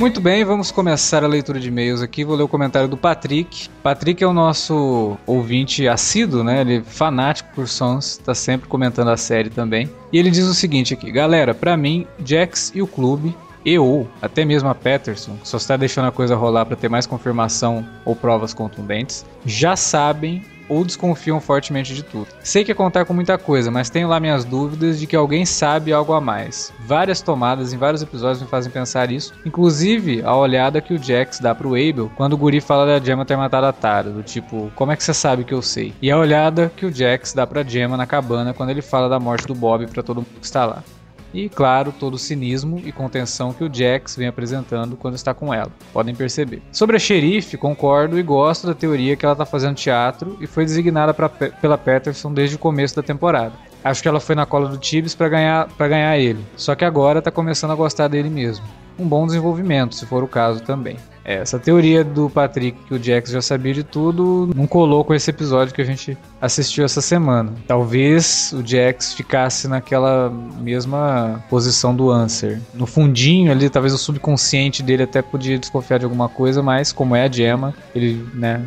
Muito 0.00 0.18
bem, 0.18 0.42
vamos 0.46 0.70
começar 0.70 1.22
a 1.22 1.26
leitura 1.26 1.60
de 1.60 1.68
e-mails 1.68 2.00
aqui. 2.00 2.24
Vou 2.24 2.34
ler 2.34 2.42
o 2.42 2.48
comentário 2.48 2.88
do 2.88 2.96
Patrick. 2.96 3.68
Patrick 3.82 4.24
é 4.24 4.26
o 4.26 4.32
nosso 4.32 5.18
ouvinte 5.26 5.86
assíduo, 5.86 6.42
né? 6.42 6.62
Ele 6.62 6.76
é 6.78 6.82
fanático 6.82 7.50
por 7.54 7.68
sons, 7.68 8.16
tá 8.16 8.34
sempre 8.34 8.66
comentando 8.66 9.10
a 9.10 9.18
série 9.18 9.50
também. 9.50 9.90
E 10.10 10.18
ele 10.18 10.30
diz 10.30 10.46
o 10.46 10.54
seguinte 10.54 10.94
aqui: 10.94 11.12
Galera, 11.12 11.52
pra 11.52 11.76
mim, 11.76 12.06
Jax 12.24 12.72
e 12.74 12.80
o 12.80 12.86
clube, 12.86 13.36
e 13.62 13.78
ou 13.78 14.08
até 14.22 14.42
mesmo 14.42 14.70
a 14.70 14.74
Patterson, 14.74 15.36
que 15.36 15.46
só 15.46 15.58
está 15.58 15.76
deixando 15.76 16.08
a 16.08 16.12
coisa 16.12 16.34
rolar 16.34 16.64
para 16.64 16.76
ter 16.76 16.88
mais 16.88 17.06
confirmação 17.06 17.86
ou 18.02 18.16
provas 18.16 18.54
contundentes, 18.54 19.26
já 19.44 19.76
sabem 19.76 20.42
ou 20.70 20.84
desconfiam 20.84 21.40
fortemente 21.40 21.92
de 21.92 22.02
tudo. 22.02 22.28
Sei 22.42 22.64
que 22.64 22.72
é 22.72 22.74
contar 22.74 23.04
com 23.04 23.12
muita 23.12 23.36
coisa, 23.36 23.70
mas 23.70 23.90
tenho 23.90 24.08
lá 24.08 24.20
minhas 24.20 24.44
dúvidas 24.44 24.98
de 24.98 25.06
que 25.06 25.16
alguém 25.16 25.44
sabe 25.44 25.92
algo 25.92 26.12
a 26.14 26.20
mais. 26.20 26.72
Várias 26.86 27.20
tomadas 27.20 27.72
em 27.72 27.76
vários 27.76 28.00
episódios 28.00 28.40
me 28.40 28.48
fazem 28.48 28.72
pensar 28.72 29.10
isso, 29.10 29.34
inclusive 29.44 30.22
a 30.24 30.34
olhada 30.34 30.80
que 30.80 30.94
o 30.94 31.02
Jax 31.02 31.40
dá 31.40 31.54
pro 31.54 31.74
Abel 31.74 32.10
quando 32.16 32.34
o 32.34 32.38
guri 32.38 32.60
fala 32.60 32.86
da 32.86 33.04
Gemma 33.04 33.26
ter 33.26 33.36
matado 33.36 33.66
a 33.66 33.72
Tara, 33.72 34.10
do 34.10 34.22
tipo, 34.22 34.70
como 34.76 34.92
é 34.92 34.96
que 34.96 35.02
você 35.02 35.12
sabe 35.12 35.44
que 35.44 35.52
eu 35.52 35.60
sei? 35.60 35.92
E 36.00 36.10
a 36.10 36.16
olhada 36.16 36.70
que 36.74 36.86
o 36.86 36.94
Jax 36.94 37.32
dá 37.32 37.46
pra 37.46 37.64
Gemma 37.64 37.96
na 37.96 38.06
cabana 38.06 38.54
quando 38.54 38.70
ele 38.70 38.82
fala 38.82 39.08
da 39.08 39.18
morte 39.18 39.46
do 39.46 39.54
Bob 39.54 39.86
pra 39.88 40.02
todo 40.02 40.18
mundo 40.18 40.28
que 40.40 40.46
está 40.46 40.64
lá. 40.64 40.84
E, 41.32 41.48
claro, 41.48 41.92
todo 41.98 42.14
o 42.14 42.18
cinismo 42.18 42.80
e 42.84 42.90
contenção 42.90 43.52
que 43.52 43.62
o 43.64 43.70
Jax 43.72 44.16
vem 44.16 44.26
apresentando 44.26 44.96
quando 44.96 45.14
está 45.14 45.32
com 45.32 45.54
ela. 45.54 45.70
Podem 45.92 46.14
perceber. 46.14 46.60
Sobre 46.72 46.96
a 46.96 46.98
xerife, 46.98 47.56
concordo 47.56 48.18
e 48.18 48.22
gosto 48.22 48.66
da 48.66 48.74
teoria 48.74 49.14
que 49.16 49.24
ela 49.24 49.32
está 49.34 49.46
fazendo 49.46 49.76
teatro 49.76 50.36
e 50.40 50.46
foi 50.46 50.64
designada 50.64 51.14
pra, 51.14 51.28
Pe- 51.28 51.52
pela 51.60 51.78
Patterson 51.78 52.32
desde 52.32 52.56
o 52.56 52.58
começo 52.58 52.96
da 52.96 53.02
temporada. 53.02 53.52
Acho 53.82 54.02
que 54.02 54.08
ela 54.08 54.20
foi 54.20 54.34
na 54.34 54.44
cola 54.44 54.68
do 54.68 54.76
Tibbs 54.76 55.14
para 55.14 55.28
ganhar, 55.28 55.68
ganhar 55.78 56.18
ele. 56.18 56.44
Só 56.56 56.74
que 56.74 56.84
agora 56.84 57.22
tá 57.22 57.30
começando 57.30 57.70
a 57.70 57.74
gostar 57.76 58.08
dele 58.08 58.28
mesmo. 58.28 58.64
Um 59.00 59.08
bom 59.08 59.24
desenvolvimento, 59.24 59.94
se 59.94 60.04
for 60.04 60.22
o 60.22 60.28
caso 60.28 60.62
também. 60.62 60.96
É, 61.24 61.36
Essa 61.36 61.58
teoria 61.58 62.02
do 62.02 62.28
Patrick 62.28 62.78
que 62.84 62.94
o 62.94 63.02
Jax 63.02 63.30
já 63.30 63.42
sabia 63.42 63.74
de 63.74 63.82
tudo 63.82 64.50
não 64.54 64.66
colou 64.66 65.04
com 65.04 65.14
esse 65.14 65.30
episódio 65.30 65.74
que 65.74 65.80
a 65.80 65.84
gente 65.84 66.16
assistiu 66.40 66.84
essa 66.84 67.00
semana. 67.00 67.52
Talvez 67.66 68.52
o 68.52 68.66
Jax 68.66 69.12
ficasse 69.14 69.68
naquela 69.68 70.30
mesma 70.30 71.42
posição 71.48 71.94
do 71.94 72.10
Answer. 72.10 72.58
No 72.74 72.86
fundinho 72.86 73.52
ali, 73.52 73.68
talvez 73.68 73.92
o 73.94 73.98
subconsciente 73.98 74.82
dele 74.82 75.02
até 75.02 75.22
podia 75.22 75.58
desconfiar 75.58 75.98
de 75.98 76.04
alguma 76.04 76.28
coisa, 76.28 76.62
mas 76.62 76.92
como 76.92 77.14
é 77.14 77.24
a 77.24 77.30
Gemma, 77.30 77.74
ele 77.94 78.26
né, 78.34 78.62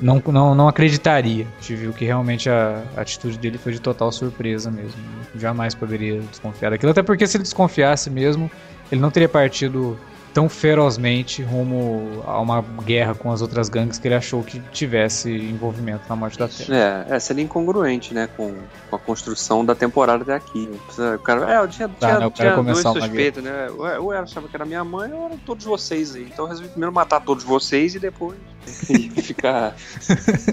não, 0.00 0.22
não, 0.26 0.54
não, 0.54 0.68
acreditaria. 0.68 1.46
A 1.58 1.60
gente 1.60 1.74
viu 1.74 1.92
que 1.92 2.04
realmente 2.04 2.48
a 2.48 2.82
atitude 2.96 3.38
dele 3.38 3.58
foi 3.58 3.72
de 3.72 3.80
total 3.80 4.12
surpresa 4.12 4.70
mesmo. 4.70 5.00
Jamais 5.34 5.74
poderia 5.74 6.20
desconfiar 6.20 6.70
daquilo, 6.70 6.92
até 6.92 7.02
porque 7.02 7.26
se 7.26 7.36
ele 7.36 7.44
desconfiasse 7.44 8.10
mesmo, 8.10 8.50
ele 8.90 9.00
não 9.00 9.10
teria 9.10 9.28
partido 9.28 9.98
tão 10.34 10.48
ferozmente 10.48 11.42
rumo 11.42 12.24
a 12.26 12.40
uma 12.40 12.60
guerra 12.84 13.14
com 13.14 13.30
as 13.30 13.40
outras 13.40 13.68
gangues 13.68 13.98
que 13.98 14.08
ele 14.08 14.16
achou 14.16 14.42
que 14.42 14.58
tivesse 14.72 15.30
envolvimento 15.30 16.02
na 16.08 16.16
morte 16.16 16.36
da 16.36 16.48
Terra. 16.48 17.06
É, 17.08 17.14
é 17.14 17.20
seria 17.20 17.44
incongruente, 17.44 18.12
né, 18.12 18.28
com, 18.36 18.52
com 18.90 18.96
a 18.96 18.98
construção 18.98 19.64
da 19.64 19.76
temporada 19.76 20.24
até 20.24 20.34
aqui. 20.34 20.68
O 20.98 21.18
cara, 21.20 21.54
é, 21.54 21.58
eu 21.58 21.68
tinha, 21.68 21.88
tinha, 21.88 22.18
né, 22.18 22.30
tinha 22.30 22.56
dois 22.56 22.78
suspeitos, 22.80 23.44
né? 23.44 23.68
Ou 23.70 24.12
eu 24.12 24.18
achava 24.20 24.48
que 24.48 24.56
era 24.56 24.64
minha 24.64 24.82
mãe 24.82 25.12
ou 25.12 25.26
eram 25.26 25.38
todos 25.38 25.64
vocês 25.64 26.16
aí. 26.16 26.24
Então 26.24 26.46
eu 26.46 26.48
resolvi 26.48 26.68
primeiro 26.68 26.92
matar 26.92 27.20
todos 27.20 27.44
vocês 27.44 27.94
e 27.94 28.00
depois 28.00 28.36
e 28.90 29.08
ficar, 29.22 29.76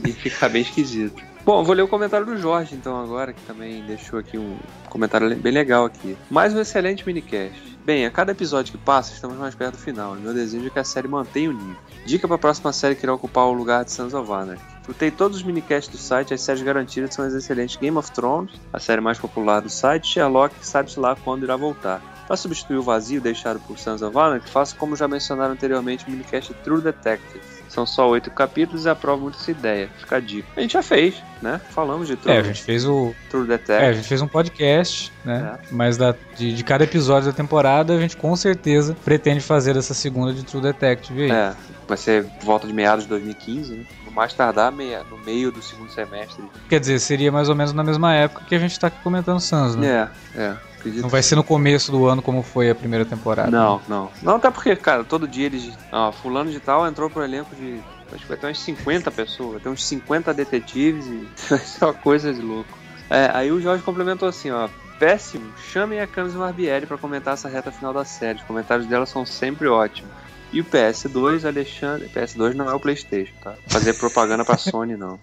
e 0.08 0.12
ficar 0.12 0.50
bem 0.50 0.62
esquisito. 0.62 1.24
Bom, 1.44 1.64
vou 1.64 1.74
ler 1.74 1.82
o 1.82 1.88
comentário 1.88 2.24
do 2.24 2.38
Jorge, 2.38 2.76
então, 2.76 3.02
agora, 3.02 3.34
que 3.34 3.42
também 3.42 3.84
deixou 3.86 4.20
aqui 4.20 4.38
um 4.38 4.58
comentário 4.90 5.36
bem 5.38 5.52
legal 5.52 5.86
aqui. 5.86 6.16
Mais 6.30 6.54
um 6.54 6.62
excelente 6.62 7.04
minicast. 7.04 7.71
Bem, 7.92 8.06
a 8.06 8.10
cada 8.10 8.32
episódio 8.32 8.72
que 8.72 8.78
passa, 8.78 9.12
estamos 9.12 9.36
mais 9.36 9.54
perto 9.54 9.74
do 9.74 9.78
final. 9.78 10.16
e 10.16 10.22
Meu 10.22 10.34
desejo 10.34 10.66
é 10.66 10.70
que 10.70 10.80
a 10.80 10.84
série 10.84 11.10
mantenha 11.10 11.50
o 11.50 11.54
nível. 11.54 11.76
Dica 12.06 12.26
para 12.26 12.38
a 12.38 12.40
próxima 12.40 12.72
série 12.72 12.96
que 12.96 13.06
irá 13.06 13.14
ocupar 13.14 13.44
o 13.48 13.52
lugar 13.52 13.84
de 13.84 13.92
Sons 13.92 14.14
of 14.14 14.32
Anarchy. 14.32 14.64
Escutei 14.80 15.12
todos 15.12 15.36
os 15.36 15.44
minicasts 15.44 15.94
do 15.94 15.98
site, 15.98 16.34
as 16.34 16.40
séries 16.40 16.64
garantidas 16.64 17.14
são 17.14 17.26
as 17.26 17.34
excelentes 17.34 17.76
Game 17.76 17.98
of 17.98 18.10
Thrones, 18.14 18.54
a 18.72 18.80
série 18.80 19.02
mais 19.02 19.20
popular 19.20 19.60
do 19.60 19.70
site, 19.70 20.08
Sherlock, 20.08 20.56
sabe-se 20.62 20.98
lá 21.02 21.18
quando 21.18 21.44
irá 21.44 21.58
voltar. 21.58 22.02
Para 22.28 22.38
substituir 22.38 22.78
o 22.78 22.84
vazio 22.84 23.20
deixado 23.20 23.60
por 23.62 23.78
Sons 23.78 24.02
of 24.02 24.18
Anarchy, 24.18 24.50
faço 24.50 24.76
como 24.76 24.96
já 24.96 25.08
mencionaram 25.08 25.54
anteriormente 25.54 26.06
o 26.08 26.12
minicast 26.12 26.54
True 26.64 26.82
Detective. 26.82 27.42
São 27.68 27.86
só 27.86 28.10
oito 28.10 28.30
capítulos 28.30 28.84
e 28.86 28.90
aprovo 28.90 29.24
muito 29.24 29.38
essa 29.40 29.50
ideia. 29.50 29.90
Fica 29.98 30.18
a 30.18 30.20
dica. 30.20 30.46
A 30.58 30.60
gente 30.62 30.74
já 30.74 30.84
fez, 30.84 31.16
né? 31.42 31.60
Falamos 31.70 32.06
de 32.06 32.18
True, 32.18 32.34
É, 32.36 32.40
a 32.40 32.44
gente 32.44 32.62
fez 32.62 32.86
o. 32.86 33.16
True 33.30 33.44
É, 33.44 33.46
a 33.46 33.58
Detective. 33.58 33.94
gente 33.96 34.08
fez 34.10 34.22
um 34.22 34.28
podcast, 34.28 35.14
né? 35.24 35.58
É. 35.58 35.68
Mas 35.72 35.96
da, 35.96 36.14
de, 36.36 36.54
de 36.54 36.64
cada 36.66 36.84
episódio 36.84 37.32
da 37.32 37.36
temporada, 37.36 37.94
a 37.94 38.00
gente 38.00 38.18
com 38.18 38.36
certeza 38.36 38.94
pretende 39.06 39.40
fazer 39.40 39.78
essa 39.78 39.94
segunda 39.94 40.34
de 40.34 40.44
True 40.44 40.62
Detective 40.62 41.24
aí. 41.24 41.32
É, 41.32 41.54
vai 41.88 41.98
ser 41.98 42.26
volta 42.44 42.68
de 42.68 42.74
meados 42.74 43.06
de 43.06 43.10
2015, 43.10 43.74
né? 43.74 43.86
No 44.06 44.12
mais 44.12 44.34
tardar, 44.34 44.70
meia, 44.70 45.06
no 45.10 45.18
meio 45.20 45.50
do 45.50 45.62
segundo 45.62 45.90
semestre. 45.94 46.44
Quer 46.68 46.82
dizer, 46.82 47.00
seria 47.00 47.32
mais 47.32 47.48
ou 47.48 47.56
menos 47.56 47.72
na 47.72 47.86
mesma 47.86 48.14
época 48.14 48.44
que 48.50 48.54
a 48.54 48.60
gente 48.60 48.78
tá 48.78 48.88
aqui 48.88 49.02
comentando 49.02 49.40
Sans, 49.40 49.78
né? 49.78 50.10
É, 50.36 50.42
é. 50.42 50.58
Acredito 50.82 51.04
Não 51.04 51.10
vai 51.10 51.22
ser 51.22 51.36
no 51.36 51.44
começo 51.44 51.92
do 51.92 52.08
ano 52.08 52.22
como 52.22 52.42
foi 52.42 52.72
a 52.72 52.76
primeira 52.76 53.06
temporada. 53.06 53.52
Não, 53.52 53.80
não. 53.88 54.10
Não, 54.22 54.36
até 54.36 54.50
porque, 54.50 54.76
cara, 54.76 55.04
todo 55.04 55.28
dia 55.28 55.46
eles. 55.46 55.72
Ó, 55.92 56.12
fulano 56.12 56.52
de 56.52 56.60
tal 56.60 56.88
entrou 56.88 57.10
pro 57.10 57.24
elenco 57.24 57.56
de. 57.56 57.80
Acho 58.12 58.24
que 58.24 58.28
vai 58.28 58.38
ter 58.38 58.48
umas 58.48 58.60
50 58.60 59.10
pessoas, 59.12 59.52
vai 59.54 59.62
ter 59.62 59.70
uns 59.70 59.86
50 59.86 60.34
detetives 60.34 61.06
e. 61.06 61.28
Uma 61.86 61.94
coisa 61.94 62.34
de 62.34 62.42
louco. 62.42 62.78
É, 63.10 63.30
aí 63.34 63.52
o 63.52 63.62
Jorge 63.62 63.84
complementou 63.84 64.28
assim, 64.28 64.50
ó. 64.50 64.68
Péssimo, 65.00 65.52
chamem 65.72 66.00
a 66.00 66.08
Camis 66.08 66.34
Barbieri 66.34 66.86
pra 66.86 66.98
comentar 66.98 67.34
essa 67.34 67.48
reta 67.48 67.72
final 67.72 67.94
da 67.94 68.06
série. 68.06 68.40
Os 68.40 68.46
comentários 68.46 68.88
dela 68.88 69.06
são 69.06 69.26
sempre 69.26 69.68
ótimos. 69.68 70.12
E 70.52 70.60
o 70.60 70.66
PS2, 70.66 71.46
Alexandre. 71.48 72.10
PS2 72.10 72.54
não 72.54 72.70
é 72.70 72.74
o 72.74 72.80
PlayStation, 72.80 73.34
tá? 73.42 73.56
Fazer 73.68 73.94
propaganda 73.94 74.44
pra 74.44 74.58
Sony, 74.60 74.98
não. 74.98 75.20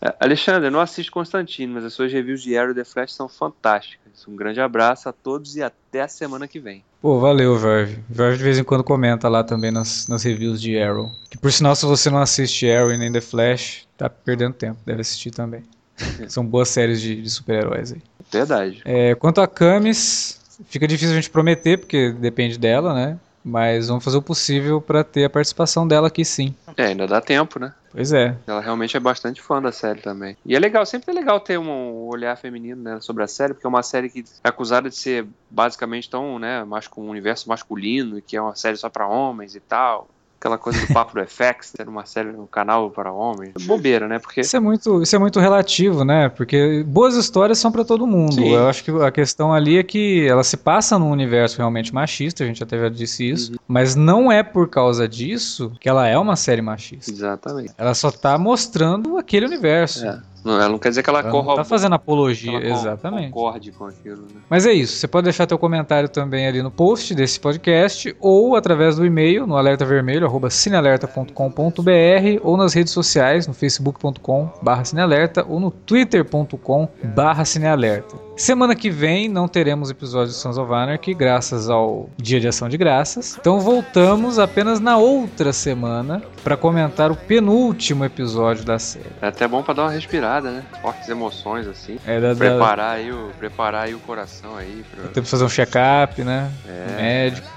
É, 0.00 0.14
Alexandre, 0.20 0.70
não 0.70 0.80
assisto 0.80 1.12
Constantino, 1.12 1.74
mas 1.74 1.84
as 1.84 1.92
suas 1.92 2.12
reviews 2.12 2.42
de 2.42 2.56
Arrow 2.56 2.72
e 2.72 2.74
The 2.74 2.84
Flash 2.84 3.14
são 3.14 3.28
fantásticas. 3.28 4.04
Um 4.28 4.36
grande 4.36 4.60
abraço 4.60 5.08
a 5.08 5.12
todos 5.12 5.56
e 5.56 5.62
até 5.62 6.02
a 6.02 6.08
semana 6.08 6.46
que 6.46 6.58
vem. 6.58 6.84
Pô, 7.00 7.20
valeu, 7.20 7.58
Jorge. 7.58 7.98
Jorge 8.10 8.38
de 8.38 8.44
vez 8.44 8.58
em 8.58 8.64
quando 8.64 8.82
comenta 8.82 9.28
lá 9.28 9.44
também 9.44 9.70
nas, 9.70 10.08
nas 10.08 10.22
reviews 10.22 10.60
de 10.60 10.78
Arrow. 10.78 11.10
Que 11.30 11.36
por 11.36 11.52
sinal, 11.52 11.76
se 11.76 11.84
você 11.84 12.08
não 12.08 12.18
assiste 12.18 12.70
Arrow 12.70 12.92
e 12.92 12.98
nem 12.98 13.12
The 13.12 13.20
Flash, 13.20 13.86
tá 13.96 14.08
perdendo 14.08 14.54
tempo. 14.54 14.78
Deve 14.86 15.02
assistir 15.02 15.30
também. 15.30 15.62
São 16.28 16.44
boas 16.44 16.68
séries 16.68 17.00
de, 17.00 17.20
de 17.20 17.30
super-heróis 17.30 17.92
aí. 17.92 18.02
Verdade. 18.30 18.82
É, 18.84 19.14
quanto 19.14 19.40
a 19.40 19.46
Camis, 19.46 20.40
fica 20.68 20.88
difícil 20.88 21.12
a 21.12 21.16
gente 21.16 21.30
prometer, 21.30 21.78
porque 21.78 22.12
depende 22.12 22.58
dela, 22.58 22.94
né? 22.94 23.18
Mas 23.44 23.88
vamos 23.88 24.02
fazer 24.02 24.16
o 24.16 24.22
possível 24.22 24.80
pra 24.80 25.04
ter 25.04 25.24
a 25.24 25.30
participação 25.30 25.86
dela 25.86 26.08
aqui 26.08 26.24
sim. 26.24 26.54
É, 26.76 26.86
ainda 26.86 27.06
dá 27.06 27.20
tempo, 27.20 27.58
né? 27.58 27.74
Pois 27.94 28.12
é. 28.12 28.36
Ela 28.44 28.60
realmente 28.60 28.96
é 28.96 29.00
bastante 29.00 29.40
fã 29.40 29.62
da 29.62 29.70
série 29.70 30.00
também. 30.02 30.36
E 30.44 30.56
é 30.56 30.58
legal, 30.58 30.84
sempre 30.84 31.12
é 31.12 31.14
legal 31.14 31.38
ter 31.38 31.58
um 31.58 32.08
olhar 32.08 32.36
feminino 32.36 32.82
né, 32.82 33.00
sobre 33.00 33.22
a 33.22 33.28
série, 33.28 33.54
porque 33.54 33.64
é 33.66 33.68
uma 33.68 33.84
série 33.84 34.10
que 34.10 34.24
é 34.42 34.48
acusada 34.48 34.90
de 34.90 34.96
ser 34.96 35.28
basicamente 35.48 36.10
tão, 36.10 36.36
né, 36.40 36.64
mascu- 36.64 37.00
um 37.00 37.08
universo 37.08 37.48
masculino, 37.48 38.20
que 38.20 38.36
é 38.36 38.42
uma 38.42 38.56
série 38.56 38.76
só 38.76 38.90
pra 38.90 39.06
homens 39.06 39.54
e 39.54 39.60
tal. 39.60 40.08
Aquela 40.44 40.58
coisa 40.58 40.86
do 40.86 40.92
papo 40.92 41.14
do 41.18 41.26
FX, 41.26 41.72
ter 41.72 41.88
uma 41.88 42.04
série, 42.04 42.28
um 42.28 42.46
canal 42.46 42.90
para 42.90 43.10
homens. 43.10 43.54
Bobeira, 43.64 44.06
né? 44.06 44.18
Porque 44.18 44.42
Isso 44.42 44.54
é 44.54 44.60
muito, 44.60 45.00
isso 45.02 45.16
é 45.16 45.18
muito 45.18 45.40
relativo, 45.40 46.04
né? 46.04 46.28
Porque 46.28 46.84
boas 46.86 47.16
histórias 47.16 47.58
são 47.58 47.72
pra 47.72 47.82
todo 47.82 48.06
mundo. 48.06 48.34
Sim. 48.34 48.52
Eu 48.52 48.68
acho 48.68 48.84
que 48.84 48.90
a 48.90 49.10
questão 49.10 49.54
ali 49.54 49.78
é 49.78 49.82
que 49.82 50.26
ela 50.28 50.44
se 50.44 50.58
passa 50.58 50.98
num 50.98 51.10
universo 51.10 51.56
realmente 51.56 51.94
machista, 51.94 52.44
a 52.44 52.46
gente 52.46 52.62
até 52.62 52.78
já 52.78 52.90
disse 52.90 53.26
isso, 53.26 53.52
Uhum. 53.52 53.58
mas 53.66 53.96
não 53.96 54.30
é 54.30 54.42
por 54.42 54.68
causa 54.68 55.08
disso 55.08 55.72
que 55.80 55.88
ela 55.88 56.06
é 56.06 56.18
uma 56.18 56.36
série 56.36 56.60
machista. 56.60 57.10
Exatamente. 57.10 57.72
Ela 57.78 57.94
só 57.94 58.10
tá 58.10 58.36
mostrando 58.36 59.16
aquele 59.16 59.46
universo. 59.46 60.04
É. 60.06 60.20
Não, 60.44 60.54
ela 60.60 60.68
não 60.68 60.78
quer 60.78 60.90
dizer 60.90 61.02
que 61.02 61.08
ela, 61.10 61.20
Ela 61.20 61.30
corra. 61.30 61.56
tá 61.56 61.64
fazendo 61.64 61.94
apologia, 61.94 62.58
exatamente. 62.64 63.30
concorde 63.32 63.72
com 63.72 63.86
aquilo, 63.86 64.22
né? 64.22 64.40
Mas 64.50 64.66
é 64.66 64.72
isso, 64.72 64.96
você 64.96 65.08
pode 65.08 65.24
deixar 65.24 65.46
teu 65.46 65.58
comentário 65.58 66.08
também 66.08 66.46
ali 66.46 66.62
no 66.62 66.70
post 66.70 67.14
desse 67.14 67.40
podcast 67.40 68.14
ou 68.20 68.54
através 68.54 68.96
do 68.96 69.06
e-mail 69.06 69.46
no 69.46 69.56
alertavermelho 69.56 70.26
arroba 70.26 70.50
cinealerta.com.br 70.50 72.40
ou 72.42 72.56
nas 72.56 72.74
redes 72.74 72.92
sociais 72.92 73.46
no 73.46 73.54
facebook.com 73.54 74.50
barra 74.62 74.84
cinealerta 74.84 75.44
ou 75.48 75.58
no 75.60 75.70
twitter.com 75.70 76.88
barra 77.14 77.44
cinealerta. 77.44 78.16
Semana 78.36 78.74
que 78.74 78.90
vem 78.90 79.28
não 79.28 79.46
teremos 79.46 79.90
episódio 79.90 80.32
de 80.32 80.34
Sons 80.34 80.58
of 80.58 80.72
Anarchy 80.72 81.14
graças 81.14 81.70
ao 81.70 82.08
Dia 82.18 82.40
de 82.40 82.48
Ação 82.48 82.68
de 82.68 82.76
Graças. 82.76 83.36
Então 83.40 83.60
voltamos 83.60 84.40
apenas 84.40 84.80
na 84.80 84.96
outra 84.96 85.52
semana 85.52 86.20
para 86.42 86.56
comentar 86.56 87.12
o 87.12 87.16
penúltimo 87.16 88.04
episódio 88.04 88.64
da 88.64 88.76
série. 88.78 89.06
É 89.22 89.28
até 89.28 89.46
bom 89.46 89.62
pra 89.62 89.72
dar 89.72 89.82
uma 89.84 89.90
respirada, 89.92 90.33
né? 90.42 90.62
Fortes 90.80 91.08
emoções, 91.08 91.66
assim. 91.66 91.98
É 92.06 92.20
da, 92.20 92.34
da, 92.34 92.36
Preparar 92.36 92.96
aí 92.96 93.12
o, 93.12 93.30
preparar 93.38 93.84
aí 93.86 93.94
o 93.94 93.98
coração 94.00 94.56
aí. 94.56 94.84
Pra... 94.94 95.08
Tem 95.08 95.22
que 95.22 95.28
fazer 95.28 95.44
um 95.44 95.48
check-up, 95.48 96.22
né? 96.22 96.50
É. 96.66 96.96
Médico. 96.96 97.48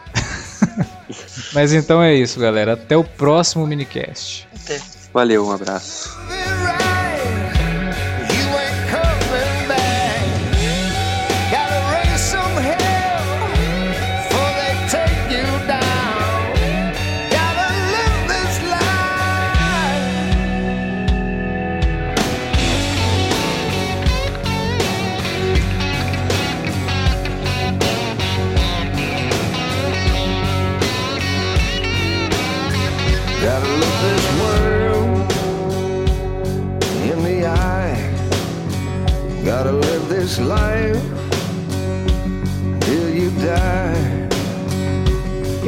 Mas 1.54 1.74
então 1.74 2.02
é 2.02 2.14
isso, 2.14 2.40
galera. 2.40 2.74
Até 2.74 2.96
o 2.96 3.04
próximo 3.04 3.66
minicast. 3.66 4.48
Até. 4.64 4.80
Valeu, 5.14 5.48
um 5.48 5.52
abraço. 5.52 6.18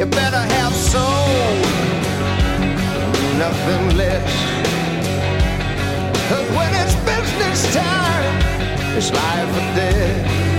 You 0.00 0.06
better 0.06 0.38
have 0.38 0.72
soul, 0.72 1.02
nothing 3.36 3.98
less. 3.98 4.32
Cause 6.30 6.48
when 6.56 6.72
it's 6.80 6.94
business 7.04 7.74
time, 7.74 8.96
it's 8.96 9.12
life 9.12 9.56
or 9.58 9.76
death. 9.76 10.49